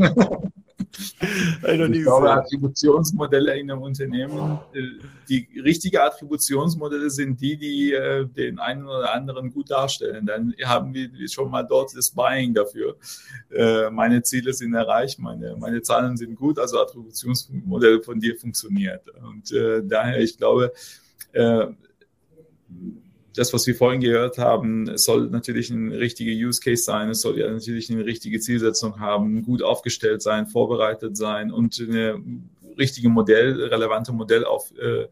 Ich 0.98 2.02
glaube, 2.02 2.30
Attributionsmodelle 2.30 3.58
in 3.58 3.70
einem 3.70 3.82
Unternehmen, 3.82 4.58
äh, 4.72 4.82
die 5.28 5.48
richtige 5.60 6.02
Attributionsmodelle 6.02 7.10
sind 7.10 7.40
die, 7.40 7.56
die 7.56 7.92
äh, 7.92 8.26
den 8.26 8.58
einen 8.58 8.86
oder 8.86 9.12
anderen 9.12 9.52
gut 9.52 9.70
darstellen. 9.70 10.26
Dann 10.26 10.54
haben 10.64 10.94
wir 10.94 11.10
schon 11.28 11.50
mal 11.50 11.62
dort 11.62 11.96
das 11.96 12.10
Buying 12.10 12.54
dafür. 12.54 12.96
Äh, 13.50 13.90
meine 13.90 14.22
Ziele 14.22 14.52
sind 14.52 14.74
erreicht, 14.74 15.18
meine, 15.18 15.56
meine 15.56 15.82
Zahlen 15.82 16.16
sind 16.16 16.36
gut, 16.36 16.58
also 16.58 16.80
Attributionsmodell 16.80 18.02
von 18.02 18.20
dir 18.20 18.36
funktioniert. 18.36 19.02
Und 19.22 19.52
daher, 19.88 20.20
ich 20.20 20.36
glaube, 20.36 20.72
das, 23.36 23.52
was 23.52 23.66
wir 23.66 23.74
vorhin 23.74 24.00
gehört 24.00 24.38
haben, 24.38 24.96
soll 24.96 25.28
natürlich 25.28 25.70
ein 25.70 25.92
richtiger 25.92 26.32
Use 26.32 26.60
Case 26.60 26.82
sein, 26.82 27.10
es 27.10 27.20
soll 27.20 27.38
ja 27.38 27.50
natürlich 27.50 27.90
eine 27.90 28.04
richtige 28.04 28.40
Zielsetzung 28.40 28.98
haben, 28.98 29.42
gut 29.42 29.62
aufgestellt 29.62 30.22
sein, 30.22 30.46
vorbereitet 30.46 31.16
sein 31.16 31.52
und 31.52 31.78
eine 31.78 32.22
richtige 32.78 33.10
Modell, 33.10 33.62
relevante 33.64 34.12
Modell 34.12 34.44
aufbauen. 34.44 35.10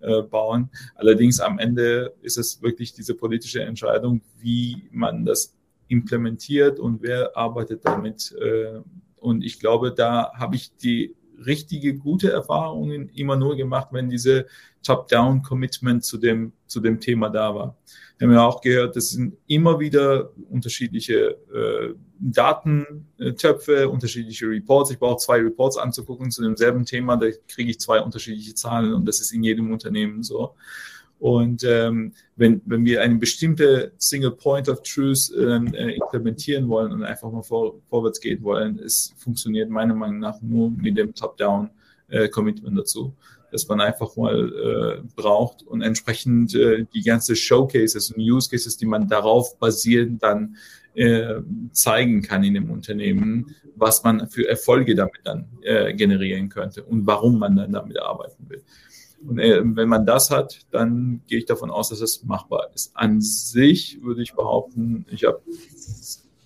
Äh, 0.00 0.06
äh, 0.08 0.80
Allerdings 0.94 1.40
am 1.40 1.58
Ende 1.58 2.14
ist 2.22 2.38
es 2.38 2.62
wirklich 2.62 2.92
diese 2.94 3.14
politische 3.14 3.62
Entscheidung, 3.62 4.20
wie 4.40 4.88
man 4.92 5.24
das 5.24 5.54
implementiert 5.88 6.78
und 6.78 7.02
wer 7.02 7.36
arbeitet 7.36 7.84
damit. 7.84 8.34
Äh, 8.40 8.80
und 9.16 9.42
ich 9.42 9.58
glaube, 9.58 9.92
da 9.92 10.32
habe 10.34 10.54
ich 10.56 10.76
die 10.76 11.14
richtige, 11.44 11.94
gute 11.94 12.30
Erfahrungen 12.30 13.08
immer 13.10 13.36
nur 13.36 13.56
gemacht, 13.56 13.88
wenn 13.90 14.08
diese 14.08 14.46
Top-Down-Commitment 14.84 16.04
zu 16.04 16.18
dem, 16.18 16.52
zu 16.66 16.80
dem 16.80 17.00
Thema 17.00 17.28
da 17.30 17.54
war. 17.54 17.76
Wir 18.18 18.28
haben 18.28 18.34
ja 18.34 18.46
auch 18.46 18.60
gehört, 18.60 18.94
das 18.94 19.10
sind 19.10 19.36
immer 19.48 19.80
wieder 19.80 20.30
unterschiedliche 20.48 21.36
äh, 21.52 21.94
Datentöpfe, 22.20 23.88
unterschiedliche 23.88 24.48
Reports. 24.48 24.92
Ich 24.92 24.98
brauche 24.98 25.16
zwei 25.16 25.38
Reports 25.38 25.76
anzugucken 25.76 26.30
zu 26.30 26.42
demselben 26.42 26.84
Thema, 26.84 27.16
da 27.16 27.26
kriege 27.48 27.70
ich 27.70 27.80
zwei 27.80 28.00
unterschiedliche 28.00 28.54
Zahlen 28.54 28.94
und 28.94 29.06
das 29.06 29.20
ist 29.20 29.32
in 29.32 29.42
jedem 29.42 29.72
Unternehmen 29.72 30.22
so. 30.22 30.54
Und 31.18 31.64
ähm, 31.64 32.12
wenn, 32.36 32.60
wenn 32.66 32.84
wir 32.84 33.00
eine 33.00 33.16
bestimmte 33.16 33.92
Single 33.98 34.32
Point 34.32 34.68
of 34.68 34.82
Truth 34.82 35.32
äh, 35.36 35.94
implementieren 35.94 36.68
wollen 36.68 36.92
und 36.92 37.02
einfach 37.02 37.32
mal 37.32 37.42
vor, 37.42 37.80
vorwärts 37.88 38.20
gehen 38.20 38.42
wollen, 38.42 38.78
es 38.78 39.14
funktioniert 39.16 39.70
meiner 39.70 39.94
Meinung 39.94 40.18
nach 40.18 40.40
nur 40.40 40.70
mit 40.70 40.98
dem 40.98 41.14
Top-Down-Commitment 41.14 42.76
äh, 42.76 42.80
dazu 42.80 43.14
dass 43.54 43.68
man 43.68 43.80
einfach 43.80 44.16
mal 44.16 44.52
äh, 44.52 45.08
braucht 45.14 45.62
und 45.62 45.80
entsprechend 45.80 46.56
äh, 46.56 46.86
die 46.92 47.02
ganze 47.02 47.36
Showcases 47.36 48.10
und 48.10 48.20
Use 48.20 48.50
Cases, 48.50 48.76
die 48.76 48.84
man 48.84 49.06
darauf 49.06 49.56
basieren 49.60 50.18
dann 50.18 50.56
äh, 50.94 51.36
zeigen 51.70 52.22
kann 52.22 52.42
in 52.42 52.54
dem 52.54 52.68
Unternehmen, 52.68 53.54
was 53.76 54.02
man 54.02 54.28
für 54.28 54.48
Erfolge 54.48 54.96
damit 54.96 55.20
dann 55.22 55.46
äh, 55.62 55.94
generieren 55.94 56.48
könnte 56.48 56.82
und 56.82 57.06
warum 57.06 57.38
man 57.38 57.54
dann 57.54 57.70
damit 57.70 57.96
arbeiten 58.00 58.48
will. 58.48 58.64
Und 59.24 59.38
äh, 59.38 59.60
wenn 59.64 59.88
man 59.88 60.04
das 60.04 60.32
hat, 60.32 60.66
dann 60.72 61.22
gehe 61.28 61.38
ich 61.38 61.44
davon 61.44 61.70
aus, 61.70 61.90
dass 61.90 62.00
es 62.00 62.24
machbar 62.24 62.70
ist. 62.74 62.90
An 62.96 63.20
sich 63.20 64.02
würde 64.02 64.22
ich 64.22 64.34
behaupten, 64.34 65.06
ich 65.10 65.24
habe 65.24 65.40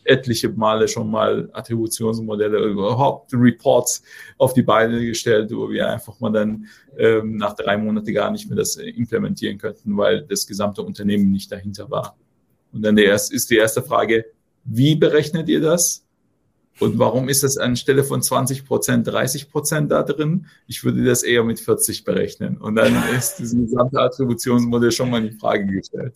etliche 0.08 0.48
Male 0.48 0.88
schon 0.88 1.10
mal 1.10 1.48
Attributionsmodelle, 1.52 2.58
überhaupt 2.58 3.32
Reports 3.34 4.02
auf 4.38 4.54
die 4.54 4.62
Beine 4.62 5.04
gestellt, 5.04 5.50
wo 5.52 5.70
wir 5.70 5.88
einfach 5.88 6.18
mal 6.20 6.32
dann 6.32 6.66
ähm, 6.96 7.36
nach 7.36 7.54
drei 7.54 7.76
Monaten 7.76 8.12
gar 8.12 8.30
nicht 8.30 8.48
mehr 8.48 8.56
das 8.56 8.76
implementieren 8.76 9.58
könnten, 9.58 9.96
weil 9.96 10.22
das 10.22 10.46
gesamte 10.46 10.82
Unternehmen 10.82 11.30
nicht 11.30 11.52
dahinter 11.52 11.90
war. 11.90 12.16
Und 12.72 12.82
dann 12.82 12.96
der 12.96 13.06
erste, 13.06 13.34
ist 13.34 13.50
die 13.50 13.56
erste 13.56 13.82
Frage, 13.82 14.26
wie 14.64 14.94
berechnet 14.94 15.48
ihr 15.48 15.60
das? 15.60 16.04
Und 16.80 16.98
warum 16.98 17.28
ist 17.28 17.42
das 17.42 17.58
anstelle 17.58 18.04
von 18.04 18.22
20 18.22 18.64
Prozent 18.64 19.06
30 19.06 19.50
Prozent 19.50 19.90
da 19.90 20.02
drin? 20.02 20.46
Ich 20.68 20.84
würde 20.84 21.04
das 21.04 21.24
eher 21.24 21.42
mit 21.42 21.58
40 21.58 22.04
berechnen. 22.04 22.56
Und 22.58 22.76
dann 22.76 22.94
ist 23.16 23.36
dieses 23.36 23.58
gesamte 23.58 23.98
Attributionsmodell 23.98 24.92
schon 24.92 25.10
mal 25.10 25.24
in 25.24 25.36
Frage 25.38 25.66
gestellt. 25.66 26.14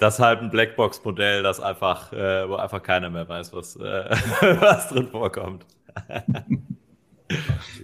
Das 0.00 0.14
ist 0.14 0.20
halt 0.20 0.40
ein 0.40 0.50
Blackbox-Modell, 0.50 1.42
das 1.42 1.60
einfach, 1.60 2.12
äh, 2.12 2.48
wo 2.48 2.54
einfach 2.54 2.82
keiner 2.82 3.10
mehr 3.10 3.28
weiß, 3.28 3.52
was, 3.52 3.76
äh, 3.76 3.80
was 4.60 4.88
drin 4.88 5.08
vorkommt. 5.08 5.66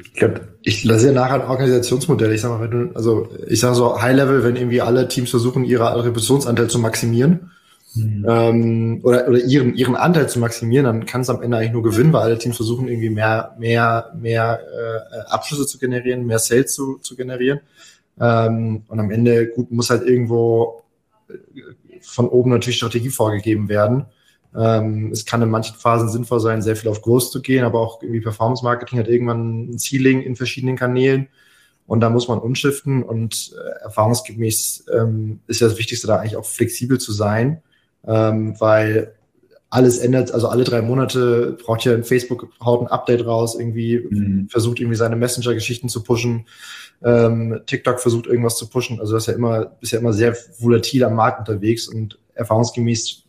ich 0.00 0.14
glaube, 0.14 0.48
ich 0.62 0.82
lasse 0.84 1.08
ja 1.08 1.12
nachher 1.12 1.42
ein 1.42 1.48
Organisationsmodell. 1.48 2.32
Ich 2.32 2.40
sag 2.40 2.50
mal, 2.50 2.62
wenn 2.62 2.70
du, 2.70 2.96
also 2.96 3.28
ich 3.46 3.60
sage 3.60 3.74
so 3.74 4.00
High-Level, 4.00 4.44
wenn 4.44 4.56
irgendwie 4.56 4.80
alle 4.80 5.08
Teams 5.08 5.30
versuchen, 5.30 5.64
ihre 5.64 5.90
Attributionsanteil 5.90 6.68
zu 6.68 6.78
maximieren, 6.78 7.52
mhm. 7.94 8.26
ähm, 8.26 9.00
oder, 9.02 9.28
oder 9.28 9.38
ihren, 9.38 9.74
ihren 9.74 9.94
Anteil 9.94 10.28
zu 10.28 10.38
maximieren, 10.38 10.86
dann 10.86 11.06
kann 11.06 11.20
es 11.20 11.30
am 11.30 11.42
Ende 11.42 11.58
eigentlich 11.58 11.72
nur 11.72 11.82
gewinnen, 11.82 12.14
weil 12.14 12.22
alle 12.22 12.38
Teams 12.38 12.56
versuchen, 12.56 12.88
irgendwie 12.88 13.10
mehr, 13.10 13.54
mehr, 13.58 14.12
mehr 14.18 14.60
äh, 14.60 15.18
Abschlüsse 15.28 15.66
zu 15.66 15.78
generieren, 15.78 16.26
mehr 16.26 16.38
Sales 16.38 16.74
zu, 16.74 16.96
zu 16.98 17.14
generieren. 17.14 17.60
Ähm, 18.18 18.84
und 18.88 19.00
am 19.00 19.10
Ende, 19.10 19.48
gut, 19.48 19.70
muss 19.70 19.90
halt 19.90 20.02
irgendwo 20.06 20.82
äh, 21.28 21.34
von 22.06 22.28
oben 22.28 22.50
natürlich 22.50 22.76
Strategie 22.76 23.10
vorgegeben 23.10 23.68
werden. 23.68 24.06
Ähm, 24.56 25.10
es 25.12 25.26
kann 25.26 25.42
in 25.42 25.50
manchen 25.50 25.76
Phasen 25.76 26.08
sinnvoll 26.08 26.40
sein, 26.40 26.62
sehr 26.62 26.76
viel 26.76 26.90
auf 26.90 27.02
Growth 27.02 27.30
zu 27.30 27.42
gehen, 27.42 27.64
aber 27.64 27.80
auch 27.80 28.02
irgendwie 28.02 28.20
Performance 28.20 28.64
Marketing 28.64 28.98
hat 28.98 29.08
irgendwann 29.08 29.70
ein 29.70 29.78
Ceiling 29.78 30.22
in 30.22 30.36
verschiedenen 30.36 30.76
Kanälen. 30.76 31.28
Und 31.86 32.00
da 32.00 32.10
muss 32.10 32.26
man 32.26 32.38
umschiften 32.38 33.02
und 33.02 33.54
äh, 33.56 33.84
erfahrungsgemäß 33.84 34.86
ähm, 34.92 35.40
ist 35.46 35.60
ja 35.60 35.68
das 35.68 35.78
Wichtigste 35.78 36.06
da 36.06 36.16
eigentlich 36.16 36.36
auch 36.36 36.44
flexibel 36.44 36.98
zu 36.98 37.12
sein, 37.12 37.62
ähm, 38.06 38.58
weil 38.58 39.15
alles 39.70 39.98
ändert, 39.98 40.32
also 40.32 40.48
alle 40.48 40.64
drei 40.64 40.80
Monate 40.80 41.56
braucht 41.64 41.84
ja 41.84 42.00
Facebook 42.02 42.48
haut 42.64 42.82
ein 42.82 42.86
Update 42.86 43.26
raus, 43.26 43.56
irgendwie 43.58 43.98
mhm. 43.98 44.48
versucht 44.48 44.80
irgendwie 44.80 44.96
seine 44.96 45.16
Messenger-Geschichten 45.16 45.88
zu 45.88 46.02
pushen. 46.02 46.46
Ähm, 47.02 47.60
TikTok 47.66 48.00
versucht 48.00 48.26
irgendwas 48.26 48.56
zu 48.56 48.68
pushen. 48.68 49.00
Also 49.00 49.14
das 49.14 49.24
ist 49.24 49.26
ja 49.28 49.34
immer, 49.34 49.72
ist 49.80 49.92
ja 49.92 49.98
immer 49.98 50.12
sehr 50.12 50.36
volatil 50.58 51.04
am 51.04 51.14
Markt 51.14 51.40
unterwegs 51.40 51.88
und 51.88 52.18
erfahrungsgemäß 52.34 53.24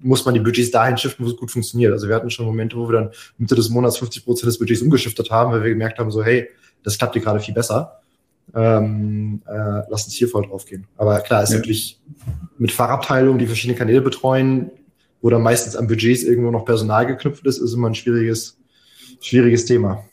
muss 0.00 0.24
man 0.24 0.34
die 0.34 0.40
Budgets 0.40 0.70
dahin 0.70 0.98
shiften, 0.98 1.24
wo 1.24 1.30
es 1.30 1.36
gut 1.36 1.50
funktioniert. 1.50 1.92
Also 1.92 2.08
wir 2.08 2.14
hatten 2.14 2.30
schon 2.30 2.44
Momente, 2.44 2.76
wo 2.76 2.88
wir 2.88 2.92
dann 3.00 3.10
Mitte 3.38 3.54
des 3.54 3.70
Monats 3.70 3.98
50 3.98 4.24
Prozent 4.24 4.48
des 4.48 4.58
Budgets 4.58 4.82
umgeschiftet 4.82 5.30
haben, 5.30 5.52
weil 5.52 5.62
wir 5.62 5.70
gemerkt 5.70 5.98
haben, 5.98 6.10
so 6.10 6.22
hey, 6.22 6.48
das 6.82 6.98
klappt 6.98 7.14
hier 7.14 7.22
gerade 7.22 7.40
viel 7.40 7.54
besser. 7.54 8.00
Ähm, 8.54 9.40
äh, 9.46 9.82
lass 9.88 10.04
uns 10.04 10.12
hier 10.12 10.28
voll 10.28 10.46
drauf 10.46 10.66
gehen. 10.66 10.86
Aber 10.96 11.18
klar, 11.20 11.42
ist 11.42 11.50
ja. 11.50 11.56
natürlich 11.56 12.00
mit 12.58 12.72
Fachabteilungen, 12.72 13.38
die 13.38 13.46
verschiedene 13.46 13.78
Kanäle 13.78 14.02
betreuen, 14.02 14.70
dann 15.30 15.42
meistens 15.42 15.76
an 15.76 15.86
Budgets 15.86 16.22
irgendwo 16.22 16.50
noch 16.50 16.64
Personal 16.64 17.06
geknüpft 17.06 17.46
ist, 17.46 17.58
ist 17.58 17.72
immer 17.72 17.88
ein 17.88 17.94
schwieriges, 17.94 18.58
schwieriges 19.20 19.64
Thema. 19.64 20.04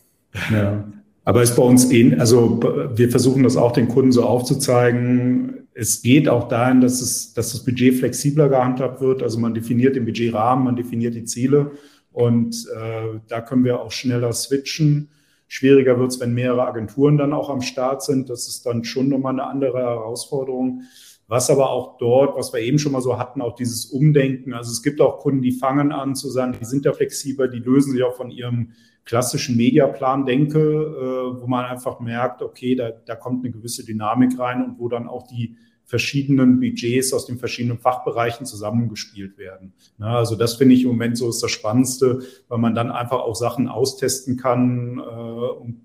Ja. 0.51 0.85
Aber 1.23 1.43
ist 1.43 1.55
bei 1.55 1.63
uns 1.63 1.91
eh, 1.91 2.15
also 2.17 2.59
wir 2.95 3.09
versuchen 3.09 3.43
das 3.43 3.57
auch 3.57 3.73
den 3.73 3.87
Kunden 3.87 4.11
so 4.11 4.23
aufzuzeigen. 4.23 5.67
Es 5.73 6.01
geht 6.01 6.27
auch 6.27 6.47
dahin, 6.47 6.81
dass, 6.81 7.01
es, 7.01 7.33
dass 7.33 7.51
das 7.51 7.63
Budget 7.63 7.95
flexibler 7.95 8.49
gehandhabt 8.49 9.01
wird. 9.01 9.21
Also 9.21 9.39
man 9.39 9.53
definiert 9.53 9.95
den 9.95 10.05
Budgetrahmen, 10.05 10.65
man 10.65 10.75
definiert 10.75 11.13
die 11.13 11.25
Ziele 11.25 11.71
und 12.11 12.67
äh, 12.75 13.19
da 13.27 13.41
können 13.41 13.63
wir 13.63 13.81
auch 13.81 13.91
schneller 13.91 14.33
switchen. 14.33 15.09
Schwieriger 15.47 15.99
wird 15.99 16.11
es, 16.11 16.19
wenn 16.19 16.33
mehrere 16.33 16.65
Agenturen 16.65 17.17
dann 17.17 17.33
auch 17.33 17.49
am 17.49 17.61
Start 17.61 18.03
sind. 18.03 18.29
Das 18.29 18.47
ist 18.47 18.65
dann 18.65 18.83
schon 18.83 19.09
nochmal 19.09 19.33
eine 19.33 19.43
andere 19.43 19.79
Herausforderung. 19.79 20.83
Was 21.31 21.49
aber 21.49 21.69
auch 21.69 21.97
dort, 21.97 22.35
was 22.35 22.51
wir 22.51 22.59
eben 22.59 22.77
schon 22.77 22.91
mal 22.91 22.99
so 22.99 23.17
hatten, 23.17 23.41
auch 23.41 23.55
dieses 23.55 23.85
Umdenken. 23.85 24.53
Also 24.53 24.69
es 24.69 24.83
gibt 24.83 24.99
auch 24.99 25.19
Kunden, 25.19 25.41
die 25.41 25.53
fangen 25.53 25.93
an 25.93 26.13
zu 26.13 26.29
sagen, 26.29 26.57
die 26.59 26.65
sind 26.65 26.85
da 26.85 26.91
flexibler, 26.91 27.47
die 27.47 27.59
lösen 27.59 27.93
sich 27.93 28.03
auch 28.03 28.17
von 28.17 28.31
ihrem 28.31 28.73
klassischen 29.05 29.55
Mediaplan 29.55 30.25
denke, 30.25 30.59
äh, 30.59 31.41
wo 31.41 31.47
man 31.47 31.63
einfach 31.63 32.01
merkt, 32.01 32.41
okay, 32.41 32.75
da, 32.75 32.89
da 32.89 33.15
kommt 33.15 33.45
eine 33.45 33.53
gewisse 33.53 33.85
Dynamik 33.85 34.37
rein 34.37 34.61
und 34.61 34.77
wo 34.77 34.89
dann 34.89 35.07
auch 35.07 35.25
die 35.25 35.55
verschiedenen 35.85 36.59
Budgets 36.59 37.13
aus 37.13 37.27
den 37.27 37.37
verschiedenen 37.37 37.79
Fachbereichen 37.79 38.45
zusammengespielt 38.45 39.37
werden. 39.37 39.71
Ja, 39.99 40.17
also 40.17 40.35
das 40.35 40.55
finde 40.55 40.75
ich 40.75 40.83
im 40.83 40.89
Moment 40.89 41.17
so 41.17 41.29
ist 41.29 41.41
das 41.41 41.51
Spannendste, 41.51 42.23
weil 42.49 42.59
man 42.59 42.75
dann 42.75 42.91
einfach 42.91 43.19
auch 43.19 43.35
Sachen 43.37 43.69
austesten 43.69 44.35
kann 44.35 44.99
äh, 44.99 45.01
und 45.01 45.79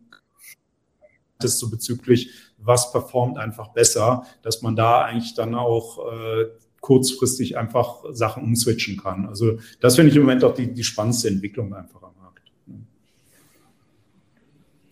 das 1.38 1.60
so 1.60 1.70
bezüglich 1.70 2.32
was 2.66 2.92
performt 2.92 3.38
einfach 3.38 3.68
besser, 3.68 4.24
dass 4.42 4.62
man 4.62 4.76
da 4.76 5.02
eigentlich 5.02 5.34
dann 5.34 5.54
auch 5.54 6.12
äh, 6.12 6.46
kurzfristig 6.80 7.56
einfach 7.56 8.04
Sachen 8.10 8.42
umswitchen 8.44 8.96
kann. 8.96 9.26
Also 9.26 9.58
das 9.80 9.96
finde 9.96 10.10
ich 10.10 10.16
im 10.16 10.22
Moment 10.22 10.44
auch 10.44 10.54
die, 10.54 10.72
die 10.72 10.84
spannendste 10.84 11.28
Entwicklung 11.28 11.74
einfach 11.74 12.02
am 12.02 12.14
Markt. 12.20 12.42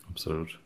Absolut. 0.09 0.59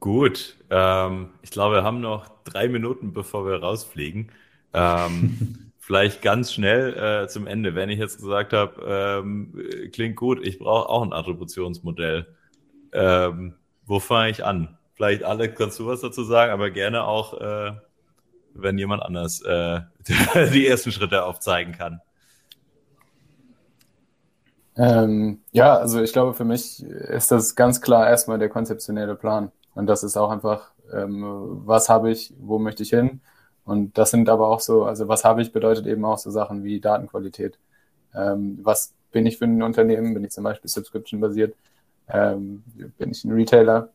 Gut, 0.00 0.56
ähm, 0.68 1.30
ich 1.40 1.50
glaube, 1.50 1.76
wir 1.76 1.82
haben 1.84 2.00
noch 2.00 2.28
drei 2.44 2.68
Minuten, 2.68 3.14
bevor 3.14 3.46
wir 3.46 3.60
rausfliegen. 3.60 4.30
Ähm, 4.74 5.70
vielleicht 5.78 6.20
ganz 6.20 6.52
schnell 6.52 7.24
äh, 7.24 7.28
zum 7.28 7.46
Ende, 7.46 7.74
wenn 7.74 7.88
ich 7.88 7.98
jetzt 7.98 8.18
gesagt 8.18 8.52
habe, 8.52 9.22
ähm, 9.22 9.54
klingt 9.92 10.16
gut, 10.16 10.46
ich 10.46 10.58
brauche 10.58 10.88
auch 10.88 11.02
ein 11.02 11.12
Attributionsmodell. 11.12 12.26
Ähm, 12.92 13.54
wo 13.86 14.00
fange 14.00 14.30
ich 14.30 14.44
an? 14.44 14.76
Vielleicht, 14.94 15.24
Alex, 15.24 15.56
kannst 15.56 15.78
du 15.78 15.86
was 15.86 16.00
dazu 16.00 16.22
sagen, 16.22 16.52
aber 16.52 16.70
gerne 16.70 17.04
auch, 17.04 17.34
äh, 17.40 17.72
wenn 18.54 18.78
jemand 18.78 19.02
anders 19.02 19.40
äh, 19.42 19.80
die 20.52 20.66
ersten 20.66 20.92
Schritte 20.92 21.24
aufzeigen 21.24 21.72
kann. 21.72 22.00
Ähm, 24.76 25.40
ja, 25.52 25.76
also 25.76 26.00
ich 26.00 26.12
glaube, 26.12 26.34
für 26.34 26.44
mich 26.44 26.82
ist 26.82 27.30
das 27.30 27.54
ganz 27.54 27.80
klar 27.80 28.08
erstmal 28.08 28.38
der 28.38 28.48
konzeptionelle 28.48 29.14
Plan. 29.14 29.52
Und 29.74 29.86
das 29.86 30.02
ist 30.04 30.16
auch 30.16 30.30
einfach, 30.30 30.72
ähm, 30.92 31.22
was 31.64 31.88
habe 31.88 32.10
ich, 32.10 32.32
wo 32.38 32.58
möchte 32.58 32.82
ich 32.82 32.90
hin? 32.90 33.20
Und 33.64 33.96
das 33.98 34.10
sind 34.10 34.28
aber 34.28 34.48
auch 34.48 34.60
so, 34.60 34.84
also 34.84 35.08
was 35.08 35.24
habe 35.24 35.42
ich 35.42 35.52
bedeutet 35.52 35.86
eben 35.86 36.04
auch 36.04 36.18
so 36.18 36.30
Sachen 36.30 36.64
wie 36.64 36.80
Datenqualität. 36.80 37.58
Ähm, 38.14 38.58
was 38.62 38.94
bin 39.10 39.26
ich 39.26 39.38
für 39.38 39.46
ein 39.46 39.62
Unternehmen? 39.62 40.14
Bin 40.14 40.24
ich 40.24 40.32
zum 40.32 40.44
Beispiel 40.44 40.68
subscription-basiert? 40.70 41.56
Ähm, 42.08 42.64
bin 42.98 43.10
ich 43.10 43.24
ein 43.24 43.32
Retailer? 43.32 43.90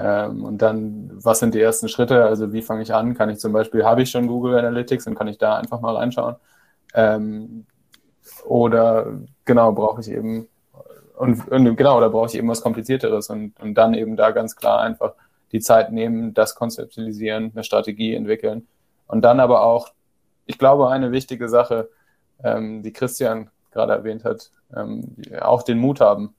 Ähm, 0.00 0.44
und 0.44 0.62
dann, 0.62 1.10
was 1.12 1.40
sind 1.40 1.54
die 1.54 1.60
ersten 1.60 1.88
Schritte? 1.88 2.24
Also 2.24 2.52
wie 2.54 2.62
fange 2.62 2.82
ich 2.82 2.94
an? 2.94 3.14
Kann 3.14 3.28
ich 3.28 3.38
zum 3.38 3.52
Beispiel, 3.52 3.84
habe 3.84 4.02
ich 4.02 4.10
schon 4.10 4.28
Google 4.28 4.58
Analytics 4.58 5.06
und 5.06 5.14
kann 5.14 5.28
ich 5.28 5.36
da 5.36 5.56
einfach 5.56 5.80
mal 5.80 5.94
reinschauen? 5.94 6.36
Ähm, 6.94 7.66
oder 8.46 9.12
genau, 9.44 9.72
brauche 9.72 10.00
ich 10.00 10.10
eben, 10.10 10.48
und, 11.16 11.46
und 11.48 11.76
genau, 11.76 11.98
oder 11.98 12.08
brauche 12.08 12.28
ich 12.28 12.34
eben 12.34 12.48
was 12.48 12.62
Komplizierteres 12.62 13.28
und, 13.28 13.60
und 13.60 13.74
dann 13.74 13.92
eben 13.92 14.16
da 14.16 14.30
ganz 14.30 14.56
klar 14.56 14.80
einfach 14.80 15.12
die 15.52 15.60
Zeit 15.60 15.92
nehmen, 15.92 16.32
das 16.32 16.54
konzeptualisieren, 16.54 17.50
eine 17.54 17.64
Strategie 17.64 18.14
entwickeln. 18.14 18.68
Und 19.06 19.22
dann 19.22 19.38
aber 19.38 19.64
auch, 19.64 19.88
ich 20.46 20.58
glaube, 20.58 20.88
eine 20.88 21.12
wichtige 21.12 21.48
Sache, 21.48 21.90
ähm, 22.42 22.82
die 22.82 22.92
Christian 22.92 23.50
gerade 23.70 23.92
erwähnt 23.92 24.24
hat, 24.24 24.50
ähm, 24.74 25.16
auch 25.40 25.62
den 25.62 25.78
Mut 25.78 26.00
haben, 26.00 26.34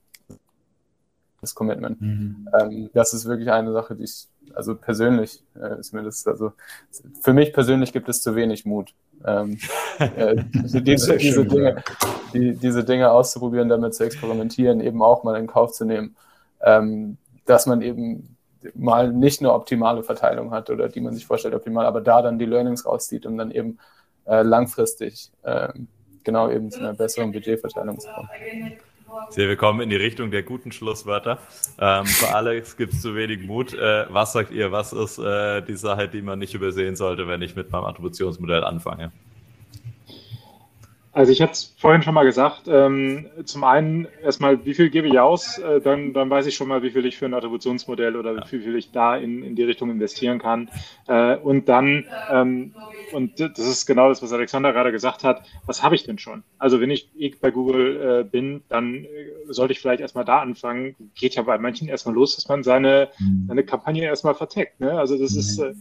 das 1.42 1.54
Commitment. 1.54 2.00
Mhm. 2.00 2.48
Ähm, 2.58 2.90
das 2.94 3.12
ist 3.12 3.26
wirklich 3.26 3.50
eine 3.50 3.72
Sache, 3.72 3.94
die 3.96 4.04
ich, 4.04 4.28
also 4.54 4.74
persönlich 4.74 5.42
äh, 5.60 5.78
ist 5.78 5.92
mir 5.92 6.02
das, 6.02 6.26
also 6.26 6.52
für 7.20 7.32
mich 7.34 7.52
persönlich 7.52 7.92
gibt 7.92 8.08
es 8.08 8.22
zu 8.22 8.34
wenig 8.34 8.64
Mut. 8.64 8.94
Ähm, 9.26 9.58
äh, 9.98 10.36
diese, 10.54 10.80
diese, 10.82 11.44
Dinge, 11.44 11.82
die, 12.32 12.56
diese 12.56 12.84
Dinge 12.84 13.10
auszuprobieren, 13.10 13.68
damit 13.68 13.94
zu 13.94 14.04
experimentieren, 14.04 14.80
eben 14.80 15.02
auch 15.02 15.24
mal 15.24 15.36
in 15.36 15.48
Kauf 15.48 15.72
zu 15.72 15.84
nehmen, 15.84 16.16
ähm, 16.62 17.18
dass 17.44 17.66
man 17.66 17.82
eben 17.82 18.36
mal 18.74 19.12
nicht 19.12 19.40
eine 19.40 19.52
optimale 19.52 20.04
Verteilung 20.04 20.52
hat 20.52 20.70
oder 20.70 20.88
die 20.88 21.00
man 21.00 21.12
sich 21.12 21.26
vorstellt 21.26 21.54
optimal, 21.54 21.86
aber 21.86 22.00
da 22.00 22.22
dann 22.22 22.38
die 22.38 22.46
Learnings 22.46 22.86
rauszieht, 22.86 23.26
um 23.26 23.36
dann 23.36 23.50
eben 23.50 23.78
äh, 24.26 24.42
langfristig 24.42 25.32
äh, 25.42 25.72
genau 26.22 26.48
eben 26.48 26.70
zu 26.70 26.78
einer 26.78 26.94
besseren 26.94 27.32
Budgetverteilung 27.32 27.98
zu 27.98 28.08
kommen. 28.08 28.28
Sehr, 29.30 29.48
wir 29.48 29.56
kommen 29.56 29.80
in 29.80 29.90
die 29.90 29.96
Richtung 29.96 30.30
der 30.30 30.42
guten 30.42 30.72
Schlusswörter. 30.72 31.38
Ähm, 31.78 32.06
für 32.06 32.34
Alex 32.34 32.76
gibt 32.76 32.92
es 32.92 33.02
zu 33.02 33.14
wenig 33.14 33.46
Mut. 33.46 33.74
Äh, 33.74 34.06
was 34.08 34.32
sagt 34.32 34.52
ihr? 34.52 34.72
Was 34.72 34.92
ist 34.92 35.18
äh, 35.18 35.62
die 35.62 35.76
Sache, 35.76 36.08
die 36.08 36.22
man 36.22 36.38
nicht 36.38 36.54
übersehen 36.54 36.96
sollte, 36.96 37.28
wenn 37.28 37.42
ich 37.42 37.56
mit 37.56 37.70
meinem 37.70 37.84
Attributionsmodell 37.84 38.64
anfange? 38.64 39.12
Also 41.14 41.30
ich 41.30 41.42
hatte 41.42 41.52
es 41.52 41.74
vorhin 41.76 42.02
schon 42.02 42.14
mal 42.14 42.24
gesagt, 42.24 42.62
ähm, 42.68 43.26
zum 43.44 43.64
einen 43.64 44.08
erstmal, 44.22 44.64
wie 44.64 44.72
viel 44.72 44.88
gebe 44.88 45.08
ich 45.08 45.18
aus, 45.18 45.58
äh, 45.58 45.82
dann, 45.82 46.14
dann 46.14 46.30
weiß 46.30 46.46
ich 46.46 46.54
schon 46.54 46.68
mal, 46.68 46.82
wie 46.82 46.90
viel 46.90 47.04
ich 47.04 47.18
für 47.18 47.26
ein 47.26 47.34
Attributionsmodell 47.34 48.16
oder 48.16 48.34
wie 48.36 48.48
viel 48.48 48.76
ich 48.76 48.92
da 48.92 49.16
in, 49.16 49.42
in 49.42 49.54
die 49.54 49.62
Richtung 49.62 49.90
investieren 49.90 50.38
kann. 50.38 50.70
Äh, 51.08 51.36
und 51.36 51.68
dann, 51.68 52.06
ähm, 52.30 52.74
und 53.12 53.40
das 53.40 53.58
ist 53.58 53.86
genau 53.86 54.08
das, 54.08 54.22
was 54.22 54.32
Alexander 54.32 54.72
gerade 54.72 54.92
gesagt 54.92 55.24
hat, 55.24 55.44
was 55.66 55.82
habe 55.82 55.94
ich 55.94 56.04
denn 56.04 56.18
schon? 56.18 56.42
Also 56.58 56.80
wenn 56.80 56.90
ich 56.90 57.10
bei 57.40 57.50
Google 57.50 58.20
äh, 58.20 58.24
bin, 58.24 58.62
dann 58.68 59.04
äh, 59.04 59.08
sollte 59.48 59.72
ich 59.72 59.80
vielleicht 59.80 60.00
erstmal 60.00 60.24
da 60.24 60.40
anfangen. 60.40 60.96
Geht 61.14 61.34
ja 61.34 61.42
bei 61.42 61.58
manchen 61.58 61.88
erstmal 61.88 62.14
los, 62.14 62.36
dass 62.36 62.48
man 62.48 62.62
seine, 62.62 63.10
mhm. 63.18 63.46
seine 63.48 63.64
Kampagne 63.64 64.04
erstmal 64.04 64.34
verteckt. 64.34 64.80
Ne? 64.80 64.98
Also 64.98 65.18
das 65.18 65.36
ist 65.36 65.58
äh, 65.58 65.74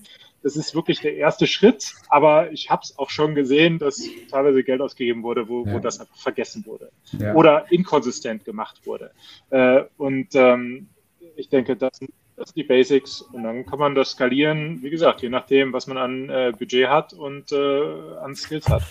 das 0.44 0.56
ist 0.56 0.74
wirklich 0.74 1.00
der 1.00 1.16
erste 1.16 1.46
Schritt, 1.46 1.94
aber 2.10 2.52
ich 2.52 2.70
habe 2.70 2.82
es 2.84 2.98
auch 2.98 3.10
schon 3.10 3.36
gesehen, 3.36 3.78
dass 3.78 4.04
teilweise 4.30 4.64
Geld 4.64 4.82
ausgegeben 4.82 5.24
wurde, 5.24 5.48
wo, 5.48 5.66
ja. 5.66 5.74
wo 5.74 5.80
das 5.80 6.00
einfach 6.00 6.18
vergessen 6.18 6.66
wurde 6.66 6.92
ja. 7.12 7.36
oder 7.36 7.72
inkonsistent 7.72 8.44
gemacht 8.44 8.82
wurde. 8.86 9.12
Äh, 9.50 9.84
und 9.98 10.30
ähm, 10.34 10.90
ich 11.36 11.50
denke, 11.50 11.76
das, 11.76 12.00
das 12.36 12.50
sind 12.50 12.58
die 12.58 12.64
Basics 12.64 13.22
und 13.22 13.44
dann 13.44 13.66
kann 13.66 13.80
man 13.80 13.96
das 13.96 14.12
skalieren, 14.12 14.82
wie 14.82 14.90
gesagt, 14.90 15.22
je 15.22 15.30
nachdem, 15.30 15.74
was 15.74 15.88
man 15.88 15.98
an 15.98 16.30
äh, 16.30 16.54
Budget 16.58 16.88
hat 16.88 17.14
und 17.14 17.52
äh, 17.52 17.84
an 18.22 18.36
Skills 18.36 18.68
hat. 18.68 18.84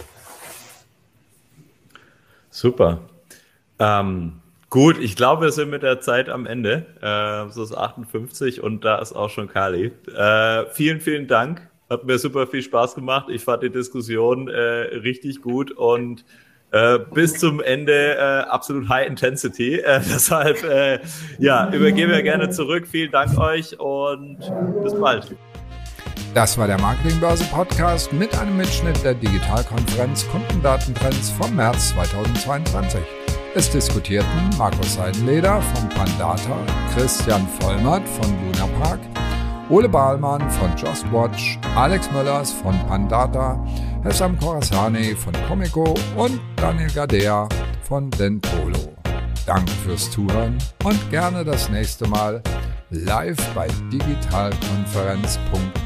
Super. 2.51 3.01
Ähm, 3.79 4.41
Gut, 4.71 4.99
ich 5.01 5.17
glaube, 5.17 5.47
wir 5.47 5.51
sind 5.51 5.69
mit 5.69 5.83
der 5.83 6.01
Zeit 6.01 6.29
am 6.29 6.47
Ende. 6.47 6.87
Äh, 7.03 7.53
so 7.53 7.65
ist 7.65 7.77
58 7.77 8.63
und 8.63 8.85
da 8.85 8.99
ist 8.99 9.13
auch 9.13 9.29
schon 9.29 9.49
Kali. 9.49 9.91
Äh, 10.17 10.67
vielen, 10.67 11.01
vielen 11.01 11.27
Dank. 11.27 11.69
Hat 11.91 12.05
mir 12.05 12.21
super 12.21 12.47
viel 12.47 12.63
Spaß 12.63 12.95
gemacht. 12.95 13.27
Ich 13.31 13.43
fand 13.43 13.65
die 13.65 13.71
Diskussion 13.71 14.47
äh, 14.47 14.61
richtig 14.61 15.43
gut 15.43 15.73
und 15.73 16.25
äh, 16.73 16.99
bis 17.13 17.35
zum 17.35 17.61
Ende 17.61 18.17
äh, 18.17 18.49
absolut 18.49 18.89
High 18.89 19.09
Intensity. 19.09 19.77
Äh, 19.77 20.01
deshalb, 20.09 20.63
äh, 20.65 21.01
ja, 21.39 21.71
übergeben 21.73 22.13
wir 22.13 22.23
gerne 22.23 22.51
zurück. 22.51 22.87
Vielen 22.87 23.11
Dank 23.11 23.39
euch 23.39 23.79
und 23.79 24.39
bis 24.83 24.95
bald. 24.95 25.35
Das 26.35 26.57
war 26.57 26.69
der 26.69 26.81
Marketingbörse 26.81 27.45
Podcast 27.47 28.13
mit 28.13 28.39
einem 28.39 28.57
Mitschnitt 28.57 29.03
der 29.03 29.15
Digitalkonferenz 29.15 30.29
Kundendatentrends 30.29 31.31
vom 31.31 31.57
März 31.57 31.91
2022. 31.91 33.01
Es 33.57 33.69
diskutierten 33.69 34.51
Markus 34.57 34.95
Seidenleder 34.95 35.61
von 35.61 35.89
Pandata, 35.89 36.57
Christian 36.95 37.49
Vollmert 37.59 38.09
von 38.09 38.31
Lunapark, 38.45 39.01
Ole 39.71 39.89
Bahlmann 39.89 40.51
von 40.51 40.77
Just 40.77 41.11
Watch, 41.13 41.59
Alex 41.77 42.11
Möllers 42.11 42.51
von 42.51 42.77
Pandata, 42.89 43.65
Hessam 44.03 44.37
Korasani 44.37 45.15
von 45.15 45.33
Comico 45.47 45.95
und 46.17 46.41
Daniel 46.57 46.91
Gadea 46.91 47.49
von 47.85 48.11
Dentolo. 48.11 48.97
Danke 49.47 49.71
fürs 49.85 50.11
Zuhören 50.11 50.59
und 50.83 51.11
gerne 51.11 51.45
das 51.45 51.71
nächste 51.71 52.09
Mal 52.09 52.43
live 52.91 53.39
bei 53.55 53.69
digitalkonferenz.de. 53.93 55.80